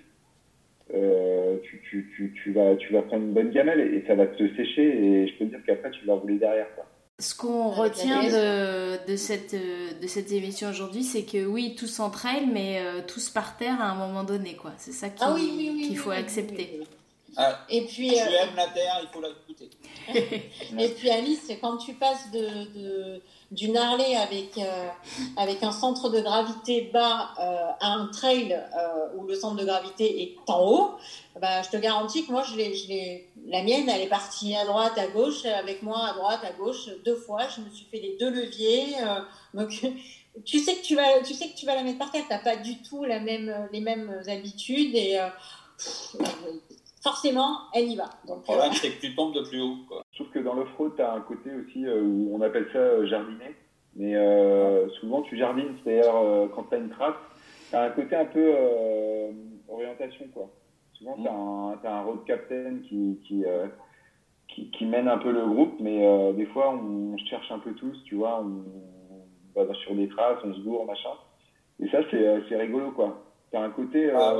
euh, 0.92 1.56
tu, 1.62 1.80
tu, 1.88 2.12
tu, 2.14 2.34
tu, 2.42 2.52
vas, 2.52 2.76
tu 2.76 2.92
vas 2.92 3.02
prendre 3.02 3.24
une 3.24 3.32
bonne 3.32 3.50
gamelle 3.50 3.80
et, 3.80 4.04
ça 4.06 4.14
va 4.14 4.26
te 4.26 4.54
sécher 4.56 4.82
et 4.82 5.28
je 5.28 5.38
peux 5.38 5.46
te 5.46 5.50
dire 5.50 5.60
qu'après 5.66 5.90
tu 5.90 6.04
vas 6.04 6.14
rouler 6.14 6.36
derrière. 6.36 6.74
Quoi. 6.74 6.84
Ce 7.20 7.34
qu'on 7.34 7.70
retient 7.70 8.24
de, 8.24 9.06
de, 9.10 9.16
cette, 9.16 9.54
de 9.54 10.06
cette 10.06 10.30
émission 10.32 10.68
aujourd'hui, 10.68 11.04
c'est 11.04 11.22
que 11.22 11.46
oui, 11.46 11.74
tous 11.76 11.86
s'entraînent, 11.86 12.52
mais 12.52 12.80
euh, 12.80 13.00
tous 13.06 13.30
par 13.30 13.56
terre 13.56 13.80
à 13.80 13.90
un 13.90 13.94
moment 13.94 14.24
donné. 14.24 14.56
quoi. 14.56 14.72
C'est 14.76 14.92
ça 14.92 15.06
ah 15.20 15.34
qu'il 15.36 15.96
faut 15.96 16.10
accepter. 16.10 16.80
Ah, 17.36 17.64
et 17.68 17.82
puis, 17.82 18.10
tu 18.10 18.14
euh, 18.14 18.42
aimes 18.42 18.56
la 18.56 18.66
terre, 18.68 19.00
il 19.02 19.08
faut 19.12 19.20
la 19.20 19.30
goûter. 19.46 19.70
et 20.78 20.88
puis 20.88 21.10
Alice, 21.10 21.50
quand 21.60 21.78
tu 21.78 21.94
passes 21.94 22.30
de, 22.30 22.38
de 22.78 23.22
d'une 23.54 23.76
avec, 23.76 24.58
euh, 24.58 24.88
avec 25.36 25.62
un 25.62 25.72
centre 25.72 26.10
de 26.10 26.20
gravité 26.20 26.90
bas 26.92 27.30
euh, 27.38 27.70
à 27.80 27.92
un 27.94 28.06
trail 28.08 28.52
euh, 28.52 29.16
où 29.16 29.26
le 29.26 29.34
centre 29.34 29.56
de 29.56 29.64
gravité 29.64 30.22
est 30.22 30.50
en 30.50 30.60
haut, 30.64 30.90
bah, 31.40 31.62
je 31.62 31.70
te 31.70 31.76
garantis 31.76 32.26
que 32.26 32.32
moi, 32.32 32.42
je 32.42 32.56
l'ai, 32.56 32.74
je 32.74 33.50
la 33.50 33.62
mienne, 33.62 33.88
elle 33.88 34.02
est 34.02 34.08
partie 34.08 34.54
à 34.56 34.64
droite, 34.64 34.98
à 34.98 35.06
gauche, 35.08 35.44
avec 35.44 35.82
moi 35.82 36.08
à 36.08 36.14
droite, 36.14 36.40
à 36.44 36.52
gauche, 36.52 36.88
deux 37.04 37.16
fois. 37.16 37.48
Je 37.48 37.60
me 37.60 37.70
suis 37.70 37.86
fait 37.86 38.00
les 38.00 38.16
deux 38.18 38.30
leviers. 38.30 38.96
donc, 39.52 39.70
tu 40.44 40.58
sais, 40.58 40.76
que 40.76 40.82
tu, 40.82 40.96
vas, 40.96 41.20
tu 41.24 41.34
sais 41.34 41.48
que 41.48 41.56
tu 41.56 41.66
vas 41.66 41.74
la 41.74 41.82
mettre 41.82 41.98
par 41.98 42.10
terre. 42.10 42.24
Tu 42.26 42.32
n'as 42.32 42.38
pas 42.38 42.56
du 42.56 42.82
tout 42.82 43.04
la 43.04 43.20
même, 43.20 43.68
les 43.72 43.80
mêmes 43.80 44.22
habitudes. 44.26 44.94
Et 44.94 45.18
forcément, 47.02 47.58
elle 47.72 47.90
y 47.90 47.96
va. 47.96 48.10
Donc, 48.26 48.38
le 48.38 48.42
problème, 48.42 48.72
c'est 48.72 48.92
que 48.92 49.00
tu 49.00 49.14
tombes 49.14 49.34
de 49.34 49.42
plus 49.42 49.60
haut. 49.60 49.78
Quoi. 49.88 50.03
Je 50.14 50.22
trouve 50.22 50.32
que 50.32 50.38
dans 50.38 50.54
l'off-road, 50.54 50.92
tu 50.94 51.02
as 51.02 51.12
un 51.12 51.20
côté 51.22 51.50
aussi 51.52 51.84
euh, 51.86 52.00
où 52.00 52.30
on 52.32 52.40
appelle 52.40 52.68
ça 52.72 52.78
euh, 52.78 53.06
jardiner. 53.06 53.56
Mais 53.96 54.14
euh, 54.14 54.88
souvent, 55.00 55.22
tu 55.22 55.36
jardines, 55.36 55.74
c'est-à-dire 55.82 56.12
quand 56.54 56.64
tu 56.64 56.74
as 56.76 56.78
une 56.78 56.90
trace, 56.90 57.16
tu 57.70 57.74
as 57.74 57.82
un 57.82 57.90
côté 57.90 58.14
un 58.14 58.24
peu 58.24 58.54
orientation. 59.68 60.26
quoi. 60.32 60.50
Souvent, 60.92 61.16
tu 61.16 61.86
as, 61.86 61.92
un 61.92 62.02
road 62.02 62.24
captain 62.26 62.78
qui, 62.88 63.20
qui, 63.26 64.70
qui, 64.70 64.86
mène 64.86 65.08
un 65.08 65.18
peu 65.18 65.32
le 65.32 65.46
groupe, 65.46 65.74
mais 65.80 66.32
des 66.34 66.46
fois, 66.46 66.74
on, 66.74 67.16
cherche 67.18 67.50
un 67.50 67.60
peu 67.60 67.72
tous, 67.72 67.96
tu 68.04 68.16
vois, 68.16 68.44
on, 68.44 69.62
va 69.62 69.74
sur 69.74 69.94
des 69.94 70.08
traces, 70.08 70.38
on 70.44 70.54
se 70.54 70.60
gourre, 70.60 70.86
machin. 70.86 71.10
Et 71.80 71.88
ça, 71.88 71.98
c'est 72.10 72.56
rigolo, 72.56 72.92
quoi. 72.92 73.24
Tu 73.50 73.56
as 73.56 73.62
un 73.62 73.70
côté... 73.70 74.10
Ah, 74.10 74.38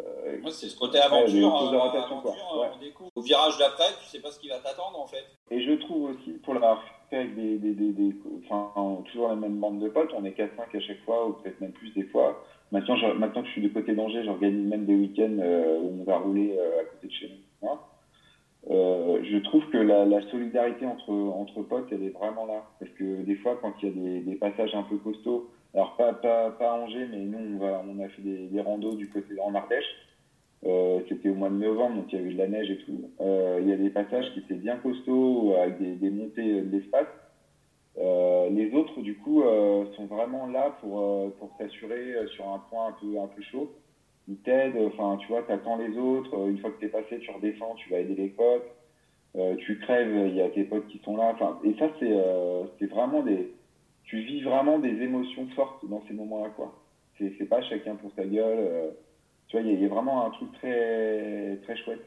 euh, 0.00 0.50
c'est 0.50 0.68
ce 0.68 0.78
côté 0.78 0.98
aventure. 0.98 1.72
Euh, 1.72 3.10
Au 3.14 3.20
virage 3.20 3.58
d'après, 3.58 3.88
tu 4.00 4.06
sais 4.06 4.20
pas 4.20 4.30
ce 4.30 4.38
qui 4.38 4.48
va 4.48 4.58
t'attendre 4.58 5.00
en 5.00 5.06
fait. 5.06 5.24
Et 5.50 5.62
je 5.62 5.72
trouve 5.72 6.10
aussi, 6.10 6.32
pour 6.44 6.54
l'avoir 6.54 6.82
fait 7.10 7.16
avec 7.16 7.34
des, 7.34 7.56
des, 7.58 7.72
des, 7.74 8.14
enfin, 8.44 9.02
toujours 9.10 9.28
la 9.28 9.36
même 9.36 9.58
bande 9.58 9.80
de 9.80 9.88
potes, 9.88 10.10
on 10.14 10.24
est 10.24 10.38
4-5 10.38 10.76
à 10.76 10.80
chaque 10.80 11.00
fois, 11.04 11.28
ou 11.28 11.32
peut-être 11.34 11.60
même 11.60 11.72
plus 11.72 11.90
des 11.94 12.04
fois. 12.04 12.44
Maintenant, 12.70 12.96
maintenant 13.14 13.42
que 13.42 13.48
je 13.48 13.52
suis 13.52 13.62
de 13.62 13.68
côté 13.68 13.94
d'Angers, 13.94 14.24
j'organise 14.24 14.68
même 14.68 14.84
des 14.84 14.94
week-ends 14.94 15.38
euh, 15.40 15.78
où 15.80 16.00
on 16.00 16.04
va 16.04 16.18
rouler 16.18 16.58
à 16.58 16.84
côté 16.84 17.06
de 17.06 17.12
chez 17.12 17.28
nous. 17.28 17.68
je 18.68 19.38
trouve 19.38 19.64
que 19.70 19.78
la, 19.78 20.04
la, 20.04 20.20
solidarité 20.30 20.84
entre, 20.84 21.10
entre 21.10 21.62
potes, 21.62 21.88
elle 21.92 22.02
est 22.02 22.10
vraiment 22.10 22.44
là. 22.46 22.64
Parce 22.78 22.90
que 22.92 23.22
des 23.22 23.36
fois, 23.36 23.58
quand 23.62 23.72
il 23.82 23.88
y 23.88 23.90
a 23.90 23.94
des, 23.94 24.20
des 24.20 24.34
passages 24.34 24.74
un 24.74 24.82
peu 24.82 24.98
costauds, 24.98 25.48
alors 25.74 25.96
pas, 25.96 26.12
pas, 26.12 26.72
Angers, 26.72 27.06
mais 27.10 27.18
nous, 27.18 27.60
on, 27.62 28.00
a 28.00 28.08
fait 28.08 28.22
des, 28.22 28.46
des 28.46 28.60
randos 28.60 28.94
du 28.94 29.08
côté 29.08 29.38
en 29.40 29.54
Ardèche. 29.54 29.84
Euh, 30.66 31.00
c'était 31.08 31.28
au 31.28 31.34
mois 31.34 31.50
de 31.50 31.54
novembre, 31.54 31.96
donc 31.96 32.12
il 32.12 32.18
y 32.18 32.22
avait 32.22 32.32
de 32.32 32.38
la 32.38 32.48
neige 32.48 32.70
et 32.70 32.78
tout. 32.78 33.10
Euh, 33.20 33.58
il 33.62 33.68
y 33.68 33.72
a 33.72 33.76
des 33.76 33.90
passages 33.90 34.32
qui 34.32 34.40
étaient 34.40 34.54
bien 34.54 34.76
costauds, 34.76 35.54
avec 35.54 35.78
des, 35.78 36.10
montées 36.10 36.62
de 36.62 36.70
l'espace. 36.76 37.06
Euh, 37.98 38.48
les 38.50 38.72
autres, 38.74 39.00
du 39.00 39.16
coup, 39.16 39.42
euh, 39.42 39.84
sont 39.96 40.06
vraiment 40.06 40.46
là 40.46 40.76
pour, 40.80 41.32
pour 41.36 41.56
t'assurer 41.58 42.14
sur 42.34 42.48
un 42.48 42.58
point 42.70 42.88
un 42.88 42.92
peu, 42.92 43.20
un 43.20 43.28
peu 43.28 43.42
chaud. 43.42 43.72
Ils 44.26 44.36
t'aident, 44.38 44.78
enfin, 44.88 45.16
tu 45.20 45.28
vois, 45.28 45.42
t'attends 45.42 45.76
les 45.76 45.96
autres. 45.96 46.48
Une 46.48 46.58
fois 46.58 46.70
que 46.70 46.80
t'es 46.80 46.88
passé, 46.88 47.18
tu 47.20 47.30
redescends, 47.30 47.74
tu 47.76 47.90
vas 47.90 48.00
aider 48.00 48.14
les 48.14 48.28
potes. 48.28 48.66
tu 49.58 49.78
crèves, 49.78 50.28
il 50.28 50.34
y 50.34 50.42
a 50.42 50.48
tes 50.48 50.64
potes 50.64 50.86
qui 50.88 50.98
sont 50.98 51.16
là. 51.16 51.34
Et 51.64 51.74
ça, 51.78 51.88
c'est 52.00 52.14
c'est 52.78 52.90
vraiment 52.90 53.22
des. 53.22 53.52
Tu 54.08 54.20
vis 54.20 54.42
vraiment 54.42 54.78
des 54.78 55.02
émotions 55.02 55.46
fortes 55.54 55.88
dans 55.88 56.02
ces 56.08 56.14
moments-là, 56.14 56.50
quoi. 56.50 56.74
C'est 57.18 57.48
pas 57.48 57.62
chacun 57.62 57.96
pour 57.96 58.12
sa 58.14 58.24
gueule 58.24 58.92
tu 59.48 59.56
vois, 59.56 59.66
il 59.66 59.80
y, 59.80 59.84
a 59.84 59.88
vraiment 59.88 60.26
un 60.26 60.30
truc 60.30 60.52
très, 60.52 61.58
très 61.64 61.76
chouette. 61.82 62.04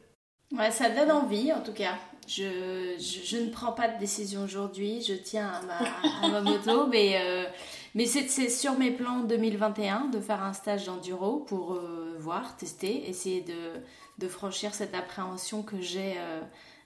Ouais, 0.52 0.70
ça 0.70 0.90
donne 0.90 1.12
envie 1.12 1.52
en 1.52 1.62
tout 1.62 1.74
cas. 1.74 1.96
Je, 2.28 2.98
je, 3.00 3.38
ne 3.38 3.50
prends 3.50 3.72
pas 3.72 3.88
de 3.88 3.98
décision 3.98 4.44
aujourd'hui, 4.44 5.02
je 5.02 5.14
tiens 5.14 5.50
à 5.50 5.62
ma, 5.64 6.28
à 6.28 6.30
ma 6.30 6.42
moto, 6.42 6.86
mais, 6.92 7.20
euh, 7.20 7.46
mais 7.96 8.06
c'est 8.06 8.50
sur 8.50 8.78
mes 8.78 8.92
plans 8.92 9.22
2021 9.22 10.10
de 10.10 10.20
faire 10.20 10.44
un 10.44 10.54
stage 10.54 10.86
d'enduro 10.86 11.40
pour 11.40 11.74
euh, 11.74 12.16
voir, 12.20 12.56
tester, 12.58 13.10
essayer 13.10 13.42
de, 13.42 13.82
de, 14.20 14.28
franchir 14.28 14.76
cette 14.76 14.94
appréhension 14.94 15.64
que 15.64 15.82
j'ai 15.82 16.14
euh, 16.18 16.42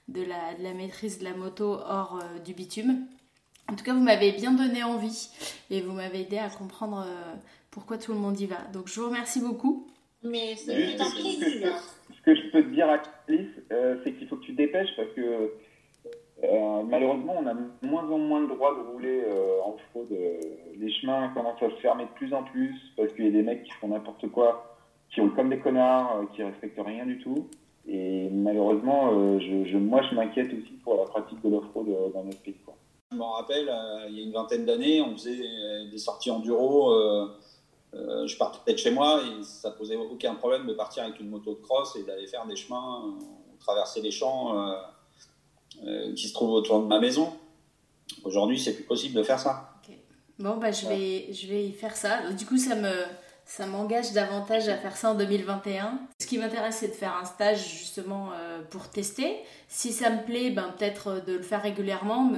de 0.07 0.23
la, 0.23 0.53
de 0.57 0.63
la 0.63 0.73
maîtrise 0.73 1.19
de 1.19 1.25
la 1.25 1.33
moto 1.33 1.73
hors 1.73 2.23
du 2.45 2.53
bitume. 2.53 3.05
En 3.69 3.75
tout 3.75 3.83
cas, 3.83 3.93
vous 3.93 4.03
m'avez 4.03 4.31
bien 4.31 4.51
donné 4.51 4.83
envie 4.83 5.29
et 5.69 5.81
vous 5.81 5.93
m'avez 5.93 6.21
aidé 6.21 6.37
à 6.37 6.49
comprendre 6.49 7.05
pourquoi 7.71 7.97
tout 7.97 8.13
le 8.13 8.19
monde 8.19 8.39
y 8.39 8.45
va. 8.45 8.57
Donc 8.73 8.87
je 8.87 8.99
vous 8.99 9.07
remercie 9.07 9.41
beaucoup. 9.41 9.87
Mais 10.23 10.55
c'est 10.55 10.99
un 10.99 11.09
plaisir. 11.11 11.75
Ce 12.15 12.21
que 12.21 12.35
je 12.35 12.51
peux 12.51 12.63
te 12.63 12.69
dire, 12.69 12.87
Alice, 12.87 13.49
c'est 14.03 14.13
qu'il 14.13 14.27
faut 14.27 14.37
que 14.37 14.43
tu 14.45 14.51
te 14.51 14.57
dépêches 14.57 14.95
parce 14.95 15.09
que 15.15 15.51
euh, 16.43 16.83
malheureusement, 16.83 17.35
on 17.39 17.47
a 17.47 17.53
de 17.53 17.87
moins 17.87 18.09
en 18.09 18.17
moins 18.17 18.41
le 18.41 18.47
droit 18.47 18.75
de 18.75 18.91
rouler 18.91 19.23
euh, 19.25 19.61
en 19.63 19.77
fraude. 19.89 20.11
Euh, 20.11 20.39
les 20.77 20.91
chemins 20.91 21.29
commencent 21.33 21.61
à 21.61 21.69
se 21.69 21.75
fermer 21.75 22.03
de 22.03 22.09
plus 22.09 22.33
en 22.33 22.43
plus 22.43 22.75
parce 22.97 23.11
qu'il 23.13 23.25
y 23.25 23.27
a 23.29 23.31
des 23.31 23.41
mecs 23.41 23.63
qui 23.63 23.71
font 23.71 23.87
n'importe 23.87 24.27
quoi, 24.31 24.77
qui 25.09 25.21
roulent 25.21 25.33
comme 25.35 25.49
des 25.49 25.59
connards, 25.59 26.25
qui 26.35 26.43
respectent 26.43 26.81
rien 26.85 27.05
du 27.05 27.19
tout. 27.19 27.47
Et 27.87 28.29
malheureusement, 28.31 29.39
je, 29.39 29.77
moi, 29.77 30.01
je 30.09 30.15
m'inquiète 30.15 30.47
aussi 30.47 30.73
pour 30.83 30.97
la 30.97 31.03
pratique 31.03 31.41
de 31.43 31.49
l'off-road 31.49 31.87
dans 32.13 32.23
notre 32.23 32.41
pays. 32.41 32.57
Quoi. 32.65 32.75
Je 33.11 33.17
me 33.17 33.23
rappelle, 33.23 33.71
il 34.09 34.17
y 34.17 34.21
a 34.21 34.23
une 34.23 34.33
vingtaine 34.33 34.65
d'années, 34.65 35.01
on 35.01 35.13
faisait 35.15 35.87
des 35.89 35.97
sorties 35.97 36.31
enduro. 36.31 36.91
je 37.93 38.37
partais 38.37 38.73
de 38.73 38.77
chez 38.77 38.91
moi 38.91 39.21
et 39.23 39.43
ça 39.43 39.71
posait 39.71 39.95
aucun 39.95 40.35
problème 40.35 40.67
de 40.67 40.73
partir 40.73 41.03
avec 41.03 41.19
une 41.19 41.29
moto 41.29 41.53
de 41.53 41.61
cross 41.61 41.95
et 41.95 42.03
d'aller 42.03 42.27
faire 42.27 42.45
des 42.45 42.55
chemins, 42.55 43.15
traverser 43.59 44.01
les 44.01 44.11
champs 44.11 44.75
euh, 45.83 46.13
qui 46.13 46.29
se 46.29 46.33
trouve 46.33 46.51
autour 46.51 46.81
de 46.81 46.87
ma 46.87 46.99
maison. 46.99 47.33
Aujourd'hui, 48.23 48.57
c'est 48.57 48.73
plus 48.73 48.85
possible 48.85 49.15
de 49.15 49.23
faire 49.23 49.39
ça. 49.39 49.71
Bon, 50.39 50.57
bah, 50.57 50.71
je, 50.71 50.87
vais, 50.87 51.33
je 51.33 51.47
vais 51.47 51.69
faire 51.71 51.95
ça. 51.95 52.31
Du 52.31 52.45
coup, 52.45 52.57
ça 52.57 52.75
me, 52.75 52.91
ça 53.45 53.65
m'engage 53.67 54.11
davantage 54.13 54.67
à 54.67 54.75
faire 54.75 54.97
ça 54.97 55.11
en 55.11 55.15
2021. 55.15 55.99
Ce 56.19 56.27
qui 56.27 56.37
m'intéresse, 56.37 56.77
c'est 56.79 56.87
de 56.87 56.93
faire 56.93 57.15
un 57.21 57.25
stage 57.25 57.67
justement 57.67 58.29
euh, 58.33 58.61
pour 58.69 58.89
tester. 58.89 59.37
Si 59.67 59.91
ça 59.93 60.09
me 60.09 60.23
plaît, 60.23 60.49
ben, 60.49 60.73
peut-être 60.77 61.23
de 61.25 61.33
le 61.33 61.43
faire 61.43 61.61
régulièrement, 61.61 62.31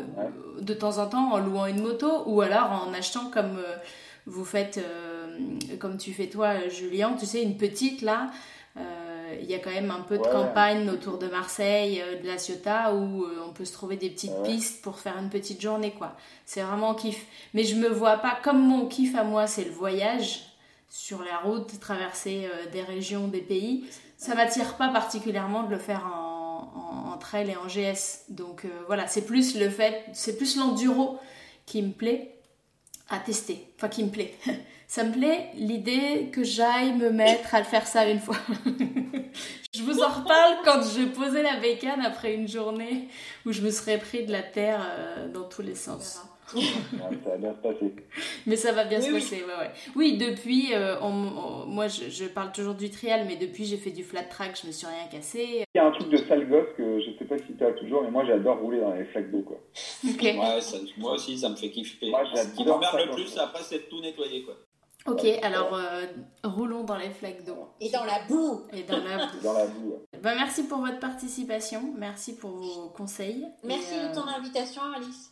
de 0.60 0.74
temps 0.74 0.98
en 0.98 1.08
temps 1.08 1.32
en 1.32 1.40
louant 1.40 1.66
une 1.66 1.82
moto 1.82 2.24
ou 2.26 2.42
alors 2.42 2.72
en 2.72 2.94
achetant 2.94 3.30
comme 3.30 3.58
euh, 3.58 3.76
vous 4.26 4.44
faites, 4.44 4.82
comme 5.80 5.98
tu 5.98 6.12
fais 6.12 6.28
toi, 6.28 6.68
Julien, 6.68 7.16
tu 7.18 7.26
sais, 7.26 7.42
une 7.42 7.56
petite 7.56 8.02
là. 8.02 8.30
Euh, 8.78 9.36
il 9.42 9.50
y 9.50 9.56
a 9.56 9.60
quand 9.60 9.72
même 9.72 9.92
un 9.92 10.02
peu 10.02 10.18
de 10.18 10.24
campagne 10.24 10.90
autour 10.90 11.18
de 11.18 11.28
Marseille, 11.28 12.02
euh, 12.02 12.22
de 12.22 12.28
la 12.28 12.38
Ciotat, 12.38 12.94
où 12.94 13.24
euh, 13.24 13.44
on 13.48 13.52
peut 13.52 13.66
se 13.66 13.74
trouver 13.74 13.98
des 13.98 14.10
petites 14.10 14.44
pistes 14.44 14.82
pour 14.82 15.00
faire 15.00 15.18
une 15.18 15.30
petite 15.30 15.62
journée, 15.62 15.92
quoi. 15.92 16.16
C'est 16.46 16.62
vraiment 16.62 16.94
kiff. 16.94 17.26
Mais 17.54 17.64
je 17.64 17.76
me 17.76 17.88
vois 17.88 18.18
pas, 18.18 18.38
comme 18.44 18.62
mon 18.66 18.86
kiff 18.88 19.16
à 19.16 19.24
moi, 19.24 19.48
c'est 19.48 19.66
le 19.66 19.72
voyage 19.72 20.47
sur 20.90 21.24
la 21.24 21.38
route, 21.40 21.80
traverser 21.80 22.50
des 22.72 22.82
régions, 22.82 23.28
des 23.28 23.42
pays. 23.42 23.86
Ça 24.18 24.36
m'attire 24.36 24.76
pas 24.76 24.90
particulièrement 24.90 25.64
de 25.64 25.70
le 25.70 25.78
faire 25.78 26.06
en, 26.06 27.12
en, 27.14 27.18
trail 27.18 27.52
et 27.52 27.58
en 27.58 27.68
GS. 27.68 28.26
Donc 28.30 28.66
voilà, 28.88 29.08
c'est 29.08 29.26
plus 29.26 29.56
le 29.58 29.70
fait, 29.70 30.06
c'est 30.14 30.38
plus 30.38 30.56
l'enduro 30.56 31.20
qui 31.66 31.82
me 31.82 31.92
plaît 31.92 32.38
à 33.10 33.20
tester. 33.20 33.68
Enfin, 33.76 33.90
qui 33.90 34.04
me 34.04 34.10
plaît. 34.10 34.34
ça 34.88 35.04
me 35.04 35.12
plaît 35.12 35.52
l'idée 35.56 36.30
que 36.32 36.44
j'aille 36.44 36.94
me 36.94 37.10
mettre 37.10 37.56
à 37.56 37.60
le 37.60 37.66
faire 37.66 37.88
ça 37.88 38.10
une 38.10 38.20
fois. 38.20 38.38
je 39.74 39.84
vous 39.84 40.02
en 40.02 40.10
reparle 40.10 40.58
quand 40.64 40.82
je 40.82 41.06
posais 41.06 41.44
la 41.44 41.58
bécane 41.58 42.02
après 42.02 42.34
une 42.34 42.48
journée 42.48 43.08
où 43.46 43.52
je 43.52 43.62
me 43.62 43.72
serais 43.72 43.98
pris 43.98 44.26
de 44.26 44.32
la 44.32 44.44
terre 44.44 44.82
euh, 44.82 45.28
dans 45.28 45.44
tous 45.44 45.62
les 45.62 45.76
sens 45.76 46.22
ça 46.48 47.30
va 47.30 47.38
bien 47.38 47.54
se 47.54 47.60
passer. 47.60 47.96
Mais 48.46 48.56
ça 48.56 48.72
va 48.72 48.86
bien 48.86 49.02
se 49.02 49.12
passer, 49.12 49.38
ouais, 49.38 49.58
ouais. 49.60 49.72
Oui, 49.96 50.18
depuis, 50.18 50.74
euh, 50.74 51.00
moi 51.68 51.88
je, 51.88 52.26
parle 52.26 52.52
toujours 52.52 52.76
du 52.76 52.90
trial, 52.90 53.26
mais 53.28 53.36
depuis 53.36 53.66
j'ai 53.66 53.78
fait 53.78 53.92
du 53.92 54.04
flat 54.04 54.24
track, 54.24 54.60
je 54.62 54.68
me 54.68 54.72
suis 54.72 54.88
rien 54.88 55.08
cassé. 55.12 55.66
Il 55.74 55.78
y 55.78 55.80
a 55.80 55.86
un 55.86 55.92
truc 55.92 56.10
de 56.10 56.18
sale 56.18 56.48
gosse 56.48 56.70
que 56.78 57.00
je 57.02 57.18
sais 57.18 57.26
pas 57.26 57.38
si 57.38 57.56
tu 57.58 57.64
as 57.64 57.72
toujours, 57.74 58.04
mais 58.04 58.12
moi 58.12 58.26
j'adore 58.26 58.60
rouler 58.60 58.80
dans 58.80 58.94
les 58.94 59.06
flaques 59.06 59.32
d'eau, 59.32 59.42
quoi. 59.42 59.60
Ouais, 60.04 60.34
moi 60.98 61.14
aussi 61.14 61.38
ça 61.38 61.50
me 61.50 61.56
fait 61.56 61.70
kiffer. 61.70 62.10
Moi, 62.10 62.24
Ce 62.34 62.56
qui 62.56 62.66
m'emmerde 62.66 62.98
le 63.06 63.12
plus 63.12 63.38
après, 63.38 63.64
c'est 63.64 63.90
tout 63.90 64.02
nettoyer, 64.02 64.44
quoi. 64.44 64.56
Ok, 65.08 65.26
alors 65.42 65.74
euh, 65.74 66.06
roulons 66.44 66.84
dans 66.84 66.98
les 66.98 67.10
flaques 67.10 67.46
d'eau. 67.46 67.70
Et 67.80 67.90
dans 67.90 68.04
la 68.04 68.26
boue. 68.28 68.64
Et 68.74 68.84
dans 68.84 68.98
la 68.98 69.28
boue. 69.28 69.40
dans 69.42 69.54
la 69.54 69.66
boue. 69.66 69.96
Bah, 70.22 70.36
merci 70.36 70.68
pour 70.68 70.80
votre 70.80 71.00
participation, 71.00 71.94
merci 71.98 72.36
pour 72.36 72.52
vos 72.52 72.90
conseils. 72.90 73.46
Merci 73.64 73.96
de 73.96 74.14
ton 74.14 74.28
euh, 74.28 74.38
invitation, 74.38 74.82
Alice. 74.94 75.32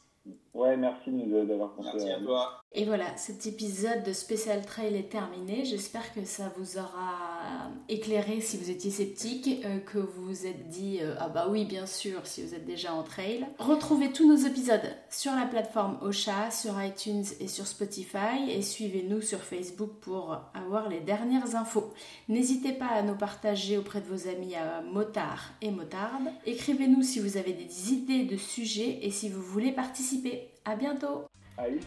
Ouais, 0.56 0.78
merci 0.78 1.12
d'avoir 1.12 1.74
pensé 1.74 1.90
merci 1.96 2.12
à, 2.12 2.20
toi. 2.22 2.62
Et 2.72 2.86
voilà, 2.86 3.16
cet 3.18 3.46
épisode 3.46 4.04
de 4.04 4.14
Special 4.14 4.66
Trail 4.66 4.96
est 4.96 5.10
terminé. 5.10 5.66
J'espère 5.66 6.14
que 6.14 6.24
ça 6.24 6.50
vous 6.58 6.78
aura 6.78 7.70
éclairé 7.90 8.40
si 8.40 8.56
vous 8.58 8.70
étiez 8.70 8.90
sceptique, 8.90 9.66
euh, 9.66 9.80
que 9.80 9.98
vous 9.98 10.26
vous 10.26 10.46
êtes 10.46 10.70
dit 10.70 11.00
euh, 11.02 11.16
ah 11.20 11.28
bah 11.28 11.48
oui 11.50 11.66
bien 11.66 11.86
sûr 11.86 12.26
si 12.26 12.42
vous 12.42 12.56
êtes 12.56 12.66
déjà 12.66 12.94
en 12.94 13.04
trail. 13.04 13.46
Retrouvez 13.60 14.12
tous 14.12 14.28
nos 14.28 14.48
épisodes 14.48 14.96
sur 15.10 15.34
la 15.34 15.46
plateforme 15.46 15.98
Ocha, 16.02 16.52
sur 16.52 16.82
iTunes 16.82 17.26
et 17.42 17.48
sur 17.48 17.68
Spotify 17.68 18.50
et 18.50 18.62
suivez-nous 18.62 19.22
sur 19.22 19.40
Facebook 19.40 19.92
pour 20.02 20.38
avoir 20.54 20.88
les 20.90 21.02
dernières 21.02 21.56
infos. 21.56 21.94
N'hésitez 22.30 22.72
pas 22.72 22.88
à 22.88 23.02
nous 23.02 23.16
partager 23.16 23.78
auprès 23.78 24.02
de 24.02 24.08
vos 24.08 24.30
amis 24.30 24.56
à 24.56 24.82
motards 24.82 25.52
et 25.62 25.72
motardes. 25.72 26.30
Écrivez-nous 26.46 27.04
si 27.04 27.20
vous 27.20 27.38
avez 27.38 27.54
des 27.54 27.94
idées 27.94 28.24
de 28.24 28.38
sujets 28.38 29.00
et 29.02 29.12
si 29.12 29.30
vous 29.30 29.42
voulez 29.42 29.72
participer 29.72 30.45
à 30.66 30.76
bientôt. 30.76 31.26
Alice, 31.58 31.86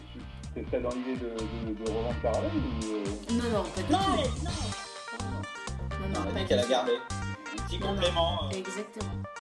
tu 0.55 0.59
es 0.75 0.79
dans 0.79 0.89
l'idée 0.89 1.15
de, 1.15 1.29
de, 1.29 1.73
de, 1.73 1.91
ou 1.91 2.95
euh... 2.95 3.03
Non, 3.33 3.49
non, 3.51 3.63
pas 3.63 3.81
du 3.81 3.91
non, 3.91 3.99
tout. 3.99 4.43
Non, 4.43 4.51
non, 5.19 6.23
non, 6.25 6.33
non, 6.33 6.45
qu'elle 6.45 6.59
a 6.59 6.67
gardé. 6.67 6.93
Un 6.93 7.63
petit 7.63 7.79
complément. 7.79 8.49
Exactement. 8.51 9.11